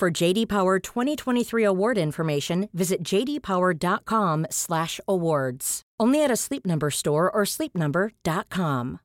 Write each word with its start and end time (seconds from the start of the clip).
For 0.00 0.10
JD 0.10 0.48
Power 0.48 0.78
2023 0.78 1.62
award 1.62 1.98
information, 1.98 2.70
visit 2.72 3.02
jdpower.com/awards. 3.02 5.82
Only 6.00 6.24
at 6.24 6.30
a 6.30 6.36
Sleep 6.36 6.64
Number 6.64 6.90
store 6.90 7.30
or 7.30 7.42
sleepnumber.com. 7.42 9.00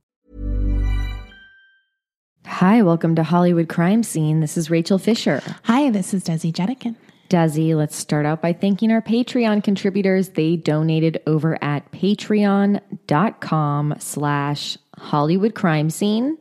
Hi, 2.46 2.82
welcome 2.82 3.14
to 3.16 3.24
Hollywood 3.24 3.68
Crime 3.68 4.04
Scene. 4.04 4.40
This 4.40 4.56
is 4.56 4.70
Rachel 4.70 4.98
Fisher. 4.98 5.44
Hi, 5.64 5.90
this 5.90 6.14
is 6.14 6.24
Desi 6.24 6.54
Jedeikin. 6.54 6.96
Desi, 7.28 7.76
let's 7.76 7.98
start 7.98 8.26
out 8.26 8.42
by 8.42 8.54
thanking 8.54 8.94
our 8.94 9.02
Patreon 9.02 9.66
contributors. 9.66 10.30
They 10.30 10.56
donated 10.56 11.22
over 11.28 11.62
at 11.62 11.92
patreon.com 11.92 13.96
slash 14.00 14.78
Hollywood 14.98 15.56
Crime 15.56 15.90
Scene. 15.90 16.38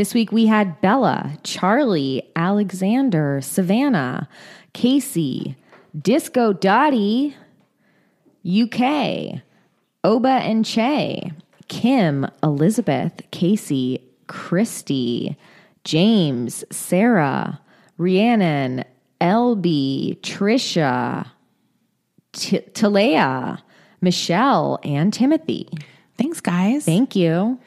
This 0.00 0.14
week 0.14 0.32
we 0.32 0.46
had 0.46 0.80
Bella, 0.80 1.36
Charlie, 1.42 2.22
Alexander, 2.34 3.42
Savannah, 3.42 4.30
Casey, 4.72 5.56
Disco 6.00 6.54
Dottie, 6.54 7.36
UK, 8.42 9.42
Oba 10.02 10.30
and 10.30 10.64
Che, 10.64 11.32
Kim, 11.68 12.26
Elizabeth, 12.42 13.20
Casey, 13.30 14.02
Christy, 14.26 15.36
James, 15.84 16.64
Sarah, 16.72 17.60
Rhiannon, 17.98 18.84
LB, 19.20 20.18
Trisha, 20.22 21.30
T- 22.32 22.60
Talea, 22.72 23.60
Michelle, 24.00 24.78
and 24.82 25.12
Timothy. 25.12 25.68
Thanks, 26.16 26.40
guys. 26.40 26.86
Thank 26.86 27.14
you. 27.14 27.60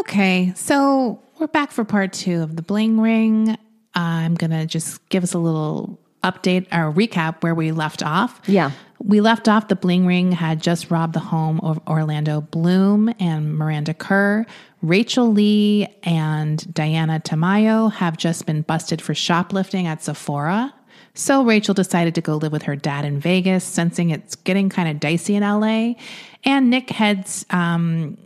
Okay, 0.00 0.52
so 0.56 1.20
we're 1.38 1.46
back 1.48 1.72
for 1.72 1.84
part 1.84 2.12
two 2.12 2.42
of 2.42 2.56
the 2.56 2.62
bling 2.62 3.00
ring. 3.00 3.56
I'm 3.94 4.34
going 4.34 4.50
to 4.50 4.66
just 4.66 5.06
give 5.08 5.22
us 5.22 5.34
a 5.34 5.38
little 5.38 5.98
update 6.22 6.66
or 6.72 6.92
recap 6.92 7.42
where 7.42 7.54
we 7.54 7.72
left 7.72 8.02
off. 8.02 8.40
Yeah. 8.46 8.70
We 8.98 9.20
left 9.20 9.48
off 9.48 9.68
the 9.68 9.76
bling 9.76 10.06
ring 10.06 10.32
had 10.32 10.62
just 10.62 10.90
robbed 10.90 11.12
the 11.12 11.20
home 11.20 11.60
of 11.60 11.80
Orlando 11.86 12.40
Bloom 12.40 13.12
and 13.20 13.56
Miranda 13.56 13.92
Kerr. 13.92 14.46
Rachel 14.80 15.30
Lee 15.30 15.86
and 16.02 16.72
Diana 16.72 17.20
Tamayo 17.20 17.92
have 17.92 18.16
just 18.16 18.46
been 18.46 18.62
busted 18.62 19.02
for 19.02 19.14
shoplifting 19.14 19.86
at 19.86 20.02
Sephora. 20.02 20.72
So 21.14 21.44
Rachel 21.44 21.74
decided 21.74 22.14
to 22.16 22.20
go 22.20 22.36
live 22.36 22.52
with 22.52 22.62
her 22.62 22.76
dad 22.76 23.04
in 23.04 23.20
Vegas, 23.20 23.64
sensing 23.64 24.10
it's 24.10 24.34
getting 24.34 24.68
kind 24.68 24.88
of 24.88 24.98
dicey 24.98 25.36
in 25.36 25.42
LA. 25.42 25.94
And 26.44 26.70
Nick 26.70 26.90
heads 26.90 27.46
um, 27.50 28.18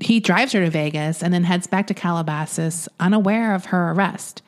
he 0.00 0.18
drives 0.18 0.52
her 0.52 0.60
to 0.64 0.70
Vegas 0.70 1.22
and 1.22 1.32
then 1.32 1.44
heads 1.44 1.68
back 1.68 1.86
to 1.86 1.94
Calabasas, 1.94 2.88
unaware 2.98 3.54
of 3.54 3.66
her 3.66 3.92
arrest. 3.92 4.42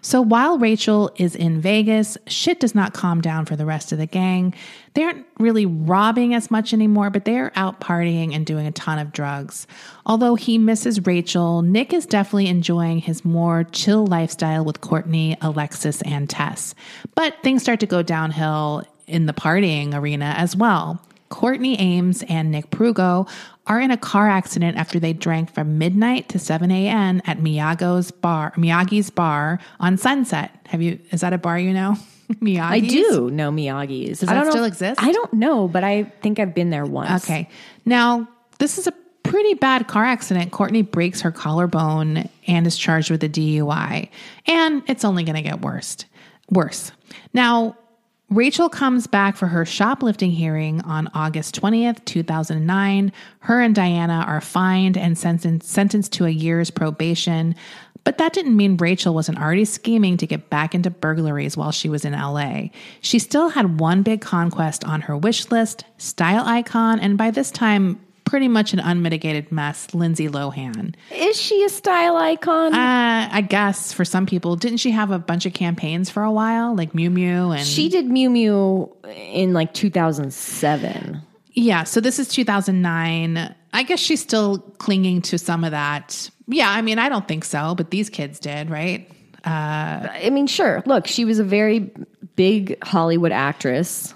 So 0.00 0.22
while 0.22 0.58
Rachel 0.58 1.10
is 1.16 1.34
in 1.34 1.60
Vegas, 1.60 2.16
shit 2.28 2.60
does 2.60 2.74
not 2.74 2.94
calm 2.94 3.20
down 3.20 3.44
for 3.44 3.56
the 3.56 3.66
rest 3.66 3.90
of 3.90 3.98
the 3.98 4.06
gang. 4.06 4.54
They 4.94 5.02
aren't 5.02 5.26
really 5.38 5.66
robbing 5.66 6.34
as 6.34 6.50
much 6.52 6.72
anymore, 6.72 7.10
but 7.10 7.24
they're 7.24 7.52
out 7.56 7.80
partying 7.80 8.34
and 8.34 8.46
doing 8.46 8.66
a 8.66 8.72
ton 8.72 9.00
of 9.00 9.12
drugs. 9.12 9.66
Although 10.06 10.36
he 10.36 10.56
misses 10.56 11.04
Rachel, 11.04 11.62
Nick 11.62 11.92
is 11.92 12.06
definitely 12.06 12.46
enjoying 12.46 12.98
his 12.98 13.24
more 13.24 13.64
chill 13.64 14.06
lifestyle 14.06 14.64
with 14.64 14.80
Courtney, 14.80 15.36
Alexis, 15.40 16.00
and 16.02 16.30
Tess. 16.30 16.76
But 17.16 17.42
things 17.42 17.62
start 17.62 17.80
to 17.80 17.86
go 17.86 18.02
downhill 18.02 18.84
in 19.08 19.26
the 19.26 19.32
partying 19.32 19.94
arena 19.94 20.34
as 20.36 20.54
well. 20.54 21.00
Courtney 21.32 21.80
Ames 21.80 22.22
and 22.24 22.50
Nick 22.50 22.70
Prugo 22.70 23.26
are 23.66 23.80
in 23.80 23.90
a 23.90 23.96
car 23.96 24.28
accident 24.28 24.76
after 24.76 24.98
they 24.98 25.12
drank 25.12 25.52
from 25.52 25.78
midnight 25.78 26.28
to 26.30 26.38
7 26.38 26.70
a.m. 26.70 27.22
at 27.26 27.38
Miyago's 27.38 28.10
bar, 28.10 28.52
Miyagi's 28.56 29.10
bar 29.10 29.60
on 29.78 29.96
Sunset. 29.96 30.50
Have 30.66 30.82
you? 30.82 30.98
Is 31.10 31.20
that 31.20 31.32
a 31.32 31.38
bar 31.38 31.58
you 31.58 31.72
know? 31.72 31.96
Miyagi's. 32.34 32.60
I 32.60 32.80
do 32.80 33.30
know 33.30 33.50
Miyagi's. 33.50 34.20
Does 34.20 34.28
I 34.28 34.34
that 34.34 34.38
don't 34.40 34.46
know 34.46 34.50
still 34.52 34.64
exist? 34.64 35.02
I 35.02 35.12
don't 35.12 35.32
know, 35.34 35.68
but 35.68 35.84
I 35.84 36.04
think 36.22 36.38
I've 36.38 36.54
been 36.54 36.70
there 36.70 36.84
once. 36.84 37.24
Okay. 37.24 37.48
Now 37.84 38.28
this 38.58 38.78
is 38.78 38.86
a 38.86 38.92
pretty 39.22 39.54
bad 39.54 39.86
car 39.86 40.04
accident. 40.04 40.50
Courtney 40.52 40.82
breaks 40.82 41.20
her 41.20 41.30
collarbone 41.30 42.28
and 42.46 42.66
is 42.66 42.76
charged 42.76 43.10
with 43.10 43.22
a 43.22 43.28
DUI, 43.28 44.08
and 44.46 44.82
it's 44.88 45.04
only 45.04 45.24
going 45.24 45.36
to 45.36 45.42
get 45.42 45.60
worse. 45.60 45.98
Worse. 46.50 46.92
Now 47.32 47.76
Rachel 48.32 48.70
comes 48.70 49.06
back 49.06 49.36
for 49.36 49.46
her 49.48 49.66
shoplifting 49.66 50.30
hearing 50.30 50.80
on 50.82 51.10
August 51.12 51.60
20th, 51.60 52.02
2009. 52.06 53.12
Her 53.40 53.60
and 53.60 53.74
Diana 53.74 54.24
are 54.26 54.40
fined 54.40 54.96
and 54.96 55.18
sentenced, 55.18 55.68
sentenced 55.68 56.14
to 56.14 56.24
a 56.24 56.30
year's 56.30 56.70
probation. 56.70 57.54
But 58.04 58.16
that 58.16 58.32
didn't 58.32 58.56
mean 58.56 58.78
Rachel 58.78 59.12
wasn't 59.12 59.38
already 59.38 59.66
scheming 59.66 60.16
to 60.16 60.26
get 60.26 60.48
back 60.48 60.74
into 60.74 60.88
burglaries 60.88 61.58
while 61.58 61.72
she 61.72 61.90
was 61.90 62.06
in 62.06 62.14
LA. 62.14 62.68
She 63.02 63.18
still 63.18 63.50
had 63.50 63.78
one 63.78 64.02
big 64.02 64.22
conquest 64.22 64.82
on 64.84 65.02
her 65.02 65.16
wish 65.16 65.50
list 65.50 65.84
style 65.98 66.42
icon, 66.46 67.00
and 67.00 67.18
by 67.18 67.30
this 67.30 67.50
time, 67.50 68.00
pretty 68.32 68.48
much 68.48 68.72
an 68.72 68.80
unmitigated 68.80 69.52
mess, 69.52 69.92
Lindsay 69.92 70.26
Lohan. 70.26 70.94
Is 71.10 71.38
she 71.38 71.62
a 71.64 71.68
style 71.68 72.16
icon? 72.16 72.72
Uh, 72.72 73.28
I 73.30 73.42
guess 73.42 73.92
for 73.92 74.06
some 74.06 74.24
people, 74.24 74.56
didn't 74.56 74.78
she 74.78 74.90
have 74.90 75.10
a 75.10 75.18
bunch 75.18 75.44
of 75.44 75.52
campaigns 75.52 76.08
for 76.08 76.22
a 76.22 76.32
while, 76.32 76.74
like 76.74 76.94
Miu 76.94 77.12
Miu 77.12 77.54
and 77.54 77.66
she 77.66 77.90
did 77.90 78.06
Miu 78.06 78.30
Miu 78.30 78.90
in 79.34 79.52
like 79.52 79.74
2007. 79.74 81.20
Yeah, 81.52 81.84
so 81.84 82.00
this 82.00 82.18
is 82.18 82.26
2009. 82.28 83.54
I 83.74 83.82
guess 83.82 84.00
she's 84.00 84.22
still 84.22 84.60
clinging 84.78 85.20
to 85.22 85.36
some 85.36 85.62
of 85.62 85.72
that. 85.72 86.30
Yeah, 86.46 86.70
I 86.70 86.80
mean, 86.80 86.98
I 86.98 87.10
don't 87.10 87.28
think 87.28 87.44
so, 87.44 87.74
but 87.74 87.90
these 87.90 88.08
kids 88.08 88.40
did, 88.40 88.70
right? 88.70 89.10
I 89.44 90.30
mean, 90.32 90.46
sure. 90.46 90.82
Look, 90.86 91.06
she 91.06 91.26
was 91.26 91.38
a 91.38 91.44
very 91.44 91.90
big 92.34 92.82
Hollywood 92.82 93.32
actress. 93.32 94.14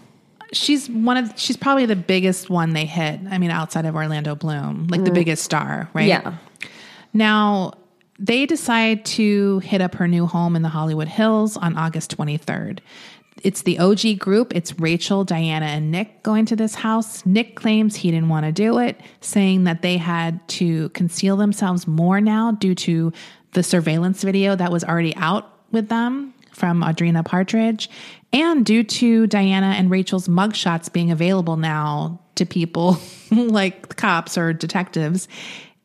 She's 0.53 0.89
one 0.89 1.17
of 1.17 1.33
she's 1.37 1.57
probably 1.57 1.87
the 1.87 1.97
biggest 1.97 2.49
one 2.51 2.73
they 2.73 2.87
hit. 2.87 3.21
I 3.31 3.39
mean, 3.39 3.51
outside 3.51 3.85
of 3.85 3.97
Orlando 3.97 4.35
Bloom, 4.35 4.87
like 4.89 5.05
the 5.05 5.11
mm. 5.11 5.15
biggest 5.15 5.43
star, 5.43 5.89
right? 5.93 6.07
Yeah. 6.07 6.37
Now, 7.13 7.73
they 8.19 8.47
decide 8.47 9.05
to 9.07 9.59
hit 9.61 9.81
up 9.81 9.95
her 9.97 10.09
new 10.09 10.27
home 10.27 10.57
in 10.57 10.63
the 10.63 10.69
Hollywood 10.69 11.09
Hills 11.09 11.57
on 11.57 11.77
August 11.77 12.17
23rd. 12.17 12.81
It's 13.43 13.63
the 13.63 13.79
OG 13.79 14.19
group. 14.19 14.55
It's 14.55 14.79
Rachel, 14.79 15.25
Diana, 15.25 15.67
and 15.67 15.91
Nick 15.91 16.23
going 16.23 16.47
to 16.47 16.57
this 16.57 16.75
house. 16.75 17.25
Nick 17.27 17.55
claims 17.55 17.97
he 17.97 18.11
didn't 18.11 18.31
want 18.31 18.47
to 18.47 18.53
do 18.53 18.79
it, 18.79 19.01
saying 19.21 19.65
that 19.65 19.83
they 19.83 19.99
had 19.99 20.47
to 20.49 20.89
conceal 20.91 21.37
themselves 21.37 21.87
more 21.87 22.21
now 22.21 22.53
due 22.53 22.75
to 22.75 23.13
the 23.53 23.63
surveillance 23.63 24.23
video 24.23 24.57
that 24.57 24.73
was 24.73 24.85
already 24.85 25.15
out 25.17 25.51
with 25.71 25.89
them 25.89 26.33
from 26.51 26.83
Audrina 26.83 27.25
Partridge, 27.25 27.91
and 28.37 28.67
due 28.67 28.85
to 28.85 29.27
Diana 29.27 29.75
and 29.79 29.91
Rachel's 29.91 30.29
mugshots 30.29 30.93
being 30.93 31.11
available 31.11 31.57
now 31.57 32.21
to 32.35 32.45
people 32.45 32.99
like 33.31 33.97
cops 33.97 34.37
or 34.37 34.53
detectives. 34.53 35.27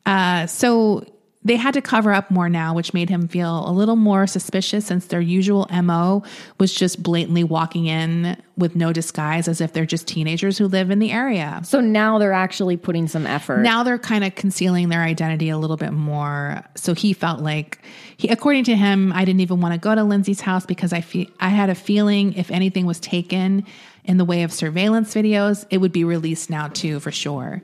Uh, 0.04 0.46
so 0.46 1.06
they 1.44 1.56
had 1.56 1.74
to 1.74 1.82
cover 1.82 2.12
up 2.12 2.30
more 2.30 2.48
now, 2.48 2.74
which 2.74 2.94
made 2.94 3.08
him 3.08 3.26
feel 3.26 3.68
a 3.68 3.72
little 3.72 3.96
more 3.96 4.26
suspicious 4.26 4.86
since 4.86 5.06
their 5.06 5.20
usual 5.20 5.66
MO 5.82 6.22
was 6.58 6.72
just 6.72 7.02
blatantly 7.02 7.42
walking 7.42 7.86
in 7.86 8.36
with 8.56 8.76
no 8.76 8.92
disguise 8.92 9.48
as 9.48 9.60
if 9.60 9.72
they're 9.72 9.86
just 9.86 10.06
teenagers 10.06 10.56
who 10.56 10.68
live 10.68 10.90
in 10.90 11.00
the 11.00 11.10
area. 11.10 11.60
So 11.64 11.80
now 11.80 12.18
they're 12.18 12.32
actually 12.32 12.76
putting 12.76 13.08
some 13.08 13.26
effort. 13.26 13.58
Now 13.62 13.82
they're 13.82 13.98
kind 13.98 14.22
of 14.22 14.34
concealing 14.36 14.88
their 14.88 15.02
identity 15.02 15.48
a 15.48 15.58
little 15.58 15.76
bit 15.76 15.92
more. 15.92 16.62
So 16.76 16.94
he 16.94 17.12
felt 17.12 17.40
like 17.40 17.78
he 18.16 18.28
according 18.28 18.64
to 18.64 18.76
him, 18.76 19.12
I 19.12 19.24
didn't 19.24 19.40
even 19.40 19.60
want 19.60 19.74
to 19.74 19.80
go 19.80 19.94
to 19.94 20.04
Lindsay's 20.04 20.40
house 20.40 20.64
because 20.64 20.92
I 20.92 21.00
feel 21.00 21.26
I 21.40 21.48
had 21.48 21.70
a 21.70 21.74
feeling 21.74 22.34
if 22.34 22.50
anything 22.50 22.86
was 22.86 23.00
taken 23.00 23.66
in 24.04 24.16
the 24.16 24.24
way 24.24 24.42
of 24.42 24.52
surveillance 24.52 25.14
videos, 25.14 25.66
it 25.70 25.78
would 25.78 25.92
be 25.92 26.04
released 26.04 26.50
now 26.50 26.68
too 26.68 27.00
for 27.00 27.10
sure. 27.10 27.62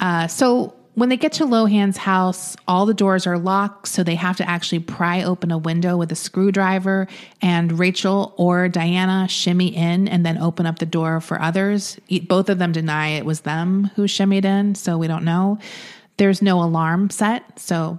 Uh, 0.00 0.26
so 0.26 0.74
when 0.94 1.08
they 1.08 1.16
get 1.16 1.32
to 1.34 1.44
Lohan's 1.44 1.96
house, 1.96 2.56
all 2.68 2.86
the 2.86 2.94
doors 2.94 3.26
are 3.26 3.38
locked, 3.38 3.88
so 3.88 4.02
they 4.02 4.14
have 4.14 4.36
to 4.36 4.48
actually 4.48 4.78
pry 4.78 5.22
open 5.22 5.50
a 5.50 5.58
window 5.58 5.96
with 5.96 6.12
a 6.12 6.16
screwdriver. 6.16 7.08
And 7.42 7.78
Rachel 7.78 8.32
or 8.36 8.68
Diana 8.68 9.26
shimmy 9.28 9.74
in 9.74 10.06
and 10.06 10.24
then 10.24 10.38
open 10.38 10.66
up 10.66 10.78
the 10.78 10.86
door 10.86 11.20
for 11.20 11.40
others. 11.40 11.98
Both 12.28 12.48
of 12.48 12.58
them 12.58 12.72
deny 12.72 13.08
it 13.08 13.26
was 13.26 13.40
them 13.40 13.90
who 13.96 14.04
shimmied 14.04 14.44
in, 14.44 14.74
so 14.74 14.96
we 14.96 15.08
don't 15.08 15.24
know. 15.24 15.58
There's 16.16 16.40
no 16.40 16.62
alarm 16.62 17.10
set, 17.10 17.58
so 17.58 17.98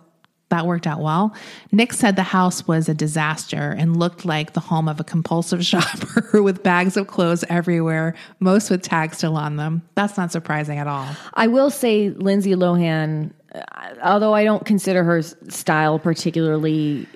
that 0.50 0.66
worked 0.68 0.86
out 0.86 1.02
well. 1.02 1.36
Nick 1.72 1.92
said 1.92 2.16
the 2.16 2.24
house 2.24 2.68
was 2.68 2.88
a 2.88 2.94
disaster 2.94 3.76
and 3.78 3.98
looked 3.98 4.26
like 4.26 4.54
the 4.54 4.60
home 4.60 4.88
of 4.88 5.00
a 5.00 5.04
compulsive 5.04 5.66
shopper 5.72 6.42
with 6.42 6.64
bags 6.64 6.98
of 6.98 7.08
clothes 7.08 7.44
everywhere, 7.50 8.16
most 8.40 8.70
with 8.70 8.82
tags 8.82 9.18
still 9.18 9.38
on 9.38 9.56
them. 9.56 9.82
That's 9.96 10.18
not 10.18 10.32
surprising 10.32 10.78
at 10.78 10.88
all. 10.88 11.08
I 11.34 11.48
will 11.48 11.70
say 11.70 12.10
Lindsay 12.10 12.52
Lohan, 12.52 13.32
uh, 13.54 13.62
although 14.04 14.34
I 14.34 14.44
don't 14.44 14.66
consider 14.66 15.04
her 15.04 15.22
style 15.22 15.98
particularly 15.98 17.08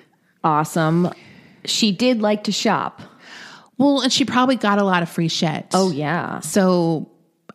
awesome, 0.42 1.12
she 1.64 1.92
did 1.92 2.20
like 2.20 2.44
to 2.44 2.52
shop. 2.52 3.00
Well, 3.78 4.02
and 4.02 4.12
she 4.12 4.24
probably 4.24 4.56
got 4.56 4.78
a 4.78 4.84
lot 4.84 5.02
of 5.02 5.08
free 5.08 5.28
shit. 5.28 5.66
Oh 5.72 5.90
yeah. 5.90 6.40
So 6.40 7.10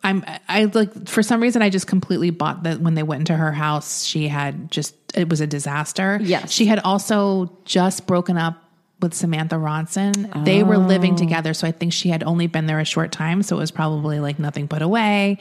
I'm 0.06 0.24
I 0.48 0.64
like 0.64 1.08
for 1.08 1.22
some 1.22 1.40
reason 1.42 1.62
I 1.62 1.70
just 1.70 1.86
completely 1.86 2.30
bought 2.30 2.62
that 2.62 2.80
when 2.80 2.94
they 2.94 3.02
went 3.02 3.20
into 3.20 3.34
her 3.36 3.52
house, 3.52 4.04
she 4.04 4.28
had 4.28 4.70
just 4.70 4.94
it 5.14 5.28
was 5.28 5.40
a 5.40 5.46
disaster. 5.46 6.18
Yes. 6.22 6.50
She 6.52 6.66
had 6.66 6.78
also 6.80 7.56
just 7.64 8.06
broken 8.06 8.36
up 8.38 8.62
with 9.00 9.12
Samantha 9.12 9.56
Ronson. 9.56 10.44
They 10.46 10.62
were 10.62 10.78
living 10.78 11.12
Oh. 11.14 11.16
together, 11.18 11.52
so 11.52 11.66
I 11.66 11.72
think 11.72 11.92
she 11.92 12.08
had 12.08 12.22
only 12.24 12.46
been 12.46 12.64
there 12.66 12.80
a 12.80 12.84
short 12.84 13.12
time, 13.12 13.42
so 13.42 13.56
it 13.56 13.60
was 13.60 13.70
probably 13.70 14.20
like 14.20 14.38
nothing 14.38 14.68
put 14.68 14.80
away, 14.80 15.36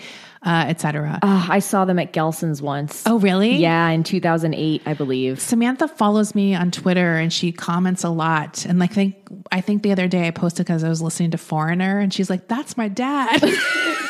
uh, 0.46 0.66
etc. 0.68 1.20
Uh, 1.22 1.48
I 1.50 1.60
saw 1.60 1.86
them 1.86 1.98
at 1.98 2.12
Gelson's 2.12 2.62
once. 2.62 3.04
oh, 3.06 3.18
really? 3.18 3.56
Yeah, 3.56 3.88
in 3.90 4.04
2008, 4.04 4.82
I 4.86 4.94
believe. 4.94 5.40
Samantha 5.40 5.88
follows 5.88 6.36
me 6.36 6.54
on 6.54 6.70
Twitter 6.72 7.16
and 7.16 7.32
she 7.32 7.54
comments 7.54 8.04
a 8.04 8.10
lot. 8.10 8.66
And 8.66 8.78
like, 8.78 8.92
think 8.92 9.16
I 9.54 9.62
think 9.62 9.84
the 9.84 9.94
other 9.94 10.10
day 10.10 10.28
I 10.28 10.32
posted 10.32 10.66
because 10.66 10.84
I 10.84 10.90
was 10.90 11.02
listening 11.02 11.32
to 11.32 11.38
Foreigner, 11.38 12.00
and 12.00 12.14
she's 12.14 12.30
like, 12.30 12.50
"That's 12.50 12.76
my 12.76 12.90
dad." 12.90 13.42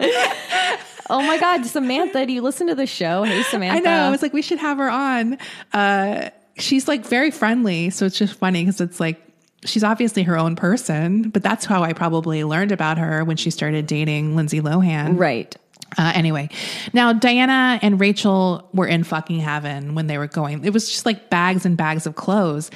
Oh 1.12 1.20
my 1.22 1.38
God, 1.40 1.66
Samantha, 1.66 2.24
do 2.24 2.32
you 2.32 2.40
listen 2.40 2.68
to 2.68 2.76
the 2.76 2.86
show? 2.86 3.24
Hey, 3.24 3.42
Samantha. 3.42 3.76
I 3.78 3.80
know. 3.80 4.06
I 4.06 4.10
was 4.10 4.22
like, 4.22 4.32
we 4.32 4.42
should 4.42 4.60
have 4.60 4.78
her 4.78 4.88
on. 4.88 5.38
Uh, 5.72 6.30
she's 6.56 6.86
like 6.86 7.04
very 7.04 7.32
friendly. 7.32 7.90
So 7.90 8.06
it's 8.06 8.16
just 8.16 8.34
funny 8.34 8.64
because 8.64 8.80
it's 8.80 9.00
like, 9.00 9.20
she's 9.64 9.82
obviously 9.82 10.22
her 10.22 10.38
own 10.38 10.54
person, 10.54 11.30
but 11.30 11.42
that's 11.42 11.64
how 11.64 11.82
I 11.82 11.94
probably 11.94 12.44
learned 12.44 12.70
about 12.70 12.96
her 12.98 13.24
when 13.24 13.36
she 13.36 13.50
started 13.50 13.88
dating 13.88 14.36
Lindsay 14.36 14.60
Lohan. 14.60 15.18
right. 15.18 15.54
Uh, 15.98 16.12
anyway, 16.14 16.48
now 16.92 17.12
Diana 17.12 17.80
and 17.82 17.98
Rachel 17.98 18.68
were 18.72 18.86
in 18.86 19.02
fucking 19.02 19.40
heaven 19.40 19.96
when 19.96 20.06
they 20.06 20.16
were 20.18 20.28
going. 20.28 20.64
It 20.64 20.72
was 20.72 20.88
just 20.88 21.04
like 21.04 21.28
bags 21.28 21.66
and 21.66 21.76
bags 21.76 22.06
of 22.06 22.14
clothes. 22.14 22.70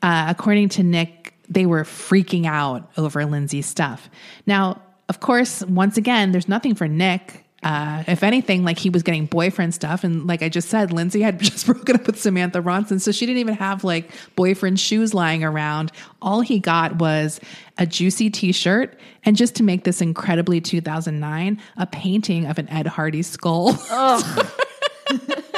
Uh, 0.00 0.26
according 0.28 0.68
to 0.68 0.84
Nick, 0.84 1.34
they 1.48 1.66
were 1.66 1.82
freaking 1.82 2.46
out 2.46 2.88
over 2.96 3.26
Lindsay's 3.26 3.66
stuff. 3.66 4.08
Now, 4.46 4.80
of 5.10 5.18
course, 5.18 5.62
once 5.64 5.96
again, 5.96 6.30
there's 6.30 6.48
nothing 6.48 6.76
for 6.76 6.86
Nick. 6.86 7.44
Uh, 7.64 8.04
if 8.06 8.22
anything, 8.22 8.62
like 8.62 8.78
he 8.78 8.90
was 8.90 9.02
getting 9.02 9.26
boyfriend 9.26 9.74
stuff. 9.74 10.04
And 10.04 10.28
like 10.28 10.40
I 10.40 10.48
just 10.48 10.68
said, 10.68 10.92
Lindsay 10.92 11.20
had 11.20 11.40
just 11.42 11.66
broken 11.66 11.96
up 11.96 12.06
with 12.06 12.20
Samantha 12.20 12.62
Ronson. 12.62 13.00
So 13.00 13.10
she 13.10 13.26
didn't 13.26 13.40
even 13.40 13.54
have 13.54 13.82
like 13.82 14.12
boyfriend 14.36 14.78
shoes 14.78 15.12
lying 15.12 15.42
around. 15.42 15.90
All 16.22 16.42
he 16.42 16.60
got 16.60 17.00
was 17.00 17.40
a 17.76 17.86
juicy 17.86 18.30
t 18.30 18.52
shirt. 18.52 19.00
And 19.24 19.36
just 19.36 19.56
to 19.56 19.64
make 19.64 19.82
this 19.82 20.00
incredibly 20.00 20.60
2009, 20.60 21.60
a 21.76 21.86
painting 21.86 22.46
of 22.46 22.60
an 22.60 22.68
Ed 22.68 22.86
Hardy 22.86 23.22
skull. 23.22 23.76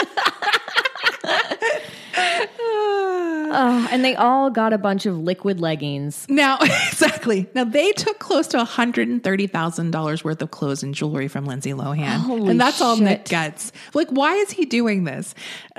Uh, 3.52 3.86
and 3.90 4.04
they 4.04 4.14
all 4.16 4.50
got 4.50 4.72
a 4.72 4.78
bunch 4.78 5.06
of 5.06 5.18
liquid 5.18 5.60
leggings. 5.60 6.26
Now, 6.28 6.58
exactly. 6.60 7.48
Now 7.54 7.64
they 7.64 7.92
took 7.92 8.18
close 8.18 8.46
to 8.48 8.56
$130,000 8.58 10.24
worth 10.24 10.42
of 10.42 10.50
clothes 10.50 10.82
and 10.82 10.94
jewelry 10.94 11.28
from 11.28 11.44
Lindsay 11.44 11.72
Lohan. 11.72 12.16
Holy 12.16 12.50
and 12.50 12.60
that's 12.60 12.80
all 12.80 12.96
Nick 12.96 13.26
gets. 13.26 13.72
Like, 13.94 14.08
why 14.08 14.34
is 14.36 14.50
he 14.50 14.64
doing 14.64 15.04
this? 15.04 15.34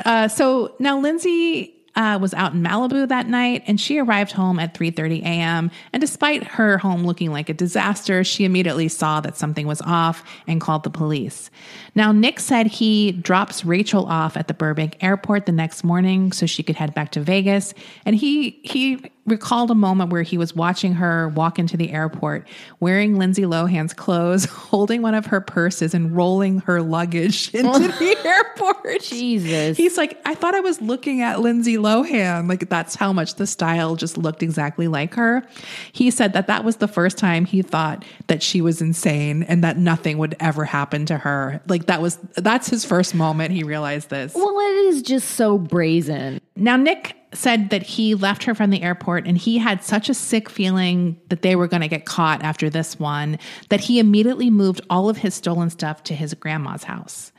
Uh, 0.05 0.27
so 0.27 0.75
now 0.79 0.99
Lindsay 0.99 1.73
uh, 1.95 2.17
was 2.19 2.33
out 2.33 2.53
in 2.53 2.63
Malibu 2.63 3.07
that 3.07 3.27
night 3.27 3.63
and 3.67 3.79
she 3.79 3.99
arrived 3.99 4.31
home 4.31 4.59
at 4.59 4.73
3.30 4.73 5.21
a.m. 5.23 5.71
And 5.91 6.01
despite 6.01 6.43
her 6.43 6.77
home 6.77 7.05
looking 7.05 7.31
like 7.31 7.49
a 7.49 7.53
disaster, 7.53 8.23
she 8.23 8.45
immediately 8.45 8.87
saw 8.87 9.21
that 9.21 9.37
something 9.37 9.67
was 9.67 9.81
off 9.81 10.23
and 10.47 10.59
called 10.59 10.83
the 10.83 10.89
police. 10.89 11.49
Now, 11.95 12.11
Nick 12.11 12.39
said 12.39 12.67
he 12.67 13.11
drops 13.11 13.63
Rachel 13.63 14.05
off 14.05 14.35
at 14.35 14.47
the 14.47 14.53
Burbank 14.53 14.97
airport 15.01 15.45
the 15.45 15.51
next 15.51 15.83
morning 15.83 16.31
so 16.31 16.45
she 16.45 16.63
could 16.63 16.75
head 16.75 16.93
back 16.93 17.11
to 17.11 17.21
Vegas. 17.21 17.73
And 18.05 18.15
he, 18.15 18.59
he 18.63 19.11
recalled 19.25 19.71
a 19.71 19.75
moment 19.75 20.11
where 20.11 20.21
he 20.21 20.37
was 20.37 20.53
watching 20.53 20.93
her 20.93 21.29
walk 21.29 21.57
into 21.57 21.77
the 21.77 21.91
airport 21.91 22.45
wearing 22.79 23.17
Lindsay 23.17 23.43
Lohan's 23.43 23.93
clothes, 23.93 24.45
holding 24.51 25.01
one 25.01 25.15
of 25.15 25.27
her 25.27 25.39
purses 25.39 25.93
and 25.93 26.15
rolling 26.15 26.59
her 26.59 26.81
luggage 26.81 27.49
into 27.53 27.87
the 27.87 28.17
airport. 28.25 29.01
Jesus. 29.01 29.77
He's 29.77 29.97
like, 29.97 30.19
I 30.25 30.35
thought 30.35 30.55
I 30.55 30.59
was 30.59 30.81
looking 30.81 31.21
at 31.21 31.39
Lindsay 31.39 31.77
Lohan. 31.77 32.49
Like, 32.49 32.69
that's 32.69 32.95
how 32.95 33.13
much 33.13 33.35
the 33.35 33.47
style 33.47 33.95
just 33.95 34.17
looked 34.17 34.43
exactly 34.43 34.87
like 34.87 35.13
her. 35.13 35.43
He 35.91 36.11
said 36.11 36.33
that 36.33 36.47
that 36.47 36.63
was 36.63 36.77
the 36.77 36.87
first 36.87 37.17
time 37.17 37.45
he 37.45 37.61
thought 37.61 38.03
that 38.27 38.43
she 38.43 38.61
was 38.61 38.81
insane 38.81 39.43
and 39.43 39.63
that 39.63 39.77
nothing 39.77 40.17
would 40.17 40.35
ever 40.39 40.65
happen 40.65 41.05
to 41.05 41.17
her. 41.17 41.61
Like, 41.67 41.82
that 41.85 42.01
was, 42.01 42.17
that's 42.35 42.69
his 42.69 42.85
first 42.85 43.13
moment 43.13 43.51
he 43.51 43.63
realized 43.63 44.09
this. 44.09 44.33
well, 44.33 44.57
it 44.59 44.85
is 44.85 45.01
just 45.01 45.31
so 45.31 45.57
brazen. 45.57 46.39
Now, 46.55 46.77
Nick 46.77 47.15
said 47.33 47.71
that 47.71 47.83
he 47.83 48.15
left 48.15 48.43
her 48.43 48.55
from 48.55 48.69
the 48.69 48.81
airport 48.81 49.27
and 49.27 49.37
he 49.37 49.57
had 49.57 49.83
such 49.83 50.07
a 50.07 50.13
sick 50.13 50.49
feeling 50.49 51.19
that 51.29 51.41
they 51.41 51.55
were 51.55 51.67
going 51.67 51.81
to 51.81 51.87
get 51.87 52.05
caught 52.05 52.43
after 52.43 52.69
this 52.69 52.99
one 52.99 53.39
that 53.69 53.81
he 53.81 53.99
immediately 53.99 54.49
moved 54.49 54.81
all 54.89 55.09
of 55.09 55.17
his 55.17 55.33
stolen 55.33 55.69
stuff 55.69 56.03
to 56.03 56.15
his 56.15 56.33
grandma's 56.35 56.83
house. 56.83 57.31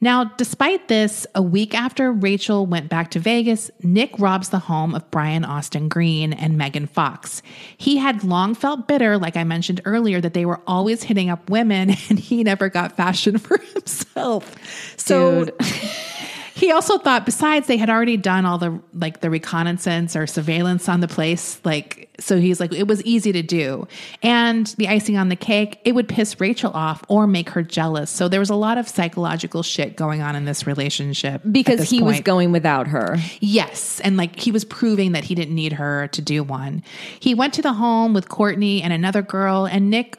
Now, 0.00 0.24
despite 0.24 0.88
this, 0.88 1.26
a 1.34 1.42
week 1.42 1.74
after 1.74 2.12
Rachel 2.12 2.66
went 2.66 2.88
back 2.88 3.10
to 3.12 3.18
Vegas, 3.18 3.70
Nick 3.82 4.18
robs 4.18 4.50
the 4.50 4.58
home 4.58 4.94
of 4.94 5.10
Brian 5.10 5.44
Austin 5.44 5.88
Green 5.88 6.32
and 6.32 6.58
Megan 6.58 6.86
Fox. 6.86 7.42
He 7.76 7.96
had 7.96 8.22
long 8.22 8.54
felt 8.54 8.88
bitter, 8.88 9.16
like 9.16 9.36
I 9.36 9.44
mentioned 9.44 9.80
earlier, 9.84 10.20
that 10.20 10.34
they 10.34 10.44
were 10.44 10.60
always 10.66 11.02
hitting 11.02 11.30
up 11.30 11.48
women 11.48 11.90
and 12.08 12.18
he 12.18 12.44
never 12.44 12.68
got 12.68 12.96
fashion 12.96 13.38
for 13.38 13.58
himself. 13.58 14.54
So 14.98 15.46
Dude. 15.46 15.54
he 16.56 16.72
also 16.72 16.98
thought 16.98 17.24
besides 17.24 17.66
they 17.66 17.76
had 17.76 17.90
already 17.90 18.16
done 18.16 18.44
all 18.44 18.58
the 18.58 18.80
like 18.94 19.20
the 19.20 19.30
reconnaissance 19.30 20.16
or 20.16 20.26
surveillance 20.26 20.88
on 20.88 21.00
the 21.00 21.08
place 21.08 21.60
like 21.64 22.08
so 22.18 22.38
he's 22.38 22.58
like 22.60 22.72
it 22.72 22.88
was 22.88 23.02
easy 23.04 23.30
to 23.32 23.42
do 23.42 23.86
and 24.22 24.68
the 24.78 24.88
icing 24.88 25.16
on 25.16 25.28
the 25.28 25.36
cake 25.36 25.78
it 25.84 25.94
would 25.94 26.08
piss 26.08 26.40
rachel 26.40 26.72
off 26.72 27.04
or 27.08 27.26
make 27.26 27.50
her 27.50 27.62
jealous 27.62 28.10
so 28.10 28.28
there 28.28 28.40
was 28.40 28.50
a 28.50 28.54
lot 28.54 28.78
of 28.78 28.88
psychological 28.88 29.62
shit 29.62 29.96
going 29.96 30.22
on 30.22 30.34
in 30.34 30.44
this 30.44 30.66
relationship 30.66 31.42
Because 31.50 31.80
this 31.80 31.90
he 31.90 32.02
was 32.02 32.20
going 32.20 32.52
without 32.52 32.86
her. 32.88 33.16
Yes. 33.40 34.00
And 34.00 34.16
like 34.16 34.38
he 34.38 34.50
was 34.50 34.64
proving 34.64 35.12
that 35.12 35.24
he 35.24 35.34
didn't 35.34 35.54
need 35.54 35.74
her 35.74 36.08
to 36.08 36.22
do 36.22 36.42
one. 36.42 36.82
He 37.20 37.34
went 37.34 37.54
to 37.54 37.62
the 37.62 37.72
home 37.72 38.14
with 38.14 38.28
Courtney 38.28 38.82
and 38.82 38.92
another 38.92 39.22
girl, 39.22 39.66
and 39.66 39.90
Nick, 39.90 40.16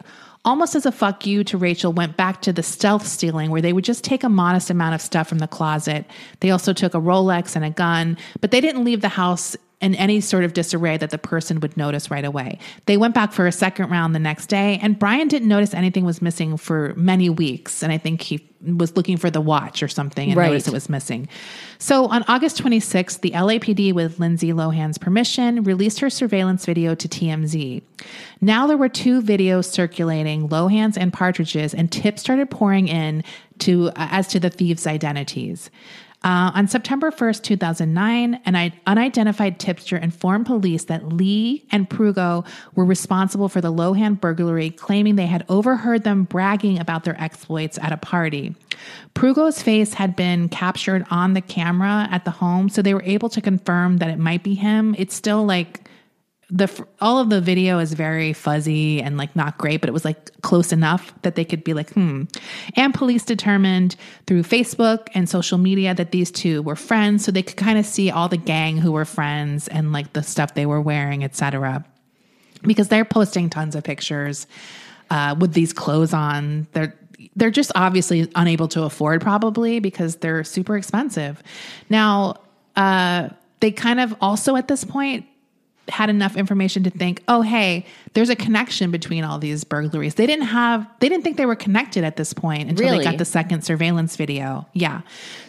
almost 0.48 0.76
as 0.76 0.86
a 0.86 0.92
fuck 0.94 1.26
you 1.26 1.44
to 1.44 1.58
Rachel, 1.58 1.92
went 1.92 2.16
back 2.16 2.42
to 2.44 2.54
the 2.54 2.64
stealth 2.64 3.06
stealing 3.06 3.52
where 3.52 3.62
they 3.62 3.74
would 3.74 3.84
just 3.84 4.06
take 4.06 4.24
a 4.24 4.30
modest 4.30 4.70
amount 4.70 4.96
of 4.96 5.02
stuff 5.02 5.28
from 5.28 5.40
the 5.40 5.48
closet. 5.48 6.06
They 6.40 6.52
also 6.52 6.72
took 6.72 6.94
a 6.94 7.02
Rolex 7.02 7.56
and 7.58 7.66
a 7.66 7.70
gun, 7.70 8.18
but 8.40 8.52
they 8.52 8.62
didn't 8.62 8.86
leave 8.86 9.02
the 9.02 9.10
house 9.10 9.58
in 9.80 9.94
any 9.96 10.20
sort 10.20 10.44
of 10.44 10.54
disarray 10.54 10.98
that 10.98 11.12
the 11.12 11.18
person 11.20 11.60
would 11.60 11.78
notice 11.78 12.10
right 12.10 12.26
away. 12.26 12.58
They 12.88 12.98
went 12.98 13.14
back 13.14 13.32
for 13.32 13.46
a 13.46 13.52
second 13.52 13.92
round 13.92 14.16
the 14.16 14.20
next 14.20 14.48
day, 14.48 14.80
and 14.82 14.98
Brian 14.98 15.28
didn't 15.28 15.48
notice 15.48 15.74
anything 15.76 16.04
was 16.04 16.20
missing 16.20 16.58
for 16.58 16.94
many 16.96 17.30
weeks. 17.30 17.84
And 17.84 17.92
I 17.92 18.00
think 18.00 18.22
he 18.22 18.44
was 18.66 18.98
looking 18.98 19.18
for 19.18 19.30
the 19.30 19.40
watch 19.40 19.84
or 19.84 19.88
something 19.88 20.30
and 20.30 20.38
Right. 20.38 20.48
noticed 20.48 20.68
it 20.68 20.74
was 20.74 20.90
missing. 20.90 21.28
So 21.78 22.08
on 22.08 22.24
August 22.28 22.58
26th, 22.58 23.22
the 23.22 23.30
LAPD, 23.36 23.94
with 23.94 24.20
Lindsay 24.20 24.52
Lohan's 24.52 24.98
permission, 24.98 25.62
released 25.62 26.00
her 26.00 26.10
surveillance 26.10 26.66
video 26.66 26.96
to 26.96 27.08
TMZ. 27.08 27.84
Now 28.42 28.66
there 28.66 28.78
were 28.78 28.90
two 28.90 29.22
videos 29.22 29.66
circulating, 29.66 30.50
Lohan's 30.50 30.98
and 30.98 31.14
Partridge's, 31.14 31.76
and 31.76 31.92
tips 31.92 32.22
started 32.22 32.50
pouring 32.50 32.88
in 32.88 33.24
to 33.60 33.90
uh, 33.90 33.92
as 34.12 34.28
to 34.30 34.40
the 34.40 34.50
thieves' 34.50 34.88
identities. 34.88 35.70
Uh, 36.24 36.52
on 36.56 36.68
September 36.68 37.12
1st, 37.12 37.44
2009, 37.44 38.42
an 38.44 38.74
unidentified 38.88 39.60
tipster 39.60 39.96
informed 39.96 40.48
police 40.48 40.86
that 40.86 41.14
Lee 41.14 41.64
and 41.72 41.88
Prugo 41.90 42.46
were 42.76 42.86
responsible 42.86 43.48
for 43.48 43.62
the 43.62 43.72
Lohan 43.72 44.20
burglary, 44.20 44.72
claiming 44.72 45.16
they 45.16 45.28
had 45.28 45.46
overheard 45.48 46.04
them 46.04 46.24
bragging 46.24 46.80
about 46.80 47.04
their 47.04 47.20
exploits 47.22 47.78
at 47.78 47.92
a 47.92 47.98
party. 47.98 48.56
Prugo's 49.14 49.62
face 49.62 49.94
had 49.94 50.16
been 50.16 50.50
captured 50.50 51.06
on 51.12 51.34
the 51.34 51.42
camera 51.42 52.08
at 52.12 52.26
the 52.26 52.32
home, 52.32 52.68
so 52.68 52.82
they 52.82 52.96
were 52.96 53.04
able 53.04 53.30
to 53.30 53.40
confirm 53.40 53.98
that 53.98 54.10
it 54.10 54.20
might 54.20 54.44
be 54.44 54.56
him. 54.56 54.96
It's 54.98 55.16
still 55.16 55.46
like 55.46 55.87
the 56.50 56.88
all 57.02 57.20
of 57.20 57.30
the 57.30 57.42
video 57.42 57.80
is 57.80 57.94
very 57.94 58.32
fuzzy 58.32 59.02
and 59.02 59.18
like 59.18 59.36
not 59.36 59.58
great, 59.58 59.82
but 59.82 59.90
it 59.90 59.94
was 59.94 60.06
like 60.06 60.42
close 60.42 60.72
enough 60.72 61.14
that 61.24 61.36
they 61.36 61.44
could 61.44 61.64
be 61.64 61.74
like, 61.74 61.92
hmm. 61.92 62.24
And 62.76 62.94
police 62.94 63.26
determined 63.26 63.98
through 64.28 64.44
Facebook 64.44 65.10
and 65.14 65.28
social 65.28 65.58
media 65.58 65.94
that 65.94 66.12
these 66.12 66.32
two 66.32 66.62
were 66.62 66.78
friends, 66.78 67.26
so 67.26 67.32
they 67.32 67.44
could 67.44 67.58
kind 67.58 67.78
of 67.78 67.86
see 67.86 68.10
all 68.10 68.30
the 68.30 68.38
gang 68.38 68.78
who 68.78 68.94
were 68.94 69.04
friends 69.04 69.68
and 69.68 69.92
like 69.92 70.14
the 70.14 70.24
stuff 70.24 70.54
they 70.54 70.66
were 70.66 70.80
wearing, 70.80 71.24
etc. 71.24 71.86
Because 72.62 72.88
they're 72.88 73.06
posting 73.06 73.50
tons 73.50 73.76
of 73.76 73.84
pictures 73.84 74.48
uh, 75.10 75.36
with 75.38 75.54
these 75.54 75.74
clothes 75.74 76.14
on. 76.14 76.68
They're 76.72 76.98
they're 77.36 77.52
just 77.52 77.74
obviously 77.76 78.32
unable 78.36 78.70
to 78.70 78.84
afford, 78.84 79.22
probably 79.22 79.80
because 79.80 80.18
they're 80.18 80.46
super 80.46 80.78
expensive. 80.78 81.44
Now, 81.90 82.36
uh, 82.78 83.30
they 83.60 83.72
kind 83.72 84.00
of 84.00 84.16
also 84.22 84.56
at 84.56 84.70
this 84.70 84.86
point 84.86 85.26
had 85.90 86.10
enough 86.10 86.36
information 86.36 86.84
to 86.84 86.90
think, 86.90 87.24
oh, 87.28 87.42
hey, 87.42 87.86
there's 88.14 88.30
a 88.30 88.36
connection 88.36 88.92
between 88.92 89.24
all 89.24 89.40
these 89.40 89.64
burglaries. 89.64 90.16
They 90.16 90.26
didn't 90.28 90.48
have, 90.48 90.88
they 91.00 91.10
didn't 91.10 91.24
think 91.24 91.38
they 91.38 91.46
were 91.46 91.56
connected 91.56 92.04
at 92.04 92.16
this 92.18 92.34
point 92.34 92.70
until 92.70 92.86
Really? 92.86 92.98
they 93.00 93.04
got 93.04 93.18
the 93.18 93.26
second 93.26 93.64
surveillance 93.64 94.16
video. 94.16 94.68
Yeah. 94.74 95.02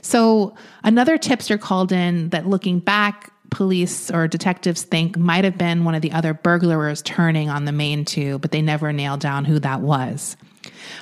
So 0.03 0.55
another 0.85 1.19
tipster 1.19 1.59
called 1.59 1.93
in 1.93 2.29
that 2.31 2.47
looking 2.47 2.79
back, 2.79 3.33
police 3.51 4.11
or 4.11 4.29
detectives 4.29 4.83
think 4.83 5.17
might 5.17 5.45
have 5.45 5.57
been 5.57 5.85
one 5.85 5.95
of 5.95 6.03
the 6.03 6.13
other 6.13 6.35
burglars 6.35 7.03
turning 7.03 7.49
on 7.49 7.65
the 7.65 7.73
main 7.73 8.05
two, 8.05 8.39
but 8.41 8.51
they 8.53 8.63
never 8.63 8.93
nailed 8.93 9.21
down 9.21 9.45
who 9.45 9.59
that 9.59 9.81
was. 9.81 10.37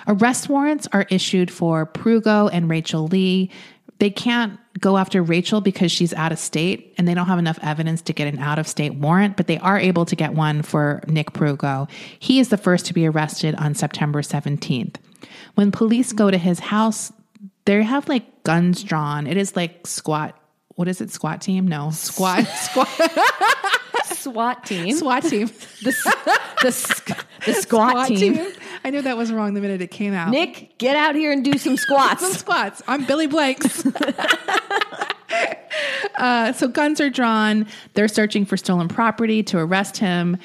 Arrest 0.07 0.49
warrants 0.49 0.87
are 0.93 1.07
issued 1.11 1.51
for 1.51 1.87
Prugo 1.87 2.49
and 2.53 2.71
Rachel 2.71 3.09
Lee. 3.09 3.51
They 3.99 4.11
can't 4.11 4.59
go 4.79 4.99
after 4.99 5.23
Rachel 5.23 5.61
because 5.61 5.91
she's 5.91 6.13
out 6.13 6.33
of 6.33 6.39
state 6.39 6.95
and 6.99 7.09
they 7.09 7.15
don't 7.15 7.27
have 7.27 7.39
enough 7.39 7.59
evidence 7.63 8.03
to 8.03 8.13
get 8.13 8.33
an 8.33 8.39
out 8.39 8.59
of 8.59 8.69
state 8.69 8.95
warrant, 8.95 9.37
but 9.37 9.47
they 9.47 9.59
are 9.59 9.79
able 9.79 10.05
to 10.05 10.17
get 10.17 10.35
one 10.35 10.63
for 10.63 11.03
Nick 11.07 11.33
Prugo. 11.33 11.89
He 12.19 12.39
is 12.39 12.51
the 12.51 12.59
first 12.59 12.85
to 12.87 12.95
be 12.95 13.07
arrested 13.07 13.55
on 13.57 13.75
September 13.75 14.21
17th. 14.21 14.97
When 15.55 15.73
police 15.73 16.13
go 16.13 16.31
to 16.31 16.39
his 16.39 16.61
house, 16.61 17.13
they 17.65 17.83
have 17.83 18.09
like 18.09 18.45
guns 18.45 18.83
drawn. 18.83 19.27
It 19.27 19.37
is 19.37 19.57
like 19.57 19.87
squat. 19.87 20.39
What 20.77 20.89
is 20.89 21.01
it? 21.01 21.11
Squat 21.11 21.41
team? 21.41 21.67
No, 21.67 21.91
squat, 21.91 22.47
squat, 22.61 22.89
SWAT 24.05 24.65
team. 24.67 24.95
SWAT 24.95 25.23
team. 25.23 25.47
The, 25.83 25.93
the, 26.63 27.25
the 27.47 27.55
squat, 27.55 28.09
team. 28.09 28.47
I 28.85 28.91
knew 28.91 29.03
that 29.03 29.17
was 29.17 29.33
wrong 29.33 29.55
the 29.55 29.61
minute 29.61 29.81
it 29.81 29.91
came 29.91 30.15
out. 30.15 30.31
Nick, 30.31 30.77
get 30.79 30.97
out 30.97 31.15
here 31.15 31.33
and 31.33 31.45
do 31.45 31.59
some 31.59 31.77
squats. 31.77 32.23
some 32.23 32.33
squats. 32.33 32.83
I'm 32.87 33.05
Billy 33.05 33.27
Blanks. 33.27 33.85
uh, 36.17 36.53
so 36.53 36.69
guns 36.69 37.01
are 37.01 37.11
drawn. 37.11 37.67
They're 37.95 38.09
searching 38.09 38.45
for 38.45 38.57
stolen 38.57 38.89
property 38.89 39.43
to 39.45 39.59
arrest 39.59 39.97
him. 39.97 40.37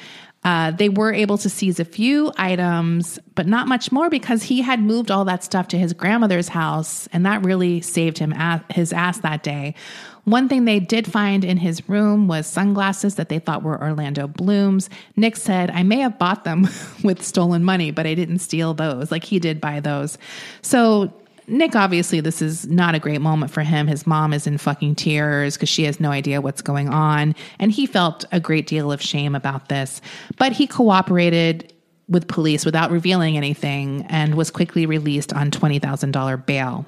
Uh, 0.44 0.72
they 0.72 0.88
were 0.88 1.12
able 1.12 1.38
to 1.38 1.48
seize 1.48 1.78
a 1.78 1.84
few 1.84 2.32
items, 2.36 3.18
but 3.36 3.46
not 3.46 3.68
much 3.68 3.92
more 3.92 4.10
because 4.10 4.42
he 4.42 4.60
had 4.60 4.80
moved 4.80 5.08
all 5.10 5.24
that 5.24 5.44
stuff 5.44 5.68
to 5.68 5.78
his 5.78 5.92
grandmother's 5.92 6.48
house, 6.48 7.08
and 7.12 7.24
that 7.24 7.44
really 7.44 7.80
saved 7.80 8.18
him 8.18 8.32
a- 8.32 8.64
his 8.70 8.92
ass 8.92 9.18
that 9.20 9.44
day. 9.44 9.74
One 10.24 10.48
thing 10.48 10.64
they 10.64 10.78
did 10.78 11.10
find 11.10 11.44
in 11.44 11.56
his 11.56 11.88
room 11.88 12.28
was 12.28 12.46
sunglasses 12.46 13.16
that 13.16 13.28
they 13.28 13.40
thought 13.40 13.62
were 13.62 13.80
Orlando 13.80 14.28
Bloom's. 14.28 14.88
Nick 15.16 15.36
said, 15.36 15.70
I 15.70 15.82
may 15.82 15.98
have 15.98 16.18
bought 16.18 16.44
them 16.44 16.68
with 17.02 17.22
stolen 17.22 17.64
money, 17.64 17.90
but 17.90 18.06
I 18.06 18.14
didn't 18.14 18.38
steal 18.38 18.72
those. 18.72 19.10
Like 19.10 19.24
he 19.24 19.38
did 19.40 19.60
buy 19.60 19.80
those. 19.80 20.18
So 20.62 21.12
Nick, 21.48 21.74
obviously, 21.74 22.20
this 22.20 22.40
is 22.40 22.68
not 22.68 22.94
a 22.94 23.00
great 23.00 23.20
moment 23.20 23.50
for 23.50 23.62
him. 23.62 23.88
His 23.88 24.06
mom 24.06 24.32
is 24.32 24.46
in 24.46 24.58
fucking 24.58 24.94
tears 24.94 25.56
because 25.56 25.68
she 25.68 25.84
has 25.84 25.98
no 25.98 26.10
idea 26.10 26.40
what's 26.40 26.62
going 26.62 26.88
on. 26.88 27.34
And 27.58 27.72
he 27.72 27.86
felt 27.86 28.24
a 28.30 28.38
great 28.38 28.68
deal 28.68 28.92
of 28.92 29.02
shame 29.02 29.34
about 29.34 29.68
this. 29.68 30.00
But 30.38 30.52
he 30.52 30.68
cooperated 30.68 31.72
with 32.08 32.28
police 32.28 32.64
without 32.64 32.90
revealing 32.90 33.36
anything 33.36 34.06
and 34.08 34.36
was 34.36 34.50
quickly 34.50 34.86
released 34.86 35.32
on 35.32 35.50
$20,000 35.50 36.46
bail. 36.46 36.86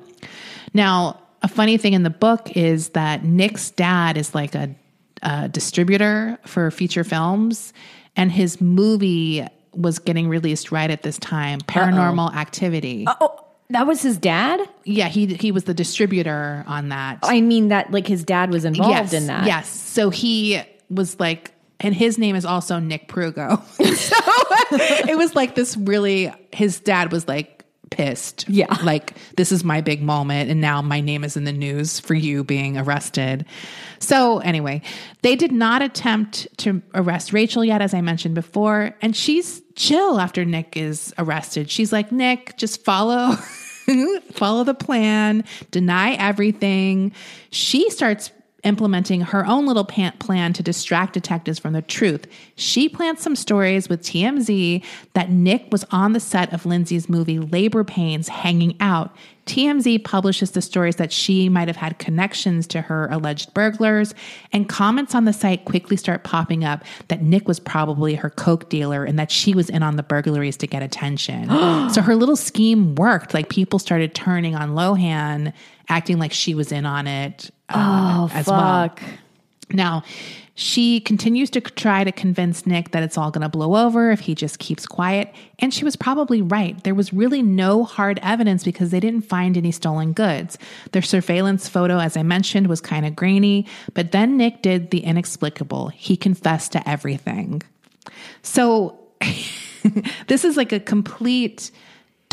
Now, 0.72 1.20
a 1.44 1.48
funny 1.48 1.76
thing 1.76 1.92
in 1.92 2.02
the 2.02 2.10
book 2.10 2.56
is 2.56 2.88
that 2.90 3.22
Nick's 3.22 3.70
dad 3.70 4.16
is 4.16 4.34
like 4.34 4.54
a, 4.54 4.74
a 5.22 5.46
distributor 5.48 6.38
for 6.46 6.70
feature 6.70 7.04
films, 7.04 7.74
and 8.16 8.32
his 8.32 8.62
movie 8.62 9.46
was 9.74 9.98
getting 9.98 10.26
released 10.28 10.72
right 10.72 10.90
at 10.90 11.02
this 11.02 11.18
time 11.18 11.60
paranormal 11.60 12.32
activity 12.34 13.04
Oh, 13.08 13.44
that 13.70 13.86
was 13.86 14.00
his 14.00 14.16
dad? 14.16 14.60
yeah, 14.84 15.08
he 15.08 15.26
he 15.26 15.52
was 15.52 15.64
the 15.64 15.74
distributor 15.74 16.64
on 16.66 16.88
that. 16.88 17.18
I 17.22 17.40
mean, 17.40 17.68
that 17.68 17.90
like 17.90 18.06
his 18.06 18.24
dad 18.24 18.50
was 18.50 18.64
involved 18.64 18.90
yes, 18.90 19.12
in 19.12 19.26
that. 19.26 19.46
Yes. 19.46 19.68
So 19.68 20.10
he 20.10 20.62
was 20.88 21.20
like 21.20 21.52
and 21.80 21.94
his 21.94 22.16
name 22.16 22.36
is 22.36 22.46
also 22.46 22.78
Nick 22.78 23.08
Prugo. 23.08 23.62
so 23.96 24.16
it 25.10 25.18
was 25.18 25.34
like 25.34 25.54
this 25.54 25.76
really 25.76 26.32
his 26.52 26.80
dad 26.80 27.12
was 27.12 27.28
like 27.28 27.53
pissed. 27.94 28.48
Yeah. 28.48 28.76
Like 28.82 29.14
this 29.36 29.52
is 29.52 29.62
my 29.62 29.80
big 29.80 30.02
moment 30.02 30.50
and 30.50 30.60
now 30.60 30.82
my 30.82 31.00
name 31.00 31.22
is 31.22 31.36
in 31.36 31.44
the 31.44 31.52
news 31.52 32.00
for 32.00 32.14
you 32.14 32.42
being 32.42 32.76
arrested. 32.76 33.46
So 34.00 34.40
anyway, 34.40 34.82
they 35.22 35.36
did 35.36 35.52
not 35.52 35.80
attempt 35.80 36.48
to 36.58 36.82
arrest 36.92 37.32
Rachel 37.32 37.64
yet 37.64 37.80
as 37.80 37.94
I 37.94 38.00
mentioned 38.00 38.34
before, 38.34 38.96
and 39.00 39.14
she's 39.14 39.62
chill 39.76 40.18
after 40.18 40.44
Nick 40.44 40.76
is 40.76 41.14
arrested. 41.18 41.70
She's 41.70 41.92
like, 41.92 42.10
"Nick, 42.10 42.56
just 42.56 42.84
follow 42.84 43.36
follow 44.32 44.64
the 44.64 44.74
plan, 44.74 45.44
deny 45.70 46.14
everything." 46.14 47.12
She 47.50 47.90
starts 47.90 48.32
implementing 48.64 49.20
her 49.20 49.46
own 49.46 49.66
little 49.66 49.84
plan 49.84 50.52
to 50.52 50.62
distract 50.62 51.12
detectives 51.12 51.58
from 51.58 51.72
the 51.72 51.82
truth. 51.82 52.26
She 52.56 52.88
plants 52.88 53.22
some 53.22 53.36
stories 53.36 53.88
with 53.88 54.02
TMZ 54.02 54.82
that 55.12 55.30
Nick 55.30 55.68
was 55.70 55.84
on 55.90 56.12
the 56.12 56.20
set 56.20 56.52
of 56.52 56.66
Lindsay's 56.66 57.08
movie 57.08 57.38
Labor 57.38 57.84
Pains 57.84 58.28
hanging 58.28 58.76
out. 58.80 59.14
TMZ 59.46 60.04
publishes 60.04 60.52
the 60.52 60.62
stories 60.62 60.96
that 60.96 61.12
she 61.12 61.48
might 61.48 61.68
have 61.68 61.76
had 61.76 61.98
connections 61.98 62.66
to 62.68 62.80
her 62.80 63.08
alleged 63.10 63.52
burglars, 63.52 64.14
and 64.52 64.68
comments 64.68 65.14
on 65.14 65.26
the 65.26 65.32
site 65.32 65.66
quickly 65.66 65.96
start 65.96 66.24
popping 66.24 66.64
up 66.64 66.82
that 67.08 67.22
Nick 67.22 67.46
was 67.46 67.60
probably 67.60 68.14
her 68.14 68.30
coke 68.30 68.70
dealer 68.70 69.04
and 69.04 69.18
that 69.18 69.30
she 69.30 69.54
was 69.54 69.68
in 69.68 69.82
on 69.82 69.96
the 69.96 70.02
burglaries 70.02 70.56
to 70.56 70.66
get 70.66 70.82
attention. 70.82 71.48
so 71.90 72.00
her 72.00 72.16
little 72.16 72.36
scheme 72.36 72.94
worked. 72.94 73.34
Like 73.34 73.50
people 73.50 73.78
started 73.78 74.14
turning 74.14 74.54
on 74.54 74.70
Lohan, 74.70 75.52
acting 75.88 76.18
like 76.18 76.32
she 76.32 76.54
was 76.54 76.72
in 76.72 76.86
on 76.86 77.06
it 77.06 77.50
uh, 77.74 78.28
Oh, 78.28 78.30
as 78.32 78.46
well. 78.46 78.60
fuck. 78.88 79.02
Now, 79.70 80.02
she 80.56 81.00
continues 81.00 81.50
to 81.50 81.60
try 81.60 82.04
to 82.04 82.12
convince 82.12 82.64
Nick 82.64 82.92
that 82.92 83.02
it's 83.02 83.18
all 83.18 83.32
going 83.32 83.42
to 83.42 83.48
blow 83.48 83.74
over 83.86 84.12
if 84.12 84.20
he 84.20 84.36
just 84.36 84.60
keeps 84.60 84.86
quiet. 84.86 85.34
And 85.58 85.74
she 85.74 85.84
was 85.84 85.96
probably 85.96 86.42
right. 86.42 86.80
There 86.84 86.94
was 86.94 87.12
really 87.12 87.42
no 87.42 87.82
hard 87.82 88.20
evidence 88.22 88.62
because 88.62 88.90
they 88.90 89.00
didn't 89.00 89.22
find 89.22 89.56
any 89.56 89.72
stolen 89.72 90.12
goods. 90.12 90.56
Their 90.92 91.02
surveillance 91.02 91.68
photo, 91.68 91.98
as 91.98 92.16
I 92.16 92.22
mentioned, 92.22 92.68
was 92.68 92.80
kind 92.80 93.04
of 93.04 93.16
grainy. 93.16 93.66
But 93.94 94.12
then 94.12 94.36
Nick 94.36 94.62
did 94.62 94.90
the 94.90 95.00
inexplicable. 95.00 95.88
He 95.88 96.16
confessed 96.16 96.70
to 96.72 96.88
everything. 96.88 97.62
So 98.42 98.96
this 100.28 100.44
is 100.44 100.56
like 100.56 100.72
a 100.72 100.78
complete 100.78 101.72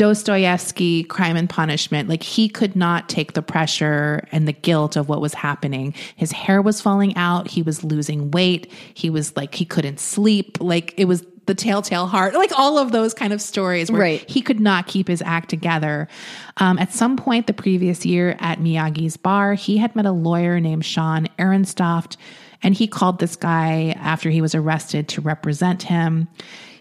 Dostoevsky 0.02 1.04
crime 1.04 1.36
and 1.36 1.48
punishment. 1.48 2.08
Like 2.08 2.24
he 2.24 2.48
could 2.48 2.74
not 2.74 3.08
take 3.08 3.34
the 3.34 3.42
pressure 3.42 4.26
and 4.32 4.48
the 4.48 4.52
guilt 4.52 4.96
of 4.96 5.08
what 5.08 5.20
was 5.20 5.32
happening. 5.32 5.94
His 6.16 6.32
hair 6.32 6.60
was 6.60 6.80
falling 6.80 7.16
out. 7.16 7.46
He 7.46 7.62
was 7.62 7.84
losing 7.84 8.32
weight. 8.32 8.72
He 8.94 9.10
was 9.10 9.36
like, 9.36 9.54
he 9.54 9.64
couldn't 9.64 10.00
sleep. 10.00 10.58
Like 10.60 10.92
it 10.96 11.04
was 11.04 11.24
the 11.46 11.54
telltale 11.54 12.08
heart, 12.08 12.34
like 12.34 12.50
all 12.58 12.78
of 12.78 12.90
those 12.90 13.14
kind 13.14 13.32
of 13.32 13.40
stories 13.40 13.92
where 13.92 14.00
Right. 14.00 14.28
he 14.30 14.42
could 14.42 14.58
not 14.58 14.88
keep 14.88 15.06
his 15.06 15.22
act 15.22 15.48
together. 15.48 16.08
Um, 16.56 16.80
at 16.80 16.92
some 16.92 17.16
point 17.16 17.46
the 17.46 17.52
previous 17.52 18.04
year 18.04 18.36
at 18.40 18.58
Miyagi's 18.58 19.16
bar, 19.16 19.54
he 19.54 19.76
had 19.76 19.94
met 19.94 20.06
a 20.06 20.12
lawyer 20.12 20.58
named 20.58 20.84
Sean 20.84 21.28
Erenstoft, 21.38 22.16
and 22.60 22.74
he 22.74 22.88
called 22.88 23.20
this 23.20 23.36
guy 23.36 23.94
after 24.00 24.30
he 24.30 24.40
was 24.40 24.54
arrested 24.56 25.06
to 25.10 25.20
represent 25.20 25.84
him. 25.84 26.26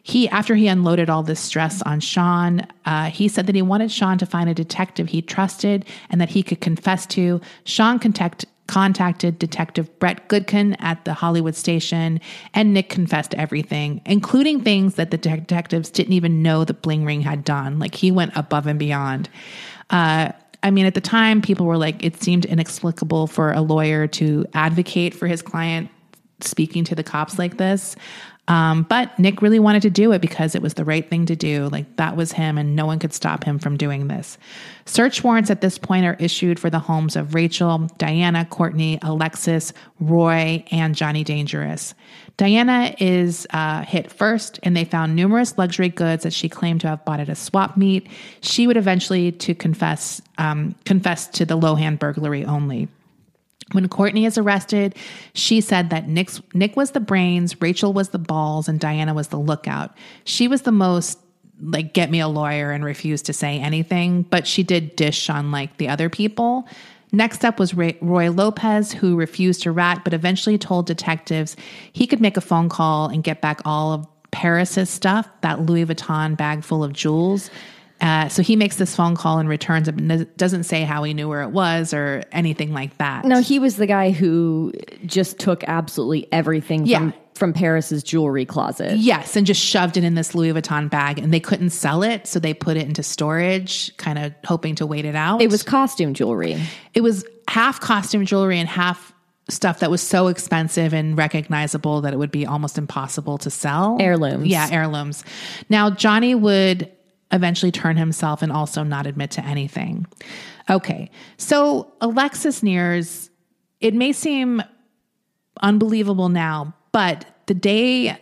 He, 0.03 0.27
after 0.29 0.55
he 0.55 0.67
unloaded 0.67 1.09
all 1.09 1.23
this 1.23 1.39
stress 1.39 1.81
on 1.83 1.99
Sean, 1.99 2.61
uh, 2.85 3.09
he 3.09 3.27
said 3.27 3.45
that 3.47 3.55
he 3.55 3.61
wanted 3.61 3.91
Sean 3.91 4.17
to 4.17 4.25
find 4.25 4.49
a 4.49 4.53
detective 4.53 5.09
he 5.09 5.21
trusted 5.21 5.85
and 6.09 6.19
that 6.19 6.29
he 6.29 6.41
could 6.41 6.59
confess 6.59 7.05
to. 7.07 7.39
Sean 7.65 7.99
contact, 7.99 8.45
contacted 8.67 9.37
Detective 9.37 9.99
Brett 9.99 10.29
Goodkin 10.29 10.75
at 10.79 11.03
the 11.03 11.13
Hollywood 11.13 11.55
station, 11.55 12.21
and 12.53 12.73
Nick 12.73 12.89
confessed 12.89 13.35
everything, 13.35 14.01
including 14.05 14.61
things 14.61 14.95
that 14.95 15.11
the 15.11 15.17
detectives 15.17 15.89
didn't 15.89 16.13
even 16.13 16.41
know 16.41 16.63
the 16.63 16.73
bling 16.73 17.05
ring 17.05 17.21
had 17.21 17.43
done. 17.43 17.79
Like 17.79 17.95
he 17.95 18.11
went 18.11 18.31
above 18.35 18.67
and 18.67 18.79
beyond. 18.79 19.29
Uh, 19.89 20.31
I 20.63 20.71
mean, 20.71 20.85
at 20.85 20.93
the 20.93 21.01
time, 21.01 21.41
people 21.41 21.65
were 21.65 21.77
like, 21.77 22.03
it 22.03 22.21
seemed 22.23 22.45
inexplicable 22.45 23.27
for 23.27 23.51
a 23.51 23.61
lawyer 23.61 24.07
to 24.07 24.45
advocate 24.53 25.13
for 25.13 25.27
his 25.27 25.41
client 25.41 25.89
speaking 26.39 26.83
to 26.85 26.95
the 26.95 27.03
cops 27.03 27.37
like 27.37 27.57
this. 27.57 27.95
Um, 28.51 28.83
but 28.83 29.17
Nick 29.17 29.41
really 29.41 29.59
wanted 29.59 29.83
to 29.83 29.89
do 29.89 30.11
it 30.11 30.21
because 30.21 30.55
it 30.55 30.61
was 30.61 30.73
the 30.73 30.83
right 30.83 31.09
thing 31.09 31.25
to 31.27 31.37
do. 31.37 31.69
Like 31.69 31.95
that 31.95 32.17
was 32.17 32.33
him, 32.33 32.57
and 32.57 32.75
no 32.75 32.85
one 32.85 32.99
could 32.99 33.13
stop 33.13 33.45
him 33.45 33.59
from 33.59 33.77
doing 33.77 34.09
this. 34.09 34.37
Search 34.85 35.23
warrants 35.23 35.49
at 35.49 35.61
this 35.61 35.77
point 35.77 36.05
are 36.05 36.17
issued 36.19 36.59
for 36.59 36.69
the 36.69 36.77
homes 36.77 37.15
of 37.15 37.33
Rachel, 37.33 37.87
Diana, 37.97 38.43
Courtney, 38.43 38.99
Alexis, 39.03 39.71
Roy, 40.01 40.65
and 40.69 40.95
Johnny 40.95 41.23
Dangerous. 41.23 41.93
Diana 42.35 42.93
is 42.99 43.47
uh, 43.51 43.83
hit 43.83 44.11
first, 44.11 44.59
and 44.63 44.75
they 44.75 44.83
found 44.83 45.15
numerous 45.15 45.57
luxury 45.57 45.87
goods 45.87 46.23
that 46.23 46.33
she 46.33 46.49
claimed 46.49 46.81
to 46.81 46.89
have 46.89 47.05
bought 47.05 47.21
at 47.21 47.29
a 47.29 47.35
swap 47.35 47.77
meet. 47.77 48.09
She 48.41 48.67
would 48.67 48.75
eventually 48.75 49.31
to 49.31 49.55
confess 49.55 50.21
um, 50.37 50.75
confess 50.83 51.27
to 51.27 51.45
the 51.45 51.57
Lohan 51.57 51.97
burglary 51.97 52.43
only. 52.43 52.89
When 53.71 53.87
Courtney 53.87 54.25
is 54.25 54.37
arrested, 54.37 54.95
she 55.33 55.61
said 55.61 55.89
that 55.91 56.07
Nick's, 56.07 56.41
Nick 56.53 56.75
was 56.75 56.91
the 56.91 56.99
brains, 56.99 57.61
Rachel 57.61 57.93
was 57.93 58.09
the 58.09 58.19
balls, 58.19 58.67
and 58.67 58.79
Diana 58.79 59.13
was 59.13 59.29
the 59.29 59.39
lookout. 59.39 59.95
She 60.25 60.47
was 60.47 60.63
the 60.63 60.71
most 60.71 61.19
like 61.63 61.93
get 61.93 62.09
me 62.09 62.19
a 62.19 62.27
lawyer 62.27 62.71
and 62.71 62.83
refused 62.83 63.25
to 63.27 63.33
say 63.33 63.59
anything, 63.59 64.23
but 64.23 64.47
she 64.47 64.63
did 64.63 64.95
dish 64.95 65.29
on 65.29 65.51
like 65.51 65.77
the 65.77 65.87
other 65.87 66.09
people. 66.09 66.67
Next 67.11 67.43
up 67.43 67.59
was 67.59 67.73
Roy 67.73 68.31
Lopez, 68.31 68.93
who 68.93 69.15
refused 69.15 69.63
to 69.63 69.71
rat, 69.71 70.01
but 70.03 70.13
eventually 70.13 70.57
told 70.57 70.87
detectives 70.87 71.55
he 71.91 72.07
could 72.07 72.21
make 72.21 72.37
a 72.37 72.41
phone 72.41 72.69
call 72.69 73.09
and 73.09 73.23
get 73.23 73.41
back 73.41 73.61
all 73.65 73.93
of 73.93 74.07
Paris's 74.31 74.89
stuff, 74.89 75.29
that 75.41 75.61
Louis 75.61 75.85
Vuitton 75.85 76.37
bag 76.37 76.63
full 76.63 76.83
of 76.83 76.93
jewels. 76.93 77.51
Uh, 78.01 78.27
so 78.29 78.41
he 78.41 78.55
makes 78.55 78.77
this 78.77 78.95
phone 78.95 79.15
call 79.15 79.37
and 79.37 79.47
returns 79.47 79.87
it, 79.87 80.37
doesn't 80.37 80.63
say 80.63 80.83
how 80.83 81.03
he 81.03 81.13
knew 81.13 81.29
where 81.29 81.43
it 81.43 81.49
was 81.51 81.93
or 81.93 82.23
anything 82.31 82.73
like 82.73 82.97
that. 82.97 83.23
No, 83.25 83.41
he 83.41 83.59
was 83.59 83.75
the 83.77 83.85
guy 83.85 84.09
who 84.11 84.73
just 85.05 85.37
took 85.39 85.63
absolutely 85.65 86.27
everything 86.31 86.85
Yeah. 86.85 86.97
from 86.99 87.13
from 87.35 87.53
Paris's 87.53 88.03
jewelry 88.03 88.45
closet. 88.45 88.97
Yes, 88.97 89.35
and 89.35 89.47
just 89.47 89.59
shoved 89.63 89.97
it 89.97 90.03
in 90.03 90.13
this 90.13 90.35
Louis 90.35 90.53
Vuitton 90.53 90.91
bag, 90.91 91.17
and 91.17 91.33
they 91.33 91.39
couldn't 91.39 91.71
sell 91.71 92.03
it, 92.03 92.27
so 92.27 92.39
they 92.39 92.53
put 92.53 92.77
it 92.77 92.85
into 92.87 93.01
storage, 93.01 93.95
kind 93.97 94.19
of 94.19 94.33
hoping 94.45 94.75
to 94.75 94.85
wait 94.85 95.05
it 95.05 95.15
out. 95.15 95.41
It 95.41 95.49
was 95.49 95.63
costume 95.63 96.13
jewelry. 96.13 96.61
it 96.93 97.01
was 97.01 97.25
half 97.47 97.79
costume 97.79 98.25
jewelry 98.27 98.59
and 98.59 98.69
half 98.69 99.11
stuff 99.49 99.79
that 99.79 99.89
was 99.89 100.01
so 100.03 100.27
expensive 100.27 100.93
and 100.93 101.17
recognizable 101.17 102.01
that 102.01 102.13
it 102.13 102.17
would 102.17 102.31
be 102.31 102.45
almost 102.45 102.77
impossible 102.77 103.39
to 103.39 103.49
sell. 103.49 103.97
Heirlooms. 103.99 104.45
Yeah, 104.47 104.67
heirlooms. 104.71 105.23
Now, 105.67 105.89
Johnny 105.89 106.35
would 106.35 106.91
eventually 107.31 107.71
turn 107.71 107.97
himself 107.97 108.41
and 108.41 108.51
also 108.51 108.83
not 108.83 109.07
admit 109.07 109.31
to 109.31 109.45
anything. 109.45 110.05
Okay, 110.69 111.09
so 111.37 111.91
Alexis 112.01 112.61
Neiers, 112.61 113.29
it 113.79 113.93
may 113.93 114.13
seem 114.13 114.61
unbelievable 115.61 116.29
now, 116.29 116.73
but 116.91 117.25
the 117.47 117.53
day 117.53 118.17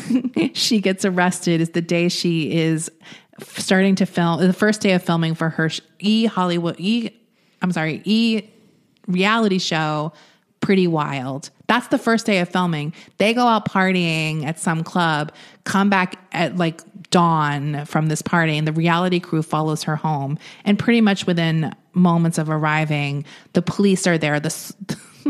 she 0.52 0.80
gets 0.80 1.04
arrested 1.04 1.60
is 1.60 1.70
the 1.70 1.82
day 1.82 2.08
she 2.08 2.52
is 2.52 2.90
starting 3.46 3.94
to 3.96 4.06
film 4.06 4.40
the 4.40 4.52
first 4.52 4.80
day 4.80 4.92
of 4.92 5.02
filming 5.02 5.34
for 5.34 5.48
her 5.48 5.70
e 6.00 6.26
Hollywood 6.26 6.76
e 6.78 7.10
I'm 7.62 7.72
sorry 7.72 8.02
e 8.04 8.42
reality 9.06 9.58
show 9.58 10.12
Pretty 10.60 10.86
Wild. 10.86 11.50
That's 11.66 11.88
the 11.88 11.98
first 11.98 12.26
day 12.26 12.38
of 12.38 12.48
filming. 12.48 12.92
They 13.18 13.34
go 13.34 13.46
out 13.46 13.68
partying 13.68 14.44
at 14.44 14.58
some 14.58 14.82
club, 14.82 15.32
come 15.64 15.90
back 15.90 16.18
at 16.32 16.56
like 16.56 16.80
dawn 17.10 17.84
from 17.84 18.08
this 18.08 18.22
party, 18.22 18.56
and 18.56 18.66
the 18.66 18.72
reality 18.72 19.20
crew 19.20 19.42
follows 19.42 19.82
her 19.84 19.96
home. 19.96 20.38
And 20.64 20.78
pretty 20.78 21.00
much 21.00 21.26
within 21.26 21.74
moments 21.92 22.38
of 22.38 22.50
arriving, 22.50 23.24
the 23.52 23.62
police 23.62 24.06
are 24.06 24.18
there. 24.18 24.40
The 24.40 24.74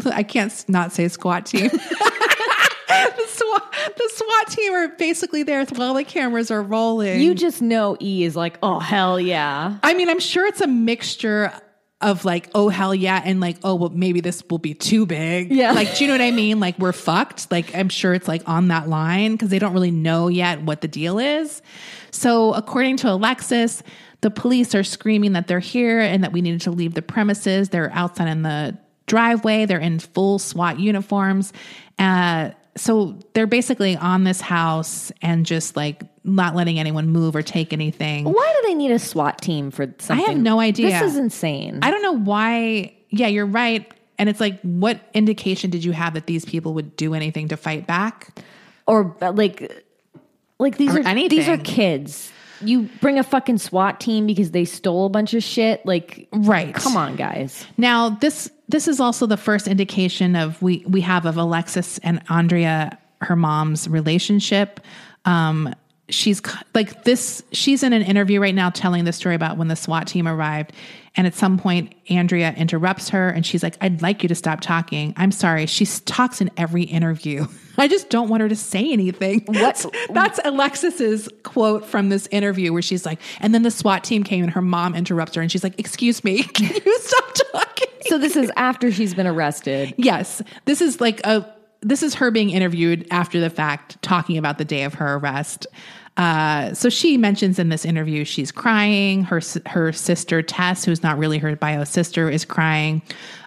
I 0.12 0.22
can't 0.22 0.64
not 0.68 0.92
say 0.92 1.08
squat 1.08 1.46
team. 1.46 1.68
the, 2.88 3.26
SWAT, 3.26 3.74
the 3.96 4.10
SWAT 4.14 4.48
team 4.48 4.72
are 4.74 4.88
basically 4.88 5.42
there 5.42 5.64
while 5.66 5.94
the 5.94 6.04
cameras 6.04 6.50
are 6.50 6.62
rolling. 6.62 7.20
You 7.20 7.34
just 7.34 7.60
know 7.62 7.96
E 8.00 8.24
is 8.24 8.36
like, 8.36 8.58
oh 8.62 8.78
hell 8.78 9.20
yeah. 9.20 9.78
I 9.82 9.94
mean, 9.94 10.08
I'm 10.08 10.20
sure 10.20 10.46
it's 10.46 10.60
a 10.60 10.66
mixture 10.66 11.52
of 12.00 12.24
like, 12.24 12.48
oh 12.54 12.68
hell 12.68 12.94
yeah, 12.94 13.20
and 13.24 13.40
like, 13.40 13.56
oh 13.64 13.74
well, 13.74 13.90
maybe 13.90 14.20
this 14.20 14.42
will 14.48 14.58
be 14.58 14.74
too 14.74 15.04
big. 15.04 15.50
Yeah. 15.50 15.72
Like, 15.72 15.96
do 15.96 16.04
you 16.04 16.08
know 16.08 16.14
what 16.14 16.20
I 16.20 16.30
mean? 16.30 16.60
Like, 16.60 16.78
we're 16.78 16.92
fucked. 16.92 17.50
Like, 17.50 17.74
I'm 17.74 17.88
sure 17.88 18.14
it's 18.14 18.28
like 18.28 18.42
on 18.48 18.68
that 18.68 18.88
line 18.88 19.32
because 19.32 19.48
they 19.48 19.58
don't 19.58 19.72
really 19.72 19.90
know 19.90 20.28
yet 20.28 20.62
what 20.62 20.80
the 20.80 20.88
deal 20.88 21.18
is. 21.18 21.60
So, 22.10 22.54
according 22.54 22.98
to 22.98 23.10
Alexis, 23.10 23.82
the 24.20 24.30
police 24.30 24.74
are 24.74 24.84
screaming 24.84 25.32
that 25.32 25.48
they're 25.48 25.58
here 25.58 26.00
and 26.00 26.22
that 26.22 26.32
we 26.32 26.40
needed 26.40 26.60
to 26.62 26.70
leave 26.70 26.94
the 26.94 27.02
premises. 27.02 27.68
They're 27.70 27.90
outside 27.92 28.28
in 28.28 28.42
the 28.42 28.78
driveway. 29.06 29.66
They're 29.66 29.78
in 29.78 29.98
full 29.98 30.38
SWAT 30.38 30.78
uniforms. 30.78 31.52
Uh, 31.98 32.50
so 32.76 33.18
they're 33.34 33.46
basically 33.48 33.96
on 33.96 34.24
this 34.24 34.40
house 34.40 35.10
and 35.20 35.44
just 35.44 35.76
like 35.76 36.02
not 36.28 36.54
letting 36.54 36.78
anyone 36.78 37.08
move 37.08 37.34
or 37.34 37.42
take 37.42 37.72
anything. 37.72 38.24
Why 38.24 38.54
do 38.62 38.68
they 38.68 38.74
need 38.74 38.90
a 38.90 38.98
SWAT 38.98 39.40
team 39.40 39.70
for 39.70 39.86
something? 39.98 40.24
I 40.26 40.28
have 40.30 40.38
no 40.38 40.60
idea. 40.60 40.90
This 40.90 41.02
is 41.12 41.16
insane. 41.16 41.80
I 41.82 41.90
don't 41.90 42.02
know 42.02 42.12
why. 42.18 42.94
Yeah, 43.10 43.26
you're 43.28 43.46
right. 43.46 43.90
And 44.18 44.28
it's 44.28 44.40
like, 44.40 44.60
what 44.62 45.00
indication 45.14 45.70
did 45.70 45.84
you 45.84 45.92
have 45.92 46.14
that 46.14 46.26
these 46.26 46.44
people 46.44 46.74
would 46.74 46.96
do 46.96 47.14
anything 47.14 47.48
to 47.48 47.56
fight 47.56 47.86
back? 47.86 48.38
or 48.86 49.14
like 49.20 49.84
like 50.58 50.76
these 50.78 50.94
Or 50.96 51.00
are 51.06 51.14
these 51.28 51.48
are 51.48 51.58
kids. 51.58 52.32
You 52.60 52.88
bring 53.00 53.18
a 53.18 53.22
fucking 53.22 53.58
SWAT 53.58 54.00
team 54.00 54.26
because 54.26 54.50
they 54.50 54.64
stole 54.64 55.06
a 55.06 55.08
bunch 55.08 55.32
of 55.34 55.44
shit. 55.44 55.84
Like, 55.86 56.26
Right. 56.32 56.74
come 56.74 56.96
on, 56.96 57.14
guys. 57.14 57.64
Now, 57.76 58.08
this 58.10 58.50
this 58.68 58.88
is 58.88 58.98
also 58.98 59.26
the 59.26 59.36
first 59.36 59.68
indication 59.68 60.34
of 60.34 60.60
we 60.60 60.82
we 60.88 61.00
have 61.02 61.24
of 61.26 61.36
Alexis 61.36 61.98
and 61.98 62.20
Andrea, 62.28 62.98
her 63.20 63.36
mom's 63.36 63.88
relationship. 63.88 64.80
Um, 65.24 65.72
she's 66.08 66.40
like 66.74 67.04
this. 67.04 67.42
She's 67.52 67.82
in 67.82 67.92
an 67.92 68.02
interview 68.02 68.40
right 68.40 68.54
now 68.54 68.70
telling 68.70 69.04
the 69.04 69.12
story 69.12 69.34
about 69.34 69.56
when 69.56 69.68
the 69.68 69.76
SWAT 69.76 70.06
team 70.06 70.26
arrived, 70.26 70.72
and 71.16 71.26
at 71.26 71.34
some 71.34 71.58
point, 71.58 71.94
Andrea 72.08 72.52
interrupts 72.52 73.10
her, 73.10 73.28
and 73.28 73.44
she's 73.44 73.62
like, 73.62 73.76
"I'd 73.80 74.02
like 74.02 74.22
you 74.22 74.28
to 74.28 74.34
stop 74.34 74.60
talking. 74.60 75.14
I'm 75.16 75.32
sorry." 75.32 75.66
She 75.66 75.86
talks 75.86 76.40
in 76.40 76.50
every 76.56 76.84
interview. 76.84 77.46
I 77.78 77.86
just 77.86 78.10
don't 78.10 78.28
want 78.28 78.40
her 78.42 78.48
to 78.48 78.56
say 78.56 78.92
anything. 78.92 79.44
That's, 79.46 79.86
that's 80.10 80.40
Alexis's 80.44 81.28
quote 81.44 81.86
from 81.86 82.08
this 82.08 82.26
interview 82.32 82.72
where 82.72 82.82
she's 82.82 83.06
like, 83.06 83.20
and 83.38 83.54
then 83.54 83.62
the 83.62 83.70
SWAT 83.70 84.02
team 84.02 84.24
came 84.24 84.42
and 84.42 84.52
her 84.52 84.62
mom 84.62 84.96
interrupts 84.96 85.36
her 85.36 85.42
and 85.42 85.50
she's 85.50 85.62
like, 85.62 85.78
"Excuse 85.78 86.24
me, 86.24 86.42
can 86.54 86.74
you 86.74 86.98
stop 87.00 87.34
talking?" 87.52 87.88
So 88.06 88.18
this 88.18 88.36
is 88.36 88.50
after 88.56 88.90
she's 88.90 89.14
been 89.14 89.26
arrested. 89.26 89.94
Yes, 89.96 90.42
this 90.64 90.80
is 90.80 91.00
like 91.00 91.20
a 91.24 91.57
this 91.80 92.02
is 92.02 92.14
her 92.14 92.30
being 92.30 92.50
interviewed 92.50 93.06
after 93.10 93.40
the 93.40 93.50
fact, 93.50 94.00
talking 94.02 94.36
about 94.36 94.58
the 94.58 94.64
day 94.64 94.84
of 94.84 94.94
her 94.94 95.14
arrest. 95.14 95.66
Uh, 96.16 96.74
so 96.74 96.88
she 96.88 97.16
mentions 97.16 97.60
in 97.60 97.68
this 97.68 97.84
interview 97.84 98.24
she's 98.24 98.50
crying. 98.50 99.22
Her 99.22 99.40
her 99.66 99.92
sister 99.92 100.42
Tess, 100.42 100.84
who's 100.84 101.02
not 101.02 101.16
really 101.16 101.38
her 101.38 101.54
bio 101.54 101.84
sister, 101.84 102.28
is 102.28 102.44
crying. 102.44 103.02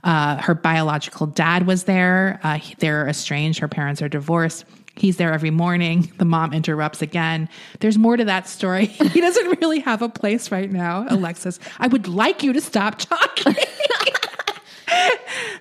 Uh, 0.06 0.38
her 0.38 0.56
biological 0.56 1.28
dad 1.28 1.68
was 1.68 1.84
there. 1.84 2.40
Uh, 2.44 2.60
they're 2.80 3.08
estranged. 3.10 3.60
Her 3.60 3.68
parents 3.68 4.02
are 4.02 4.08
divorced. 4.08 4.64
He's 4.96 5.18
there 5.18 5.34
every 5.34 5.52
morning. 5.52 6.12
The 6.22 6.26
mom 6.26 6.54
interrupts 6.54 7.02
again. 7.02 7.50
There's 7.80 7.98
more 7.98 8.16
to 8.16 8.26
that 8.26 8.48
story. 8.48 8.86
He 9.12 9.20
doesn't 9.20 9.60
really 9.60 9.80
have 9.80 10.02
a 10.02 10.10
place 10.10 10.52
right 10.52 10.72
now, 10.72 11.06
Alexis. 11.10 11.60
I 11.80 11.88
would 11.88 12.08
like 12.08 12.44
you 12.44 12.54
to 12.54 12.62
stop 12.62 13.00
talking. 13.00 13.56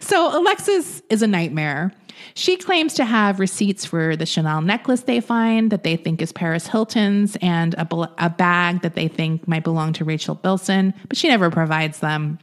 So 0.00 0.36
Alexis 0.36 1.02
is 1.08 1.22
a 1.22 1.26
nightmare. 1.28 1.92
She 2.34 2.56
claims 2.56 2.94
to 2.94 3.04
have 3.04 3.40
receipts 3.40 3.84
for 3.84 4.16
the 4.16 4.26
Chanel 4.26 4.60
necklace 4.62 5.02
they 5.02 5.20
find 5.20 5.70
that 5.70 5.82
they 5.82 5.96
think 5.96 6.22
is 6.22 6.32
Paris 6.32 6.66
Hilton's 6.66 7.36
and 7.42 7.74
a, 7.78 7.84
bl- 7.84 8.04
a 8.18 8.30
bag 8.30 8.82
that 8.82 8.94
they 8.94 9.08
think 9.08 9.46
might 9.48 9.64
belong 9.64 9.92
to 9.94 10.04
Rachel 10.04 10.34
Bilson, 10.34 10.94
but 11.08 11.16
she 11.16 11.28
never 11.28 11.50
provides 11.50 12.00
them. 12.00 12.38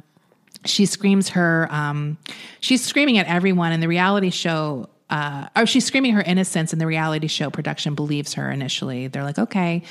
She 0.65 0.85
screams 0.85 1.29
her, 1.29 1.67
um, 1.71 2.17
she's 2.59 2.83
screaming 2.83 3.17
at 3.17 3.27
everyone 3.27 3.71
in 3.71 3.79
the 3.79 3.87
reality 3.87 4.29
show. 4.29 4.89
Uh, 5.09 5.47
or 5.55 5.65
she's 5.65 5.85
screaming 5.85 6.11
her 6.11 6.21
innocence, 6.21 6.73
and 6.73 6.81
the 6.81 6.85
reality 6.85 7.27
show 7.27 7.49
production 7.49 7.95
believes 7.95 8.33
her 8.33 8.51
initially. 8.51 9.07
They're 9.07 9.23
like, 9.23 9.39
okay. 9.39 9.83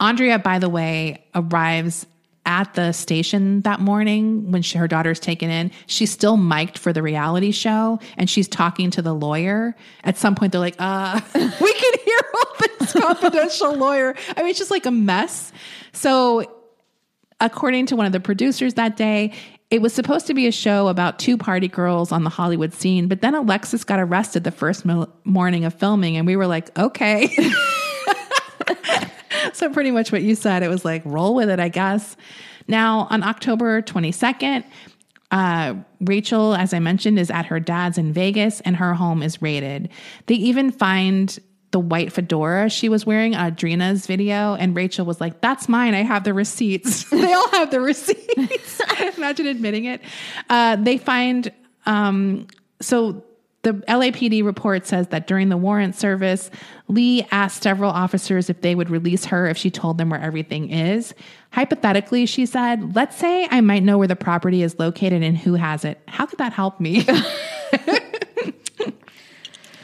Andrea, 0.00 0.40
by 0.40 0.58
the 0.58 0.68
way, 0.68 1.24
arrives 1.32 2.06
at 2.46 2.74
the 2.74 2.92
station 2.92 3.62
that 3.62 3.80
morning 3.80 4.50
when 4.50 4.62
she, 4.62 4.78
her 4.78 4.88
daughter's 4.88 5.20
taken 5.20 5.50
in. 5.50 5.70
She's 5.86 6.10
still 6.10 6.36
mic'd 6.36 6.78
for 6.78 6.92
the 6.92 7.02
reality 7.02 7.52
show 7.52 7.98
and 8.16 8.28
she's 8.28 8.48
talking 8.48 8.90
to 8.92 9.02
the 9.02 9.14
lawyer. 9.14 9.74
At 10.02 10.18
some 10.18 10.34
point, 10.34 10.52
they're 10.52 10.60
like, 10.60 10.76
uh, 10.78 11.20
we 11.34 11.40
can 11.74 11.92
hear 12.04 12.20
all 12.34 12.56
this 12.58 12.92
confidential 12.92 13.74
lawyer. 13.76 14.14
I 14.36 14.42
mean, 14.42 14.50
it's 14.50 14.58
just 14.58 14.70
like 14.70 14.86
a 14.86 14.90
mess. 14.90 15.52
So, 15.92 16.44
according 17.40 17.86
to 17.86 17.96
one 17.96 18.06
of 18.06 18.12
the 18.12 18.20
producers 18.20 18.74
that 18.74 18.96
day, 18.96 19.32
it 19.70 19.82
was 19.82 19.92
supposed 19.92 20.26
to 20.28 20.34
be 20.34 20.46
a 20.46 20.52
show 20.52 20.88
about 20.88 21.18
two 21.18 21.36
party 21.36 21.68
girls 21.68 22.12
on 22.12 22.22
the 22.22 22.30
Hollywood 22.30 22.72
scene, 22.72 23.08
but 23.08 23.22
then 23.22 23.34
Alexis 23.34 23.82
got 23.82 23.98
arrested 23.98 24.44
the 24.44 24.52
first 24.52 24.84
mo- 24.84 25.10
morning 25.24 25.64
of 25.64 25.74
filming, 25.74 26.16
and 26.16 26.26
we 26.26 26.36
were 26.36 26.46
like, 26.46 26.76
okay. 26.78 27.34
so, 29.52 29.70
pretty 29.70 29.90
much 29.90 30.12
what 30.12 30.22
you 30.22 30.34
said, 30.34 30.62
it 30.62 30.68
was 30.68 30.84
like, 30.84 31.02
roll 31.04 31.34
with 31.34 31.50
it, 31.50 31.60
I 31.60 31.68
guess. 31.68 32.16
Now, 32.66 33.06
on 33.10 33.22
October 33.22 33.82
22nd, 33.82 34.64
uh, 35.30 35.74
Rachel, 36.00 36.54
as 36.54 36.72
I 36.72 36.78
mentioned, 36.78 37.18
is 37.18 37.30
at 37.30 37.46
her 37.46 37.60
dad's 37.60 37.98
in 37.98 38.12
Vegas 38.12 38.60
and 38.60 38.76
her 38.76 38.94
home 38.94 39.22
is 39.22 39.42
raided. 39.42 39.88
They 40.26 40.36
even 40.36 40.70
find 40.70 41.38
the 41.74 41.80
white 41.80 42.12
fedora 42.12 42.70
she 42.70 42.88
was 42.88 43.04
wearing 43.04 43.34
on 43.34 43.48
Audrina's 43.48 44.06
video, 44.06 44.54
and 44.54 44.76
Rachel 44.76 45.04
was 45.04 45.20
like, 45.20 45.40
That's 45.40 45.68
mine. 45.68 45.92
I 45.94 46.02
have 46.02 46.22
the 46.22 46.32
receipts. 46.32 47.02
they 47.10 47.32
all 47.32 47.50
have 47.50 47.72
the 47.72 47.80
receipts. 47.80 48.80
Imagine 49.18 49.48
admitting 49.48 49.86
it. 49.86 50.00
Uh, 50.48 50.76
they 50.76 50.98
find, 50.98 51.50
um, 51.84 52.46
so 52.80 53.24
the 53.64 53.72
LAPD 53.88 54.44
report 54.44 54.86
says 54.86 55.08
that 55.08 55.26
during 55.26 55.48
the 55.48 55.56
warrant 55.56 55.94
service, 55.96 56.50
Lee 56.88 57.26
asked 57.30 57.62
several 57.62 57.90
officers 57.90 58.48
if 58.48 58.60
they 58.60 58.74
would 58.74 58.90
release 58.90 59.24
her 59.26 59.46
if 59.46 59.56
she 59.56 59.70
told 59.70 59.98
them 59.98 60.10
where 60.10 60.20
everything 60.20 60.70
is. 60.70 61.14
Hypothetically, 61.50 62.26
she 62.26 62.46
said, 62.46 62.94
Let's 62.94 63.16
say 63.16 63.48
I 63.50 63.60
might 63.60 63.82
know 63.82 63.98
where 63.98 64.08
the 64.08 64.16
property 64.16 64.62
is 64.62 64.78
located 64.78 65.22
and 65.22 65.36
who 65.36 65.54
has 65.54 65.84
it. 65.84 66.00
How 66.06 66.26
could 66.26 66.38
that 66.38 66.52
help 66.52 66.78
me? 66.78 67.04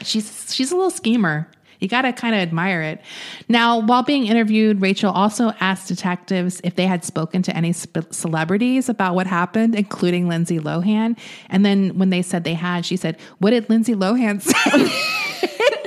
she's 0.03 0.53
she's 0.53 0.71
a 0.71 0.75
little 0.75 0.91
schemer. 0.91 1.49
You 1.81 1.87
got 1.87 2.03
to 2.03 2.13
kind 2.13 2.35
of 2.35 2.41
admire 2.41 2.83
it. 2.83 3.01
Now, 3.49 3.79
while 3.79 4.03
being 4.03 4.27
interviewed, 4.27 4.81
Rachel 4.81 5.11
also 5.11 5.51
asked 5.59 5.87
detectives 5.87 6.61
if 6.63 6.75
they 6.75 6.85
had 6.85 7.03
spoken 7.03 7.41
to 7.41 7.57
any 7.57 7.73
sp- 7.73 8.05
celebrities 8.11 8.87
about 8.87 9.15
what 9.15 9.25
happened, 9.25 9.75
including 9.75 10.27
Lindsay 10.29 10.59
Lohan. 10.59 11.17
And 11.49 11.65
then 11.65 11.97
when 11.97 12.11
they 12.11 12.21
said 12.21 12.43
they 12.43 12.53
had, 12.53 12.85
she 12.85 12.95
said, 12.95 13.17
What 13.39 13.49
did 13.49 13.67
Lindsay 13.69 13.95
Lohan 13.95 14.41
say? 14.41 15.80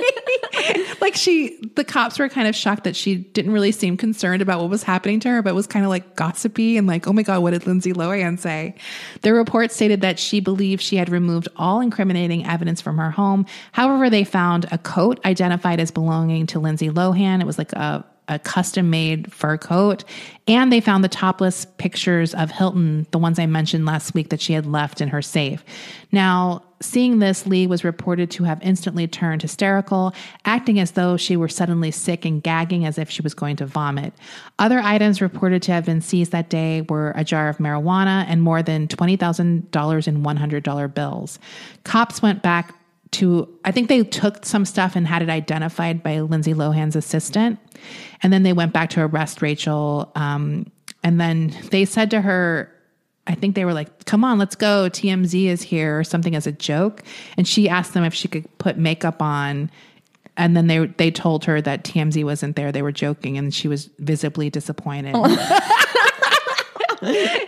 Like 1.05 1.15
she 1.15 1.55
the 1.75 1.83
cops 1.83 2.17
were 2.17 2.27
kind 2.27 2.47
of 2.47 2.55
shocked 2.55 2.83
that 2.83 2.95
she 2.95 3.15
didn't 3.15 3.51
really 3.51 3.71
seem 3.71 3.95
concerned 3.95 4.41
about 4.41 4.59
what 4.59 4.71
was 4.71 4.81
happening 4.81 5.19
to 5.19 5.29
her 5.29 5.43
but 5.43 5.53
was 5.53 5.67
kind 5.67 5.85
of 5.85 5.89
like 5.89 6.15
gossipy 6.15 6.77
and 6.77 6.87
like 6.87 7.05
oh 7.05 7.13
my 7.13 7.21
god 7.21 7.43
what 7.43 7.51
did 7.51 7.67
lindsay 7.67 7.93
lohan 7.93 8.39
say? 8.39 8.73
The 9.21 9.31
report 9.31 9.71
stated 9.71 10.01
that 10.01 10.17
she 10.17 10.39
believed 10.39 10.81
she 10.81 10.95
had 10.95 11.09
removed 11.09 11.47
all 11.57 11.79
incriminating 11.79 12.47
evidence 12.47 12.81
from 12.81 12.97
her 12.97 13.11
home. 13.11 13.45
However 13.71 14.09
they 14.09 14.23
found 14.23 14.65
a 14.71 14.79
coat 14.79 15.19
identified 15.23 15.79
as 15.79 15.91
belonging 15.91 16.47
to 16.47 16.59
lindsay 16.59 16.89
lohan. 16.89 17.39
It 17.39 17.45
was 17.45 17.59
like 17.59 17.71
a 17.73 18.03
a 18.27 18.39
custom 18.39 18.89
made 18.89 19.31
fur 19.31 19.57
coat. 19.57 20.03
And 20.47 20.71
they 20.71 20.79
found 20.79 21.03
the 21.03 21.09
topless 21.09 21.65
pictures 21.77 22.33
of 22.33 22.51
Hilton, 22.51 23.07
the 23.11 23.17
ones 23.17 23.39
I 23.39 23.45
mentioned 23.45 23.85
last 23.85 24.13
week 24.13 24.29
that 24.29 24.41
she 24.41 24.53
had 24.53 24.65
left 24.65 25.01
in 25.01 25.09
her 25.09 25.21
safe. 25.21 25.63
Now, 26.11 26.63
seeing 26.81 27.19
this, 27.19 27.47
Lee 27.47 27.67
was 27.67 27.83
reported 27.83 28.29
to 28.31 28.43
have 28.43 28.61
instantly 28.61 29.07
turned 29.07 29.41
hysterical, 29.41 30.13
acting 30.45 30.79
as 30.79 30.91
though 30.91 31.17
she 31.17 31.35
were 31.35 31.47
suddenly 31.47 31.91
sick 31.91 32.25
and 32.25 32.43
gagging 32.43 32.85
as 32.85 32.97
if 32.97 33.09
she 33.09 33.21
was 33.21 33.33
going 33.33 33.55
to 33.57 33.65
vomit. 33.65 34.13
Other 34.59 34.79
items 34.79 35.21
reported 35.21 35.61
to 35.63 35.71
have 35.71 35.85
been 35.85 36.01
seized 36.01 36.31
that 36.31 36.49
day 36.49 36.81
were 36.81 37.11
a 37.15 37.23
jar 37.23 37.49
of 37.49 37.57
marijuana 37.57 38.25
and 38.27 38.41
more 38.41 38.61
than 38.61 38.87
$20,000 38.87 40.07
in 40.07 40.23
$100 40.23 40.93
bills. 40.93 41.39
Cops 41.83 42.21
went 42.21 42.41
back 42.41 42.75
to 43.15 43.47
I 43.63 43.71
think 43.71 43.89
they 43.89 44.03
took 44.03 44.45
some 44.45 44.65
stuff 44.65 44.95
and 44.95 45.07
had 45.07 45.21
it 45.21 45.29
identified 45.29 46.03
by 46.03 46.19
Lindsay 46.21 46.53
Lohan's 46.53 46.95
assistant, 46.95 47.59
and 48.21 48.31
then 48.31 48.43
they 48.43 48.53
went 48.53 48.73
back 48.73 48.89
to 48.91 49.01
arrest 49.01 49.41
Rachel. 49.41 50.11
Um, 50.15 50.71
and 51.03 51.19
then 51.19 51.55
they 51.71 51.85
said 51.85 52.11
to 52.11 52.21
her, 52.21 52.71
I 53.27 53.35
think 53.35 53.55
they 53.55 53.65
were 53.65 53.73
like, 53.73 54.05
"Come 54.05 54.23
on, 54.23 54.37
let's 54.37 54.55
go. 54.55 54.89
TMZ 54.89 55.45
is 55.45 55.61
here," 55.61 55.99
or 55.99 56.03
something 56.03 56.35
as 56.35 56.45
a 56.45 56.51
joke. 56.51 57.03
And 57.37 57.47
she 57.47 57.69
asked 57.69 57.93
them 57.93 58.03
if 58.03 58.13
she 58.13 58.27
could 58.27 58.45
put 58.57 58.77
makeup 58.77 59.21
on. 59.21 59.71
And 60.37 60.55
then 60.55 60.67
they 60.67 60.85
they 60.85 61.11
told 61.11 61.45
her 61.45 61.61
that 61.61 61.83
TMZ 61.83 62.23
wasn't 62.23 62.55
there. 62.55 62.71
They 62.71 62.81
were 62.81 62.91
joking, 62.91 63.37
and 63.37 63.53
she 63.53 63.67
was 63.67 63.89
visibly 63.99 64.49
disappointed. 64.49 65.15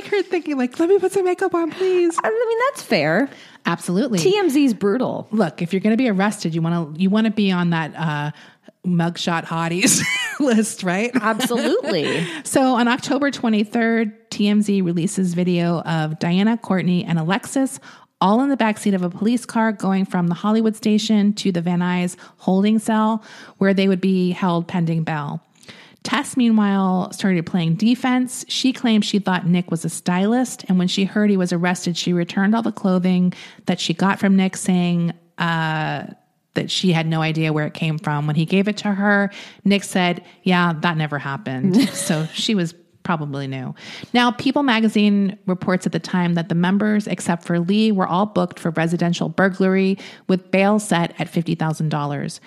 like 0.00 0.10
her 0.10 0.22
thinking, 0.22 0.56
like, 0.56 0.78
"Let 0.78 0.88
me 0.88 0.98
put 0.98 1.12
some 1.12 1.24
makeup 1.24 1.54
on, 1.54 1.70
please." 1.70 2.18
I 2.22 2.30
mean, 2.30 2.58
that's 2.68 2.82
fair. 2.82 3.28
Absolutely. 3.66 4.18
TMZ's 4.18 4.74
brutal. 4.74 5.28
Look, 5.30 5.62
if 5.62 5.72
you're 5.72 5.80
going 5.80 5.92
to 5.92 6.02
be 6.02 6.08
arrested, 6.08 6.54
you 6.54 6.62
want 6.62 6.96
to 6.96 7.00
you 7.00 7.10
want 7.10 7.26
to 7.26 7.30
be 7.30 7.50
on 7.50 7.70
that 7.70 7.94
uh, 7.96 8.30
mugshot 8.86 9.44
hotties 9.44 10.02
list, 10.40 10.82
right? 10.82 11.10
Absolutely. 11.14 12.26
so 12.44 12.74
on 12.74 12.88
October 12.88 13.30
23rd, 13.30 14.12
TMZ 14.30 14.84
releases 14.84 15.34
video 15.34 15.80
of 15.82 16.18
Diana, 16.18 16.56
Courtney, 16.56 17.04
and 17.04 17.18
Alexis 17.18 17.80
all 18.20 18.42
in 18.42 18.48
the 18.48 18.56
backseat 18.56 18.94
of 18.94 19.02
a 19.02 19.10
police 19.10 19.46
car 19.46 19.70
going 19.70 20.04
from 20.04 20.26
the 20.26 20.34
Hollywood 20.34 20.74
station 20.74 21.32
to 21.34 21.52
the 21.52 21.60
Van 21.60 21.78
Nuys 21.78 22.16
holding 22.38 22.78
cell 22.78 23.22
where 23.58 23.72
they 23.72 23.86
would 23.86 24.00
be 24.00 24.32
held 24.32 24.66
pending 24.66 25.04
bail. 25.04 25.40
Tess, 26.04 26.36
meanwhile, 26.36 27.12
started 27.12 27.44
playing 27.44 27.74
defense. 27.74 28.44
She 28.48 28.72
claimed 28.72 29.04
she 29.04 29.18
thought 29.18 29.46
Nick 29.46 29.70
was 29.70 29.84
a 29.84 29.88
stylist, 29.88 30.64
and 30.68 30.78
when 30.78 30.88
she 30.88 31.04
heard 31.04 31.28
he 31.28 31.36
was 31.36 31.52
arrested, 31.52 31.96
she 31.96 32.12
returned 32.12 32.54
all 32.54 32.62
the 32.62 32.72
clothing 32.72 33.32
that 33.66 33.80
she 33.80 33.94
got 33.94 34.18
from 34.18 34.36
Nick, 34.36 34.56
saying 34.56 35.12
uh, 35.38 36.06
that 36.54 36.70
she 36.70 36.92
had 36.92 37.06
no 37.06 37.20
idea 37.20 37.52
where 37.52 37.66
it 37.66 37.74
came 37.74 37.98
from. 37.98 38.26
When 38.26 38.36
he 38.36 38.44
gave 38.44 38.68
it 38.68 38.78
to 38.78 38.92
her, 38.92 39.30
Nick 39.64 39.84
said, 39.84 40.24
Yeah, 40.44 40.72
that 40.80 40.96
never 40.96 41.18
happened. 41.18 41.88
so 41.92 42.26
she 42.32 42.54
was 42.54 42.74
probably 43.02 43.46
new. 43.46 43.74
Now, 44.12 44.32
People 44.32 44.62
magazine 44.62 45.38
reports 45.46 45.86
at 45.86 45.92
the 45.92 45.98
time 45.98 46.34
that 46.34 46.48
the 46.48 46.54
members, 46.54 47.06
except 47.06 47.44
for 47.44 47.58
Lee, 47.58 47.90
were 47.90 48.06
all 48.06 48.26
booked 48.26 48.58
for 48.58 48.70
residential 48.72 49.28
burglary 49.28 49.96
with 50.26 50.50
bail 50.50 50.78
set 50.78 51.14
at 51.18 51.32
$50,000. 51.32 52.40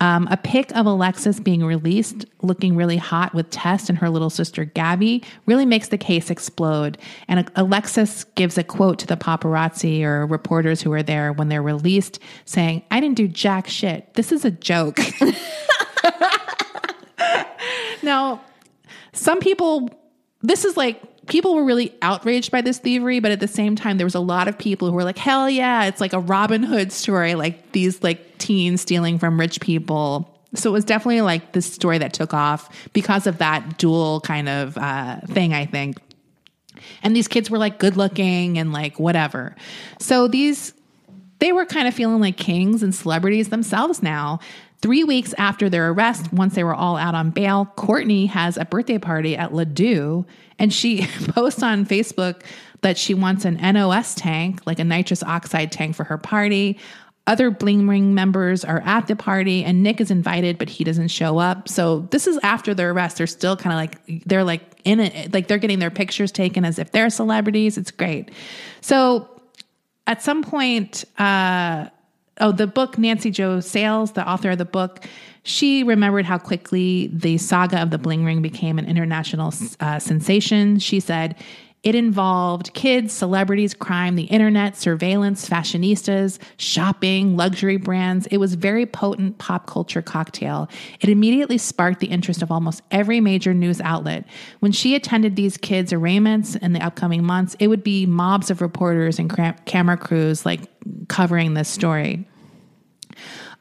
Um, 0.00 0.26
a 0.30 0.36
pic 0.36 0.74
of 0.76 0.86
Alexis 0.86 1.38
being 1.38 1.64
released, 1.64 2.26
looking 2.42 2.74
really 2.74 2.96
hot 2.96 3.32
with 3.32 3.48
Tess 3.50 3.88
and 3.88 3.96
her 3.98 4.10
little 4.10 4.30
sister 4.30 4.64
Gabby, 4.64 5.22
really 5.46 5.64
makes 5.64 5.88
the 5.88 5.98
case 5.98 6.30
explode. 6.30 6.98
And 7.28 7.48
Alexis 7.54 8.24
gives 8.34 8.58
a 8.58 8.64
quote 8.64 8.98
to 8.98 9.06
the 9.06 9.16
paparazzi 9.16 10.02
or 10.02 10.26
reporters 10.26 10.82
who 10.82 10.92
are 10.92 11.02
there 11.02 11.32
when 11.32 11.48
they're 11.48 11.62
released, 11.62 12.18
saying, 12.44 12.82
I 12.90 13.00
didn't 13.00 13.16
do 13.16 13.28
jack 13.28 13.68
shit. 13.68 14.12
This 14.14 14.32
is 14.32 14.44
a 14.44 14.50
joke. 14.50 14.98
now, 18.02 18.40
some 19.12 19.38
people, 19.38 19.90
this 20.42 20.64
is 20.64 20.76
like 20.76 21.00
people 21.26 21.54
were 21.54 21.64
really 21.64 21.94
outraged 22.02 22.50
by 22.50 22.60
this 22.60 22.78
thievery, 22.78 23.20
but 23.20 23.30
at 23.30 23.40
the 23.40 23.48
same 23.48 23.76
time, 23.76 23.96
there 23.96 24.06
was 24.06 24.14
a 24.14 24.20
lot 24.20 24.48
of 24.48 24.58
people 24.58 24.88
who 24.88 24.94
were 24.94 25.04
like, 25.04 25.18
hell 25.18 25.48
yeah, 25.48 25.84
it's 25.84 26.00
like 26.00 26.12
a 26.12 26.20
Robin 26.20 26.62
Hood 26.62 26.92
story, 26.92 27.34
like 27.34 27.72
these 27.72 28.02
like 28.02 28.38
teens 28.38 28.80
stealing 28.80 29.18
from 29.18 29.38
rich 29.38 29.60
people. 29.60 30.30
So 30.54 30.70
it 30.70 30.72
was 30.72 30.84
definitely 30.84 31.22
like 31.22 31.52
this 31.52 31.70
story 31.72 31.98
that 31.98 32.12
took 32.12 32.32
off 32.32 32.70
because 32.92 33.26
of 33.26 33.38
that 33.38 33.78
dual 33.78 34.20
kind 34.20 34.48
of 34.48 34.78
uh, 34.78 35.20
thing, 35.26 35.52
I 35.52 35.66
think. 35.66 35.98
And 37.02 37.14
these 37.14 37.28
kids 37.28 37.50
were 37.50 37.58
like 37.58 37.78
good 37.78 37.96
looking 37.96 38.58
and 38.58 38.72
like 38.72 38.98
whatever. 39.00 39.56
So 39.98 40.28
these, 40.28 40.72
they 41.38 41.52
were 41.52 41.64
kind 41.64 41.88
of 41.88 41.94
feeling 41.94 42.20
like 42.20 42.36
kings 42.36 42.82
and 42.82 42.94
celebrities 42.94 43.48
themselves 43.48 44.02
now. 44.02 44.40
Three 44.80 45.04
weeks 45.04 45.34
after 45.38 45.70
their 45.70 45.90
arrest, 45.90 46.32
once 46.32 46.54
they 46.54 46.64
were 46.64 46.74
all 46.74 46.96
out 46.96 47.14
on 47.14 47.30
bail, 47.30 47.66
Courtney 47.76 48.26
has 48.26 48.56
a 48.56 48.64
birthday 48.64 48.98
party 48.98 49.36
at 49.36 49.54
Les 49.54 49.64
Deux, 49.64 50.26
and 50.58 50.72
she 50.72 51.06
posts 51.28 51.62
on 51.62 51.86
Facebook 51.86 52.42
that 52.82 52.98
she 52.98 53.14
wants 53.14 53.46
an 53.46 53.54
NOS 53.54 54.14
tank, 54.14 54.60
like 54.66 54.78
a 54.78 54.84
nitrous 54.84 55.22
oxide 55.22 55.72
tank 55.72 55.96
for 55.96 56.04
her 56.04 56.18
party. 56.18 56.78
Other 57.26 57.50
Bling 57.50 57.88
Ring 57.88 58.14
members 58.14 58.62
are 58.66 58.82
at 58.84 59.06
the 59.06 59.16
party, 59.16 59.64
and 59.64 59.82
Nick 59.82 60.02
is 60.02 60.10
invited, 60.10 60.58
but 60.58 60.68
he 60.68 60.84
doesn't 60.84 61.08
show 61.08 61.38
up. 61.38 61.70
So 61.70 62.00
this 62.10 62.26
is 62.26 62.38
after 62.42 62.74
their 62.74 62.90
arrest. 62.90 63.16
They're 63.16 63.26
still 63.26 63.56
kind 63.56 63.72
of 63.72 63.78
like 63.78 64.26
they're 64.26 64.44
like 64.44 64.60
in 64.84 65.00
it, 65.00 65.32
like 65.32 65.48
they're 65.48 65.56
getting 65.56 65.78
their 65.78 65.90
pictures 65.90 66.30
taken 66.30 66.66
as 66.66 66.78
if 66.78 66.92
they're 66.92 67.08
celebrities. 67.08 67.78
It's 67.78 67.90
great. 67.90 68.30
So 68.82 69.30
at 70.06 70.22
some 70.22 70.42
point, 70.42 71.06
uh, 71.16 71.88
oh, 72.40 72.52
the 72.52 72.66
book 72.66 72.98
Nancy 72.98 73.30
Jo 73.30 73.60
Sales, 73.60 74.12
the 74.12 74.28
author 74.28 74.50
of 74.50 74.58
the 74.58 74.64
book, 74.64 75.06
she 75.42 75.82
remembered 75.82 76.24
how 76.24 76.38
quickly 76.38 77.10
the 77.12 77.38
saga 77.38 77.82
of 77.82 77.90
the 77.90 77.98
bling 77.98 78.24
ring 78.24 78.40
became 78.42 78.78
an 78.78 78.86
international 78.86 79.52
uh, 79.80 79.98
sensation. 79.98 80.78
She 80.78 81.00
said, 81.00 81.36
it 81.84 81.94
involved 81.94 82.72
kids, 82.72 83.12
celebrities, 83.12 83.74
crime, 83.74 84.16
the 84.16 84.24
internet, 84.24 84.74
surveillance, 84.74 85.46
fashionistas, 85.46 86.38
shopping, 86.56 87.36
luxury 87.36 87.76
brands. 87.76 88.26
It 88.28 88.38
was 88.38 88.54
very 88.54 88.86
potent 88.86 89.36
pop 89.36 89.66
culture 89.66 90.00
cocktail. 90.00 90.68
It 91.00 91.10
immediately 91.10 91.58
sparked 91.58 92.00
the 92.00 92.06
interest 92.06 92.40
of 92.40 92.50
almost 92.50 92.80
every 92.90 93.20
major 93.20 93.52
news 93.52 93.82
outlet. 93.82 94.24
When 94.60 94.72
she 94.72 94.94
attended 94.94 95.36
these 95.36 95.58
kids' 95.58 95.92
arraignments 95.92 96.56
in 96.56 96.72
the 96.72 96.80
upcoming 96.80 97.22
months, 97.22 97.54
it 97.60 97.68
would 97.68 97.84
be 97.84 98.06
mobs 98.06 98.50
of 98.50 98.62
reporters 98.62 99.18
and 99.18 99.30
camera 99.66 99.98
crews 99.98 100.46
like 100.46 100.62
covering 101.08 101.52
this 101.52 101.68
story. 101.68 102.26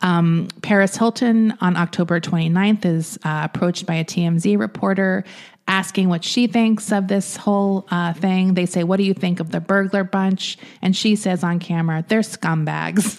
Um, 0.01 0.49
Paris 0.62 0.97
Hilton 0.97 1.57
on 1.62 1.77
October 1.77 2.19
29th 2.19 2.86
is 2.86 3.17
uh, 3.23 3.41
approached 3.45 3.86
by 3.86 3.95
a 3.95 4.03
TMZ 4.03 4.59
reporter 4.59 5.23
asking 5.67 6.10
what 6.10 6.23
she 6.23 6.47
thinks 6.47 6.91
of 6.91 7.08
this 7.08 7.36
whole 7.36 7.88
uh, 7.89 8.13
thing. 8.13 8.54
They 8.54 8.65
say, 8.65 8.84
What 8.84 8.97
do 8.97 9.04
you 9.04 9.13
think 9.13 9.39
of 9.39 9.52
the 9.52 9.60
burglar 9.60 10.04
bunch? 10.04 10.58
And 10.82 10.95
she 10.95 11.15
says 11.15 11.43
on 11.43 11.60
camera, 11.60 12.04
They're 12.08 12.21
scumbags. 12.21 13.17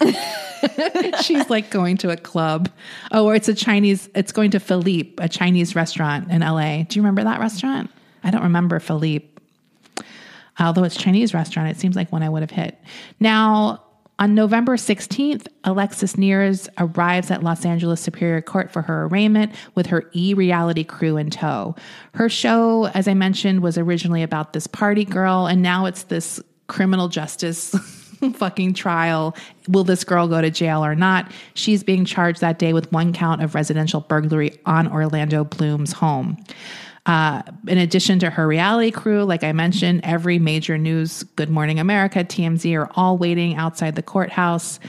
She's 1.22 1.48
like 1.50 1.70
going 1.70 1.98
to 1.98 2.10
a 2.10 2.16
club. 2.16 2.70
Oh, 3.12 3.26
or 3.26 3.34
it's 3.34 3.48
a 3.48 3.54
Chinese, 3.54 4.08
it's 4.14 4.32
going 4.32 4.52
to 4.52 4.60
Philippe, 4.60 5.14
a 5.18 5.28
Chinese 5.28 5.74
restaurant 5.74 6.30
in 6.30 6.40
LA. 6.40 6.82
Do 6.82 6.98
you 6.98 7.02
remember 7.02 7.24
that 7.24 7.40
restaurant? 7.40 7.90
I 8.22 8.30
don't 8.30 8.42
remember 8.42 8.80
Philippe. 8.80 9.28
Although 10.58 10.84
it's 10.84 10.96
Chinese 10.96 11.34
restaurant, 11.34 11.70
it 11.70 11.78
seems 11.78 11.96
like 11.96 12.12
one 12.12 12.22
I 12.22 12.28
would 12.28 12.42
have 12.42 12.50
hit. 12.50 12.78
Now, 13.18 13.83
on 14.18 14.34
November 14.34 14.76
16th, 14.76 15.48
Alexis 15.64 16.14
Neiers 16.14 16.68
arrives 16.78 17.30
at 17.30 17.42
Los 17.42 17.64
Angeles 17.64 18.00
Superior 18.00 18.40
Court 18.40 18.70
for 18.70 18.82
her 18.82 19.06
arraignment 19.06 19.52
with 19.74 19.86
her 19.86 20.08
e 20.12 20.34
reality 20.34 20.84
crew 20.84 21.16
in 21.16 21.30
tow. 21.30 21.74
Her 22.14 22.28
show, 22.28 22.86
as 22.88 23.08
I 23.08 23.14
mentioned, 23.14 23.62
was 23.62 23.76
originally 23.76 24.22
about 24.22 24.52
this 24.52 24.66
party 24.66 25.04
girl, 25.04 25.46
and 25.46 25.62
now 25.62 25.86
it's 25.86 26.04
this 26.04 26.40
criminal 26.68 27.08
justice 27.08 27.70
fucking 28.34 28.74
trial. 28.74 29.36
Will 29.68 29.84
this 29.84 30.04
girl 30.04 30.28
go 30.28 30.40
to 30.40 30.50
jail 30.50 30.84
or 30.84 30.94
not? 30.94 31.30
She's 31.54 31.82
being 31.82 32.04
charged 32.04 32.40
that 32.40 32.58
day 32.58 32.72
with 32.72 32.90
one 32.92 33.12
count 33.12 33.42
of 33.42 33.54
residential 33.54 34.00
burglary 34.00 34.58
on 34.64 34.86
Orlando 34.86 35.44
Bloom's 35.44 35.92
home. 35.92 36.42
Uh, 37.06 37.42
in 37.68 37.76
addition 37.76 38.18
to 38.18 38.30
her 38.30 38.46
reality 38.46 38.90
crew, 38.90 39.24
like 39.24 39.44
I 39.44 39.52
mentioned, 39.52 40.00
every 40.04 40.38
major 40.38 40.78
news, 40.78 41.22
Good 41.36 41.50
Morning 41.50 41.78
America, 41.78 42.24
TMZ, 42.24 42.74
are 42.78 42.90
all 42.94 43.18
waiting 43.18 43.56
outside 43.56 43.94
the 43.94 44.02
courthouse. 44.02 44.80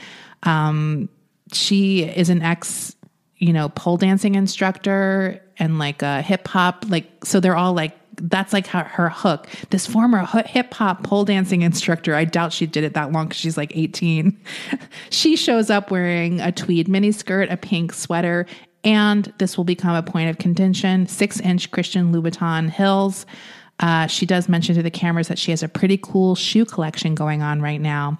Um, 0.44 1.10
she 1.52 2.04
is 2.04 2.30
an 2.30 2.42
ex 2.42 2.96
you 3.38 3.52
know, 3.52 3.68
pole 3.70 3.96
dancing 3.96 4.34
instructor 4.34 5.42
and 5.58 5.78
like 5.78 6.02
a 6.02 6.22
hip 6.22 6.48
hop, 6.48 6.84
like, 6.88 7.24
so 7.24 7.40
they're 7.40 7.56
all 7.56 7.74
like, 7.74 7.96
that's 8.18 8.54
like 8.54 8.66
her, 8.68 8.84
her 8.84 9.10
hook. 9.10 9.46
This 9.68 9.86
former 9.86 10.24
hip 10.46 10.72
hop 10.72 11.02
pole 11.02 11.26
dancing 11.26 11.60
instructor, 11.60 12.14
I 12.14 12.24
doubt 12.24 12.54
she 12.54 12.66
did 12.66 12.82
it 12.82 12.94
that 12.94 13.12
long 13.12 13.26
because 13.26 13.38
she's 13.38 13.58
like 13.58 13.76
18. 13.76 14.40
she 15.10 15.36
shows 15.36 15.68
up 15.68 15.90
wearing 15.90 16.40
a 16.40 16.50
tweed 16.50 16.88
miniskirt, 16.88 17.52
a 17.52 17.58
pink 17.58 17.92
sweater, 17.92 18.46
and 18.86 19.30
this 19.38 19.56
will 19.56 19.64
become 19.64 19.96
a 19.96 20.02
point 20.02 20.30
of 20.30 20.38
contention 20.38 21.06
six 21.08 21.40
inch 21.40 21.70
Christian 21.72 22.12
Louboutin 22.14 22.70
heels. 22.70 23.26
Uh, 23.80 24.06
she 24.06 24.24
does 24.24 24.48
mention 24.48 24.74
to 24.76 24.82
the 24.82 24.90
cameras 24.90 25.28
that 25.28 25.38
she 25.38 25.50
has 25.50 25.62
a 25.62 25.68
pretty 25.68 25.98
cool 25.98 26.34
shoe 26.34 26.64
collection 26.64 27.14
going 27.14 27.42
on 27.42 27.60
right 27.60 27.80
now. 27.80 28.18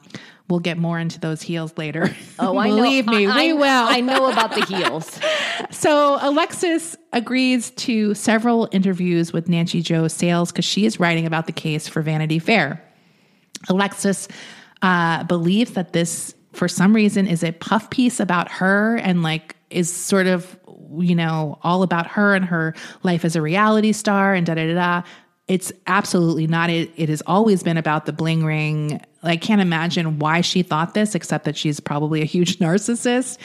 We'll 0.49 0.61
get 0.61 0.77
more 0.77 0.99
into 0.99 1.19
those 1.19 1.41
heels 1.41 1.73
later. 1.79 2.15
Oh, 2.39 2.59
I 2.59 2.69
know. 2.69 2.77
Believe 2.77 3.07
me, 3.07 3.27
I, 3.27 3.35
we 3.35 3.51
I, 3.51 3.53
will. 3.55 3.89
I 3.89 4.01
know 4.01 4.31
about 4.31 4.55
the 4.55 4.65
heels. 4.67 5.19
So 5.71 6.19
Alexis 6.21 6.97
agrees 7.15 7.71
to 7.73 8.15
several 8.15 8.69
interviews 8.73 9.33
with 9.33 9.49
Nancy 9.49 9.81
Jo 9.81 10.07
Sales 10.07 10.53
because 10.53 10.67
she 10.67 10.85
is 10.85 11.01
writing 11.01 11.25
about 11.27 11.47
the 11.47 11.53
case 11.53 11.89
for 11.89 12.03
Vanity 12.03 12.39
Fair. 12.39 12.83
Alexis 13.69 14.29
uh, 14.83 15.25
believes 15.25 15.73
that 15.73 15.95
this, 15.95 16.35
for 16.53 16.69
some 16.69 16.95
reason, 16.95 17.27
is 17.27 17.43
a 17.43 17.53
puff 17.53 17.89
piece 17.89 18.21
about 18.21 18.51
her 18.51 18.97
and 18.97 19.23
like 19.23 19.56
is 19.71 19.93
sort 19.93 20.27
of, 20.27 20.59
you 20.99 21.15
know, 21.15 21.59
all 21.63 21.83
about 21.83 22.07
her 22.07 22.35
and 22.35 22.45
her 22.45 22.75
life 23.03 23.25
as 23.25 23.37
a 23.37 23.43
reality 23.43 23.93
star 23.93 24.35
and 24.35 24.47
da 24.47 24.55
da 24.55 24.67
da. 24.67 24.75
da. 24.75 25.03
It's 25.49 25.71
absolutely 25.87 26.49
not. 26.49 26.71
It, 26.71 26.91
it 26.97 27.09
has 27.09 27.23
always 27.25 27.63
been 27.63 27.77
about 27.77 28.05
the 28.07 28.13
bling 28.13 28.45
ring. 28.45 29.01
I 29.23 29.37
can't 29.37 29.61
imagine 29.61 30.19
why 30.19 30.41
she 30.41 30.63
thought 30.65 30.95
this, 30.95 31.15
except 31.15 31.45
that 31.45 31.57
she's 31.57 31.79
probably 31.79 32.21
a 32.21 32.25
huge 32.25 32.59
narcissist. 32.61 33.39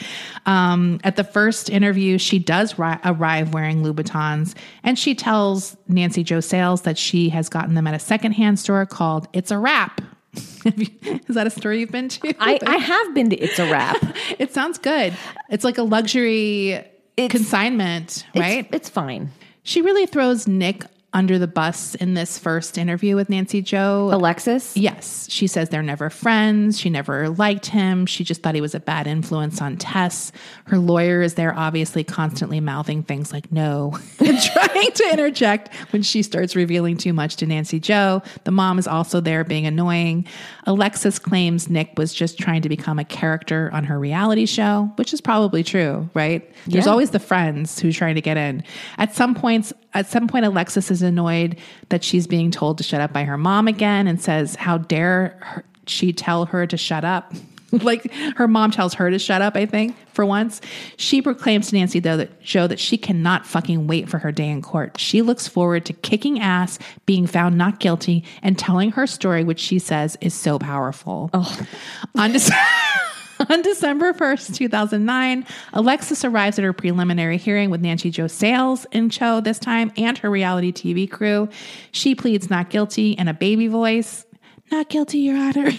Um, 0.44 0.98
at 1.04 1.14
the 1.14 1.22
first 1.22 1.70
interview, 1.70 2.18
she 2.18 2.40
does 2.40 2.76
ri- 2.76 2.98
arrive 3.04 3.54
wearing 3.54 3.84
Louboutins, 3.84 4.56
and 4.82 4.98
she 4.98 5.14
tells 5.14 5.76
Nancy 5.86 6.24
Jo 6.24 6.40
Sales 6.40 6.82
that 6.82 6.98
she 6.98 7.28
has 7.28 7.48
gotten 7.48 7.74
them 7.74 7.86
at 7.86 7.94
a 7.94 8.00
secondhand 8.00 8.58
store 8.58 8.84
called 8.84 9.28
It's 9.32 9.52
a 9.52 9.58
Wrap. 9.58 10.00
Is 10.64 11.34
that 11.34 11.46
a 11.46 11.50
store 11.50 11.72
you've 11.72 11.90
been 11.90 12.08
to? 12.08 12.34
I, 12.40 12.58
I 12.66 12.76
have 12.76 13.14
been 13.14 13.30
to 13.30 13.36
It's 13.36 13.58
a 13.58 13.70
Wrap. 13.70 13.96
it 14.38 14.52
sounds 14.52 14.78
good. 14.78 15.14
It's 15.50 15.64
like 15.64 15.78
a 15.78 15.82
luxury 15.82 16.84
consignment, 17.16 18.26
right? 18.34 18.66
It's, 18.66 18.76
it's 18.76 18.88
fine. 18.88 19.30
She 19.62 19.82
really 19.82 20.06
throws 20.06 20.48
Nick 20.48 20.84
under 21.14 21.38
the 21.38 21.46
bus 21.46 21.94
in 21.96 22.14
this 22.14 22.38
first 22.38 22.78
interview 22.78 23.14
with 23.16 23.28
Nancy 23.28 23.60
Jo. 23.60 24.08
Alexis? 24.12 24.74
Yes. 24.76 25.26
She 25.30 25.46
says 25.46 25.68
they're 25.68 25.82
never 25.82 26.08
friends. 26.08 26.80
She 26.80 26.88
never 26.88 27.28
liked 27.28 27.66
him. 27.66 28.06
She 28.06 28.24
just 28.24 28.42
thought 28.42 28.54
he 28.54 28.62
was 28.62 28.74
a 28.74 28.80
bad 28.80 29.06
influence 29.06 29.60
on 29.60 29.76
Tess. 29.76 30.32
Her 30.64 30.78
lawyer 30.78 31.20
is 31.20 31.34
there, 31.34 31.54
obviously, 31.54 32.02
constantly 32.02 32.60
mouthing 32.60 33.02
things 33.02 33.30
like 33.32 33.52
no 33.52 33.92
and 34.20 34.40
trying 34.40 34.90
to 34.92 35.08
interject 35.12 35.74
when 35.92 36.02
she 36.02 36.22
starts 36.22 36.56
revealing 36.56 36.96
too 36.96 37.12
much 37.12 37.36
to 37.36 37.46
Nancy 37.46 37.78
Jo. 37.78 38.22
The 38.44 38.50
mom 38.50 38.78
is 38.78 38.86
also 38.86 39.20
there 39.20 39.44
being 39.44 39.66
annoying. 39.66 40.26
Alexis 40.66 41.18
claims 41.18 41.68
Nick 41.68 41.92
was 41.98 42.14
just 42.14 42.38
trying 42.38 42.62
to 42.62 42.70
become 42.70 42.98
a 42.98 43.04
character 43.04 43.68
on 43.74 43.84
her 43.84 43.98
reality 43.98 44.46
show, 44.46 44.90
which 44.96 45.12
is 45.12 45.20
probably 45.20 45.62
true, 45.62 46.08
right? 46.14 46.50
There's 46.66 46.86
Yeah. 46.86 46.90
always 46.92 47.10
the 47.10 47.18
friends 47.18 47.78
who's 47.78 47.96
trying 47.96 48.14
to 48.14 48.22
get 48.22 48.38
in. 48.38 48.62
At 48.96 49.14
some 49.14 49.34
points, 49.34 49.74
at 49.94 50.06
some 50.06 50.28
point, 50.28 50.44
Alexis 50.44 50.90
is 50.90 51.02
annoyed 51.02 51.58
that 51.90 52.02
she's 52.02 52.26
being 52.26 52.50
told 52.50 52.78
to 52.78 52.84
shut 52.84 53.00
up 53.00 53.12
by 53.12 53.24
her 53.24 53.38
mom 53.38 53.68
again 53.68 54.06
and 54.06 54.20
says, 54.20 54.54
How 54.56 54.78
dare 54.78 55.36
her, 55.40 55.64
she 55.86 56.12
tell 56.12 56.46
her 56.46 56.66
to 56.66 56.76
shut 56.76 57.04
up? 57.04 57.32
like 57.72 58.12
her 58.36 58.46
mom 58.46 58.70
tells 58.70 58.94
her 58.94 59.10
to 59.10 59.18
shut 59.18 59.40
up, 59.40 59.56
I 59.56 59.64
think, 59.64 59.96
for 60.12 60.26
once. 60.26 60.60
She 60.96 61.22
proclaims 61.22 61.70
to 61.70 61.76
Nancy, 61.76 62.00
though, 62.00 62.18
that 62.18 62.42
Joe 62.42 62.66
that 62.66 62.78
she 62.78 62.98
cannot 62.98 63.46
fucking 63.46 63.86
wait 63.86 64.08
for 64.08 64.18
her 64.18 64.30
day 64.30 64.48
in 64.48 64.60
court. 64.60 64.98
She 65.00 65.22
looks 65.22 65.48
forward 65.48 65.86
to 65.86 65.92
kicking 65.94 66.40
ass, 66.40 66.78
being 67.06 67.26
found 67.26 67.56
not 67.56 67.80
guilty, 67.80 68.24
and 68.42 68.58
telling 68.58 68.90
her 68.92 69.06
story, 69.06 69.42
which 69.42 69.60
she 69.60 69.78
says 69.78 70.18
is 70.20 70.34
so 70.34 70.58
powerful. 70.58 71.30
On 71.32 72.32
Dec- 72.32 72.52
On 73.48 73.62
December 73.62 74.12
1st, 74.12 74.54
2009, 74.54 75.46
Alexis 75.72 76.24
arrives 76.24 76.58
at 76.58 76.64
her 76.64 76.72
preliminary 76.72 77.38
hearing 77.38 77.70
with 77.70 77.80
Nancy 77.80 78.10
Jo 78.10 78.26
Sales 78.26 78.86
in 78.92 79.10
Cho 79.10 79.40
this 79.40 79.58
time 79.58 79.92
and 79.96 80.18
her 80.18 80.30
reality 80.30 80.72
TV 80.72 81.10
crew. 81.10 81.48
She 81.90 82.14
pleads 82.14 82.50
not 82.50 82.70
guilty 82.70 83.12
in 83.12 83.28
a 83.28 83.34
baby 83.34 83.68
voice. 83.68 84.26
Not 84.70 84.88
guilty, 84.88 85.18
Your 85.18 85.36
Honor. 85.36 85.70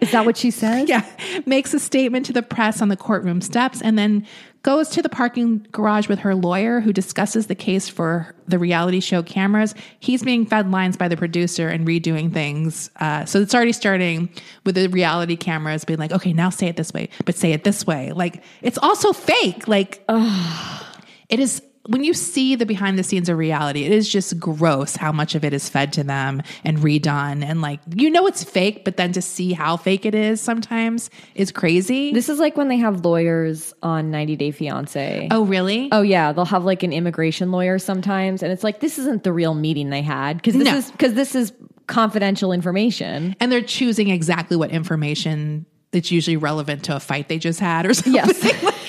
Is 0.00 0.12
that 0.12 0.24
what 0.24 0.36
she 0.36 0.50
said? 0.50 0.88
yeah. 0.88 1.04
Makes 1.46 1.74
a 1.74 1.78
statement 1.78 2.26
to 2.26 2.32
the 2.32 2.42
press 2.42 2.80
on 2.82 2.88
the 2.88 2.96
courtroom 2.96 3.40
steps 3.40 3.80
and 3.82 3.98
then 3.98 4.26
goes 4.64 4.88
to 4.88 5.02
the 5.02 5.10
parking 5.10 5.64
garage 5.72 6.08
with 6.08 6.18
her 6.18 6.34
lawyer 6.34 6.80
who 6.80 6.90
discusses 6.90 7.46
the 7.46 7.54
case 7.54 7.86
for 7.86 8.34
the 8.48 8.58
reality 8.58 8.98
show 8.98 9.22
cameras. 9.22 9.74
He's 10.00 10.22
being 10.22 10.46
fed 10.46 10.70
lines 10.70 10.96
by 10.96 11.06
the 11.06 11.18
producer 11.18 11.68
and 11.68 11.86
redoing 11.86 12.32
things. 12.32 12.90
Uh, 12.98 13.26
so 13.26 13.40
it's 13.42 13.54
already 13.54 13.72
starting 13.72 14.30
with 14.64 14.74
the 14.74 14.88
reality 14.88 15.36
cameras 15.36 15.84
being 15.84 15.98
like, 15.98 16.12
okay, 16.12 16.32
now 16.32 16.48
say 16.48 16.66
it 16.66 16.76
this 16.76 16.92
way, 16.94 17.10
but 17.26 17.36
say 17.36 17.52
it 17.52 17.62
this 17.62 17.86
way. 17.86 18.12
Like 18.12 18.42
it's 18.62 18.78
also 18.78 19.12
fake. 19.12 19.68
Like 19.68 20.02
it 20.08 21.38
is 21.38 21.62
when 21.86 22.02
you 22.02 22.14
see 22.14 22.54
the 22.56 22.64
behind 22.64 22.98
the 22.98 23.02
scenes 23.02 23.28
of 23.28 23.36
reality, 23.36 23.84
it 23.84 23.92
is 23.92 24.08
just 24.08 24.38
gross 24.40 24.96
how 24.96 25.12
much 25.12 25.34
of 25.34 25.44
it 25.44 25.52
is 25.52 25.68
fed 25.68 25.92
to 25.92 26.02
them 26.04 26.42
and 26.64 26.78
redone. 26.78 27.44
And 27.44 27.60
like, 27.60 27.80
you 27.94 28.08
know, 28.08 28.26
it's 28.26 28.42
fake, 28.42 28.84
but 28.86 28.96
then 28.96 29.12
to 29.12 29.20
see 29.20 29.52
how 29.52 29.76
fake 29.76 30.06
it 30.06 30.14
is 30.14 30.40
sometimes 30.40 31.10
is 31.34 31.52
crazy. 31.52 32.12
This 32.12 32.28
is 32.30 32.38
like 32.38 32.56
when 32.56 32.68
they 32.68 32.78
have 32.78 33.04
lawyers 33.04 33.74
on 33.82 34.10
90 34.10 34.36
Day 34.36 34.50
Fiance. 34.50 35.28
oh, 35.30 35.44
really? 35.44 35.88
Oh 35.92 36.00
yeah, 36.02 36.32
they'll 36.32 36.46
have 36.46 36.64
like 36.64 36.82
an 36.82 36.92
immigration 36.92 37.50
lawyer 37.52 37.78
sometimes, 37.78 38.42
and 38.42 38.50
it's 38.50 38.64
like 38.64 38.80
this 38.80 38.98
isn't 38.98 39.22
the 39.22 39.32
real 39.32 39.54
meeting 39.54 39.90
they 39.90 40.02
had 40.02 40.38
because 40.38 40.54
this 40.54 40.64
No. 40.64 40.76
is 40.76 40.90
because 40.90 41.12
this 41.14 41.34
is 41.34 41.52
confidential 41.86 42.50
information. 42.50 43.36
And 43.40 43.52
they're 43.52 43.60
choosing 43.60 44.08
exactly 44.08 44.56
what 44.56 44.70
information 44.70 45.66
that's 45.90 46.10
usually 46.10 46.38
relevant 46.38 46.82
to 46.84 46.96
a 46.96 47.00
fight 47.00 47.28
they 47.28 47.38
just 47.38 47.60
had 47.60 47.84
or 47.86 47.92
something. 47.92 48.14
Yes, 48.14 48.80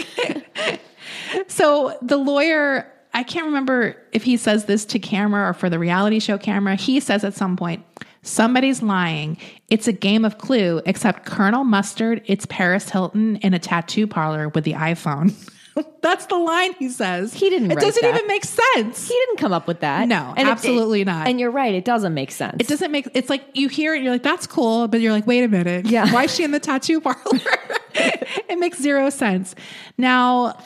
So 1.55 1.97
the 2.01 2.17
lawyer, 2.17 2.85
I 3.13 3.23
can't 3.23 3.45
remember 3.45 3.95
if 4.11 4.23
he 4.23 4.35
says 4.35 4.65
this 4.65 4.83
to 4.87 4.99
camera 4.99 5.49
or 5.49 5.53
for 5.53 5.69
the 5.69 5.79
reality 5.79 6.19
show 6.19 6.37
camera. 6.37 6.75
He 6.75 6.99
says 6.99 7.23
at 7.23 7.33
some 7.33 7.55
point, 7.55 7.85
somebody's 8.23 8.81
lying. 8.81 9.37
It's 9.69 9.87
a 9.87 9.93
game 9.93 10.25
of 10.25 10.37
clue, 10.37 10.81
except 10.85 11.25
Colonel 11.25 11.63
Mustard, 11.63 12.23
it's 12.25 12.45
Paris 12.47 12.89
Hilton 12.89 13.37
in 13.37 13.53
a 13.53 13.59
tattoo 13.59 14.05
parlor 14.05 14.49
with 14.49 14.65
the 14.65 14.73
iPhone. 14.73 15.33
That's 16.01 16.25
the 16.25 16.35
line 16.37 16.73
he 16.73 16.89
says. 16.89 17.33
He 17.33 17.49
didn't 17.49 17.71
It 17.71 17.79
doesn't 17.79 18.01
that. 18.01 18.15
even 18.15 18.27
make 18.27 18.43
sense. 18.43 19.07
he 19.07 19.13
didn't 19.13 19.37
come 19.37 19.53
up 19.53 19.65
with 19.65 19.79
that. 19.79 20.09
No, 20.09 20.33
it- 20.37 20.45
absolutely 20.45 21.01
it- 21.01 21.05
not. 21.05 21.27
And 21.27 21.39
you're 21.39 21.51
right; 21.51 21.73
it 21.73 21.85
doesn't 21.85 22.13
make 22.13 22.31
sense. 22.31 22.57
It 22.59 22.67
doesn't 22.67 22.91
make 22.91 23.07
it's 23.13 23.29
like 23.29 23.43
you 23.53 23.69
hear 23.69 23.95
it, 23.95 24.03
you're 24.03 24.11
like, 24.11 24.23
that's 24.23 24.45
cool, 24.45 24.89
but 24.89 24.99
you're 24.99 25.11
like, 25.13 25.25
wait 25.25 25.43
a 25.43 25.47
minute. 25.47 25.85
Yeah. 25.85 26.11
Why 26.13 26.25
is 26.25 26.35
she 26.35 26.43
in 26.43 26.51
the 26.51 26.59
tattoo 26.59 26.99
parlor? 27.01 27.17
it 27.93 28.59
makes 28.59 28.79
zero 28.81 29.09
sense. 29.09 29.55
Now 29.97 30.57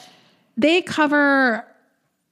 they 0.60 0.82
cover 0.82 1.64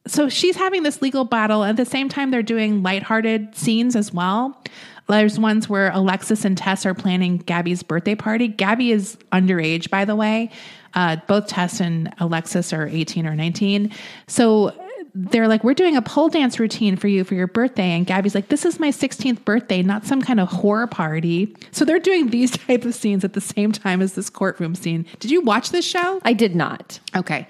so 0.06 0.28
she's 0.28 0.56
having 0.56 0.82
this 0.82 1.02
legal 1.02 1.24
battle. 1.24 1.64
At 1.64 1.76
the 1.76 1.84
same 1.84 2.08
time, 2.08 2.30
they're 2.30 2.42
doing 2.42 2.82
lighthearted 2.82 3.54
scenes 3.54 3.94
as 3.94 4.12
well. 4.12 4.58
There's 5.06 5.38
ones 5.38 5.68
where 5.68 5.90
Alexis 5.90 6.44
and 6.44 6.56
Tess 6.56 6.84
are 6.84 6.94
planning 6.94 7.38
Gabby's 7.38 7.82
birthday 7.82 8.14
party. 8.14 8.48
Gabby 8.48 8.90
is 8.92 9.16
underage, 9.32 9.90
by 9.90 10.04
the 10.04 10.16
way. 10.16 10.50
Uh, 10.94 11.16
both 11.26 11.46
Tess 11.46 11.80
and 11.80 12.12
Alexis 12.18 12.72
are 12.72 12.86
18 12.86 13.26
or 13.26 13.34
19. 13.34 13.92
So 14.26 14.74
they're 15.14 15.48
like, 15.48 15.64
We're 15.64 15.74
doing 15.74 15.96
a 15.96 16.02
pole 16.02 16.28
dance 16.28 16.58
routine 16.58 16.96
for 16.96 17.08
you 17.08 17.24
for 17.24 17.34
your 17.34 17.46
birthday. 17.46 17.90
And 17.90 18.06
Gabby's 18.06 18.34
like, 18.34 18.48
This 18.48 18.64
is 18.64 18.78
my 18.78 18.88
16th 18.90 19.44
birthday, 19.44 19.82
not 19.82 20.06
some 20.06 20.20
kind 20.20 20.40
of 20.40 20.48
horror 20.48 20.86
party. 20.86 21.54
So 21.70 21.84
they're 21.84 21.98
doing 21.98 22.28
these 22.28 22.50
type 22.66 22.84
of 22.84 22.94
scenes 22.94 23.24
at 23.24 23.32
the 23.32 23.40
same 23.40 23.72
time 23.72 24.02
as 24.02 24.14
this 24.14 24.30
courtroom 24.30 24.74
scene. 24.74 25.06
Did 25.20 25.30
you 25.30 25.40
watch 25.40 25.70
this 25.70 25.86
show? 25.86 26.20
I 26.24 26.34
did 26.34 26.54
not. 26.54 27.00
Okay. 27.16 27.48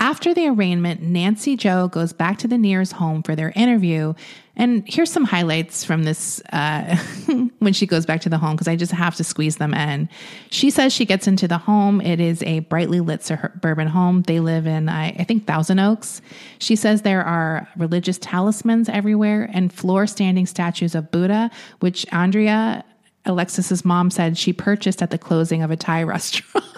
After 0.00 0.32
the 0.32 0.48
arraignment, 0.48 1.02
Nancy 1.02 1.56
Jo 1.56 1.86
goes 1.86 2.14
back 2.14 2.38
to 2.38 2.48
the 2.48 2.56
Neiers 2.56 2.90
home 2.90 3.22
for 3.22 3.36
their 3.36 3.52
interview. 3.54 4.14
And 4.56 4.82
here's 4.86 5.10
some 5.10 5.26
highlights 5.26 5.84
from 5.84 6.04
this 6.04 6.40
uh, 6.54 6.96
when 7.58 7.74
she 7.74 7.86
goes 7.86 8.06
back 8.06 8.22
to 8.22 8.30
the 8.30 8.38
home 8.38 8.52
because 8.52 8.66
I 8.66 8.76
just 8.76 8.92
have 8.92 9.14
to 9.16 9.24
squeeze 9.24 9.56
them 9.56 9.74
in. 9.74 10.08
She 10.48 10.70
says 10.70 10.94
she 10.94 11.04
gets 11.04 11.26
into 11.26 11.46
the 11.46 11.58
home. 11.58 12.00
It 12.00 12.18
is 12.18 12.42
a 12.44 12.60
brightly 12.60 13.00
lit 13.00 13.22
suburban 13.22 13.88
home. 13.88 14.22
They 14.22 14.40
live 14.40 14.66
in, 14.66 14.88
I, 14.88 15.08
I 15.18 15.24
think, 15.24 15.46
Thousand 15.46 15.80
Oaks. 15.80 16.22
She 16.58 16.76
says 16.76 17.02
there 17.02 17.22
are 17.22 17.68
religious 17.76 18.16
talismans 18.16 18.88
everywhere 18.88 19.50
and 19.52 19.70
floor 19.70 20.06
standing 20.06 20.46
statues 20.46 20.94
of 20.94 21.10
Buddha, 21.10 21.50
which 21.80 22.06
Andrea, 22.10 22.86
Alexis's 23.26 23.84
mom, 23.84 24.10
said 24.10 24.38
she 24.38 24.54
purchased 24.54 25.02
at 25.02 25.10
the 25.10 25.18
closing 25.18 25.62
of 25.62 25.70
a 25.70 25.76
Thai 25.76 26.02
restaurant. 26.04 26.69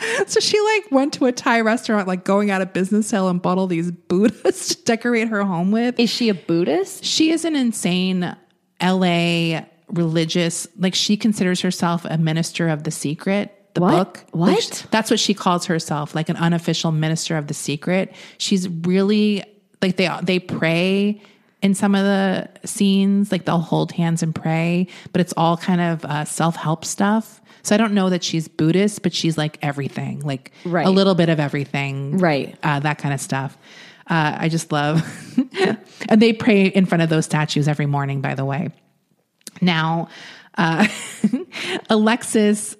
So 0.26 0.40
she 0.40 0.60
like 0.60 0.90
went 0.90 1.12
to 1.14 1.26
a 1.26 1.32
Thai 1.32 1.60
restaurant, 1.60 2.06
like 2.08 2.24
going 2.24 2.50
out 2.50 2.62
of 2.62 2.72
business 2.72 3.08
sale, 3.08 3.28
and 3.28 3.40
bought 3.40 3.58
all 3.58 3.66
these 3.66 3.90
Buddhas 3.90 4.68
to 4.76 4.82
decorate 4.84 5.28
her 5.28 5.44
home 5.44 5.70
with. 5.72 5.98
Is 5.98 6.10
she 6.10 6.28
a 6.28 6.34
Buddhist? 6.34 7.04
She 7.04 7.30
is 7.30 7.44
an 7.44 7.56
insane 7.56 8.36
LA 8.82 9.62
religious, 9.88 10.68
like 10.78 10.94
she 10.94 11.16
considers 11.16 11.60
herself 11.60 12.04
a 12.04 12.16
minister 12.18 12.68
of 12.68 12.84
the 12.84 12.90
secret. 12.90 13.54
the 13.74 13.80
What? 13.80 13.90
book. 13.90 14.24
What? 14.32 14.48
Like, 14.54 14.90
that's 14.90 15.10
what 15.10 15.20
she 15.20 15.34
calls 15.34 15.66
herself, 15.66 16.14
like 16.14 16.28
an 16.28 16.36
unofficial 16.36 16.92
minister 16.92 17.36
of 17.36 17.46
the 17.46 17.54
secret. 17.54 18.12
She's 18.38 18.68
really 18.68 19.44
like 19.82 19.96
they 19.96 20.08
they 20.22 20.38
pray 20.38 21.20
in 21.62 21.74
some 21.74 21.94
of 21.94 22.04
the 22.04 22.48
scenes, 22.64 23.30
like 23.30 23.44
they'll 23.44 23.58
hold 23.58 23.92
hands 23.92 24.22
and 24.22 24.34
pray, 24.34 24.86
but 25.12 25.20
it's 25.20 25.34
all 25.36 25.56
kind 25.56 25.80
of 25.80 26.04
uh, 26.04 26.24
self 26.24 26.56
help 26.56 26.84
stuff. 26.84 27.39
So 27.62 27.74
I 27.74 27.78
don't 27.78 27.92
know 27.94 28.10
that 28.10 28.22
she's 28.24 28.48
Buddhist, 28.48 29.02
but 29.02 29.12
she's 29.14 29.36
like 29.38 29.58
everything, 29.62 30.20
like 30.20 30.52
Right. 30.64 30.86
a 30.86 30.90
little 30.90 31.14
bit 31.14 31.28
of 31.28 31.40
everything, 31.40 32.18
Right. 32.18 32.56
Uh, 32.62 32.80
that 32.80 32.98
kind 32.98 33.14
of 33.14 33.20
stuff. 33.20 33.56
Uh, 34.08 34.36
I 34.40 34.48
just 34.48 34.72
love, 34.72 35.02
and 36.08 36.20
they 36.20 36.32
pray 36.32 36.66
in 36.66 36.84
front 36.86 37.02
of 37.02 37.08
those 37.10 37.24
statues 37.26 37.68
every 37.68 37.86
morning. 37.86 38.20
By 38.20 38.34
the 38.34 38.44
way, 38.44 38.70
now 39.60 40.08
uh, 40.58 40.86
Alexis 41.90 42.76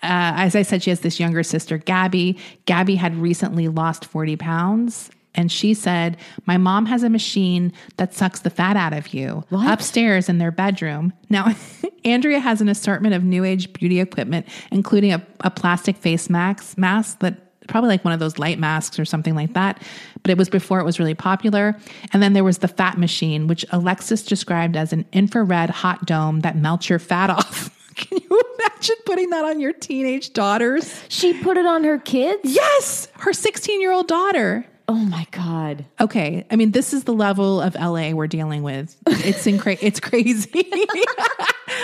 uh, 0.00 0.46
as 0.46 0.54
I 0.54 0.62
said, 0.62 0.84
she 0.84 0.90
has 0.90 1.00
this 1.00 1.18
younger 1.18 1.42
sister, 1.42 1.76
Gabby. 1.76 2.38
Gabby 2.66 2.94
had 2.94 3.16
recently 3.16 3.66
lost 3.66 4.04
40 4.04 4.36
pounds. 4.36 5.10
And 5.34 5.52
she 5.52 5.74
said, 5.74 6.16
My 6.46 6.56
mom 6.56 6.86
has 6.86 7.02
a 7.02 7.10
machine 7.10 7.72
that 7.96 8.14
sucks 8.14 8.40
the 8.40 8.50
fat 8.50 8.76
out 8.76 8.92
of 8.92 9.14
you 9.14 9.44
upstairs 9.52 10.28
in 10.28 10.38
their 10.38 10.50
bedroom. 10.50 11.12
Now, 11.28 11.54
Andrea 12.04 12.40
has 12.40 12.60
an 12.60 12.68
assortment 12.68 13.14
of 13.14 13.24
new 13.24 13.44
age 13.44 13.72
beauty 13.72 14.00
equipment, 14.00 14.46
including 14.70 15.12
a, 15.12 15.24
a 15.40 15.50
plastic 15.50 15.96
face 15.96 16.30
mask, 16.30 16.78
mask 16.78 17.20
that 17.20 17.48
probably 17.68 17.88
like 17.88 18.04
one 18.04 18.12
of 18.12 18.20
those 18.20 18.38
light 18.38 18.58
masks 18.58 18.98
or 18.98 19.04
something 19.04 19.34
like 19.34 19.52
that. 19.54 19.80
But 20.22 20.30
it 20.30 20.38
was 20.38 20.48
before 20.48 20.80
it 20.80 20.84
was 20.84 20.98
really 20.98 21.14
popular. 21.14 21.78
And 22.12 22.22
then 22.22 22.32
there 22.32 22.44
was 22.44 22.58
the 22.58 22.68
fat 22.68 22.98
machine, 22.98 23.46
which 23.46 23.64
Alexis 23.70 24.24
described 24.24 24.76
as 24.76 24.92
an 24.92 25.04
infrared 25.12 25.70
hot 25.70 26.06
dome 26.06 26.40
that 26.40 26.56
melts 26.56 26.88
your 26.88 26.98
fat 26.98 27.30
off. 27.30 27.74
Can 27.94 28.18
you 28.18 28.42
imagine 28.58 28.96
putting 29.06 29.30
that 29.30 29.44
on 29.44 29.60
your 29.60 29.72
teenage 29.72 30.32
daughters? 30.32 31.02
She 31.08 31.34
put 31.42 31.56
it 31.56 31.66
on 31.66 31.84
her 31.84 31.98
kids? 31.98 32.40
Yes, 32.44 33.08
her 33.18 33.32
16 33.32 33.80
year 33.80 33.92
old 33.92 34.08
daughter. 34.08 34.66
Oh 34.88 34.94
my 34.94 35.26
God. 35.32 35.84
Okay, 36.00 36.46
I 36.50 36.56
mean, 36.56 36.70
this 36.70 36.94
is 36.94 37.04
the 37.04 37.12
level 37.12 37.60
of 37.60 37.74
LA 37.74 38.12
we're 38.12 38.26
dealing 38.26 38.62
with. 38.62 38.96
It's 39.06 39.44
incra- 39.46 39.78
it's 39.82 40.00
crazy. 40.00 40.50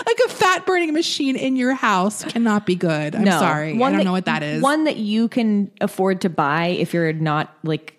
like 0.07 0.19
a 0.27 0.29
fat 0.31 0.65
burning 0.67 0.93
machine 0.95 1.37
in 1.37 1.57
your 1.57 1.75
house 1.75 2.25
cannot 2.25 2.65
be 2.67 2.77
good. 2.77 3.15
I'm 3.15 3.27
sorry, 3.27 3.75
I 3.75 3.79
don't 3.79 3.99
that- 3.99 4.05
know 4.05 4.13
what 4.13 4.25
that 4.27 4.43
is. 4.43 4.63
One 4.63 4.85
that 4.85 4.97
you 4.97 5.29
can 5.29 5.71
afford 5.81 6.23
to 6.23 6.31
buy 6.31 6.69
if 6.69 6.95
you're 6.95 7.13
not 7.13 7.55
like 7.63 7.91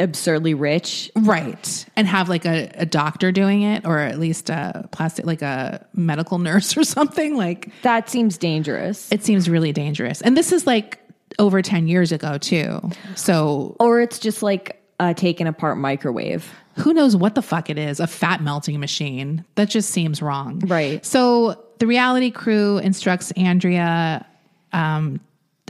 absurdly 0.00 0.54
rich. 0.54 1.10
Right. 1.14 1.86
And 1.96 2.06
have 2.08 2.28
like 2.28 2.44
a, 2.44 2.70
a 2.74 2.86
doctor 2.86 3.30
doing 3.30 3.62
it 3.62 3.84
or 3.86 3.98
at 3.98 4.18
least 4.18 4.50
a 4.50 4.88
plastic, 4.90 5.26
like 5.26 5.42
a 5.42 5.86
medical 5.94 6.38
nurse 6.38 6.76
or 6.76 6.82
something. 6.84 7.36
Like 7.36 7.70
That 7.82 8.08
seems 8.10 8.36
dangerous. 8.38 9.10
it 9.12 9.22
seems 9.24 9.48
really 9.48 9.72
dangerous. 9.72 10.20
And 10.20 10.36
this 10.36 10.50
is 10.52 10.66
like 10.66 10.98
over 11.38 11.62
10 11.62 11.88
years 11.88 12.12
ago 12.12 12.38
too. 12.38 12.80
So 13.14 13.76
Or 13.80 14.00
it's 14.00 14.18
just 14.18 14.42
like 14.42 14.82
a 15.00 15.14
taken 15.14 15.46
apart 15.46 15.78
microwave. 15.78 16.48
who 16.76 16.92
knows 16.94 17.16
what 17.16 17.34
the 17.34 17.42
fuck 17.42 17.68
it 17.70 17.76
is 17.78 18.00
a 18.00 18.06
fat 18.06 18.40
melting 18.42 18.78
machine 18.80 19.44
that 19.56 19.68
just 19.68 19.90
seems 19.90 20.22
wrong 20.22 20.60
Right. 20.60 21.04
so 21.04 21.62
the 21.80 21.86
reality 21.86 22.30
crew 22.30 22.78
instructs 22.78 23.30
andrea 23.32 24.24
um, 24.72 25.20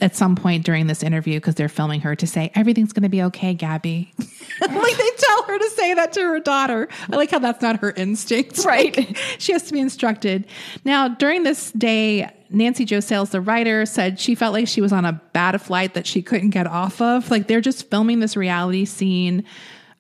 at 0.01 0.15
some 0.17 0.37
point 0.37 0.65
during 0.65 0.87
this 0.89 1.03
interview 1.03 1.39
because 1.39 1.55
they're 1.55 1.69
filming 1.69 2.01
her 2.03 2.15
to 2.17 2.27
say 2.27 2.51
everything's 2.55 2.93
going 2.93 3.03
to 3.05 3.09
be 3.09 3.23
okay 3.23 3.55
gabby 3.55 4.13
like 4.19 4.97
they 4.97 5.11
tell 5.17 5.43
her 5.45 5.59
to 5.59 5.71
say 5.71 5.95
that 5.95 6.13
to 6.13 6.21
her 6.21 6.39
daughter 6.41 6.89
i 7.11 7.17
like 7.17 7.31
how 7.31 7.39
that's 7.39 7.63
not 7.63 7.81
her 7.81 7.91
instinct 7.93 8.65
Right. 8.65 9.17
she 9.39 9.53
has 9.53 9.63
to 9.65 9.73
be 9.73 9.81
instructed 9.81 10.47
now 10.85 11.09
during 11.09 11.43
this 11.43 11.73
day 11.73 12.31
nancy 12.53 12.85
jo 12.85 13.01
sales 13.01 13.31
the 13.31 13.41
writer 13.41 13.85
said 13.87 14.19
she 14.19 14.35
felt 14.35 14.53
like 14.53 14.69
she 14.69 14.81
was 14.81 14.93
on 14.93 15.05
a 15.05 15.13
bad 15.33 15.61
flight 15.61 15.95
that 15.95 16.07
she 16.07 16.23
couldn't 16.23 16.51
get 16.51 16.67
off 16.67 17.01
of 17.01 17.31
like 17.31 17.47
they're 17.49 17.61
just 17.61 17.89
filming 17.91 18.21
this 18.21 18.37
reality 18.37 18.85
scene 18.85 19.45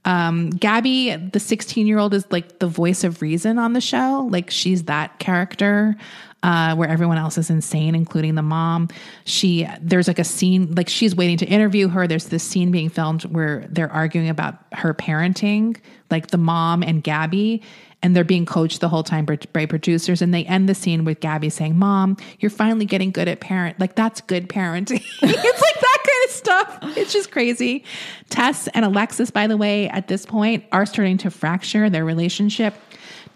um, 0.04 0.50
Gabby, 0.50 1.14
the 1.14 1.40
16 1.40 1.86
year 1.86 1.98
old, 1.98 2.14
is 2.14 2.26
like 2.30 2.58
the 2.58 2.66
voice 2.66 3.04
of 3.04 3.22
reason 3.22 3.58
on 3.58 3.72
the 3.72 3.80
show. 3.80 4.28
Like 4.30 4.50
she's 4.50 4.84
that 4.84 5.18
character. 5.18 5.96
Uh, 6.44 6.74
where 6.74 6.88
everyone 6.88 7.18
else 7.18 7.38
is 7.38 7.50
insane, 7.50 7.94
including 7.94 8.34
the 8.34 8.42
mom. 8.42 8.88
She 9.24 9.64
there's 9.80 10.08
like 10.08 10.18
a 10.18 10.24
scene 10.24 10.74
like 10.74 10.88
she's 10.88 11.14
waiting 11.14 11.36
to 11.36 11.46
interview 11.46 11.86
her. 11.86 12.08
There's 12.08 12.24
this 12.24 12.42
scene 12.42 12.72
being 12.72 12.88
filmed 12.88 13.22
where 13.26 13.64
they're 13.70 13.92
arguing 13.92 14.28
about 14.28 14.56
her 14.72 14.92
parenting, 14.92 15.76
like 16.10 16.32
the 16.32 16.38
mom 16.38 16.82
and 16.82 17.00
Gabby, 17.00 17.62
and 18.02 18.16
they're 18.16 18.24
being 18.24 18.46
coached 18.46 18.80
the 18.80 18.88
whole 18.88 19.02
time 19.02 19.24
by, 19.24 19.66
producers. 19.66 20.20
And 20.22 20.34
they 20.34 20.44
end 20.44 20.68
the 20.68 20.74
scene 20.74 21.04
with 21.04 21.20
Gabby 21.20 21.48
saying, 21.50 21.78
"Mom, 21.78 22.16
you're 22.40 22.50
finally 22.50 22.84
getting 22.84 23.10
good 23.10 23.28
at 23.28 23.40
parent. 23.40 23.78
Like 23.78 23.94
that's 23.94 24.20
good 24.20 24.48
parenting." 24.48 25.04
it's 25.22 25.62
like 25.62 25.80
that 25.80 25.98
kind 26.04 26.24
of 26.24 26.30
stuff. 26.30 26.96
It's 26.96 27.12
just 27.12 27.30
crazy. 27.30 27.84
Tess 28.28 28.68
and 28.68 28.84
Alexis, 28.84 29.30
by 29.30 29.46
the 29.46 29.56
way, 29.56 29.88
at 29.88 30.08
this 30.08 30.26
point 30.26 30.64
are 30.72 30.86
starting 30.86 31.18
to 31.18 31.30
fracture 31.30 31.88
their 31.88 32.04
relationship. 32.04 32.74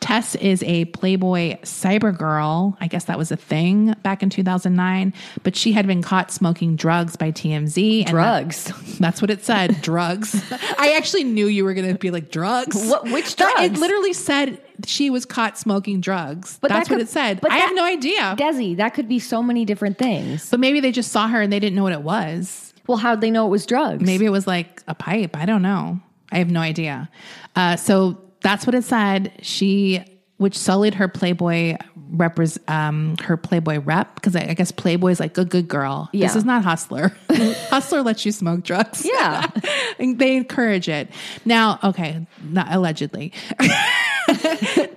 Tess 0.00 0.34
is 0.36 0.62
a 0.62 0.84
Playboy 0.86 1.56
cyber 1.62 2.16
girl. 2.16 2.76
I 2.80 2.86
guess 2.86 3.04
that 3.04 3.18
was 3.18 3.32
a 3.32 3.36
thing 3.36 3.94
back 4.02 4.22
in 4.22 4.30
2009, 4.30 5.12
but 5.42 5.56
she 5.56 5.72
had 5.72 5.86
been 5.86 6.02
caught 6.02 6.30
smoking 6.30 6.76
drugs 6.76 7.16
by 7.16 7.32
TMZ. 7.32 8.00
and 8.00 8.06
that- 8.08 8.10
Drugs. 8.12 8.98
that's 8.98 9.20
what 9.20 9.30
it 9.30 9.44
said. 9.44 9.80
drugs. 9.82 10.34
I 10.78 10.94
actually 10.96 11.24
knew 11.24 11.46
you 11.46 11.64
were 11.64 11.74
going 11.74 11.88
to 11.92 11.98
be 11.98 12.10
like 12.10 12.30
drugs. 12.30 12.76
What- 12.88 13.04
which 13.10 13.36
That- 13.36 13.56
It 13.60 13.72
literally 13.78 14.12
said 14.12 14.60
she 14.86 15.10
was 15.10 15.24
caught 15.24 15.58
smoking 15.58 16.00
drugs. 16.00 16.58
But 16.60 16.68
that 16.68 16.74
That's 16.76 16.90
what 16.90 17.00
it 17.00 17.08
said. 17.08 17.40
but 17.40 17.50
I 17.50 17.56
have 17.56 17.74
no 17.74 17.84
idea. 17.84 18.36
Desi, 18.38 18.76
that 18.76 18.90
could 18.94 19.08
be 19.08 19.18
so 19.18 19.42
many 19.42 19.64
different 19.64 19.98
things. 19.98 20.50
but 20.50 20.60
maybe 20.60 20.80
they 20.80 20.92
just 20.92 21.10
saw 21.10 21.26
her 21.28 21.40
and 21.40 21.52
they 21.52 21.58
didn't 21.58 21.74
know 21.74 21.82
what 21.82 21.92
it 21.92 22.02
was. 22.02 22.74
Well, 22.86 22.98
how'd 22.98 23.20
they 23.20 23.30
know 23.30 23.46
it 23.46 23.50
was 23.50 23.66
drugs? 23.66 24.02
Maybe 24.04 24.26
it 24.26 24.30
was 24.30 24.46
like 24.46 24.82
a 24.86 24.94
pipe. 24.94 25.36
I 25.36 25.46
don't 25.46 25.62
know. 25.62 25.98
I 26.30 26.38
have 26.38 26.50
no 26.50 26.60
idea. 26.60 27.08
Uh, 27.56 27.76
so 27.76 28.20
that's 28.46 28.64
what 28.64 28.76
it 28.76 28.84
said. 28.84 29.32
She, 29.42 30.04
which 30.36 30.56
sullied 30.56 30.94
her 30.94 31.08
Playboy 31.08 31.76
repres 32.12 32.56
um, 32.70 33.16
her 33.24 33.36
Playboy 33.36 33.80
rep 33.80 34.14
because 34.14 34.36
I, 34.36 34.42
I 34.42 34.54
guess 34.54 34.70
Playboy 34.70 35.10
is 35.10 35.18
like 35.18 35.36
a 35.36 35.44
good 35.44 35.66
girl. 35.66 36.08
This 36.12 36.36
is 36.36 36.44
not 36.44 36.62
Hustler. 36.62 37.12
Hustler 37.30 38.02
lets 38.02 38.24
you 38.24 38.30
smoke 38.30 38.62
drugs. 38.62 39.04
Yeah. 39.04 39.46
And 39.98 40.18
they 40.18 40.36
encourage 40.36 40.90
it. 40.90 41.08
Now, 41.46 41.78
okay, 41.82 42.26
not 42.42 42.66
allegedly. 42.70 43.32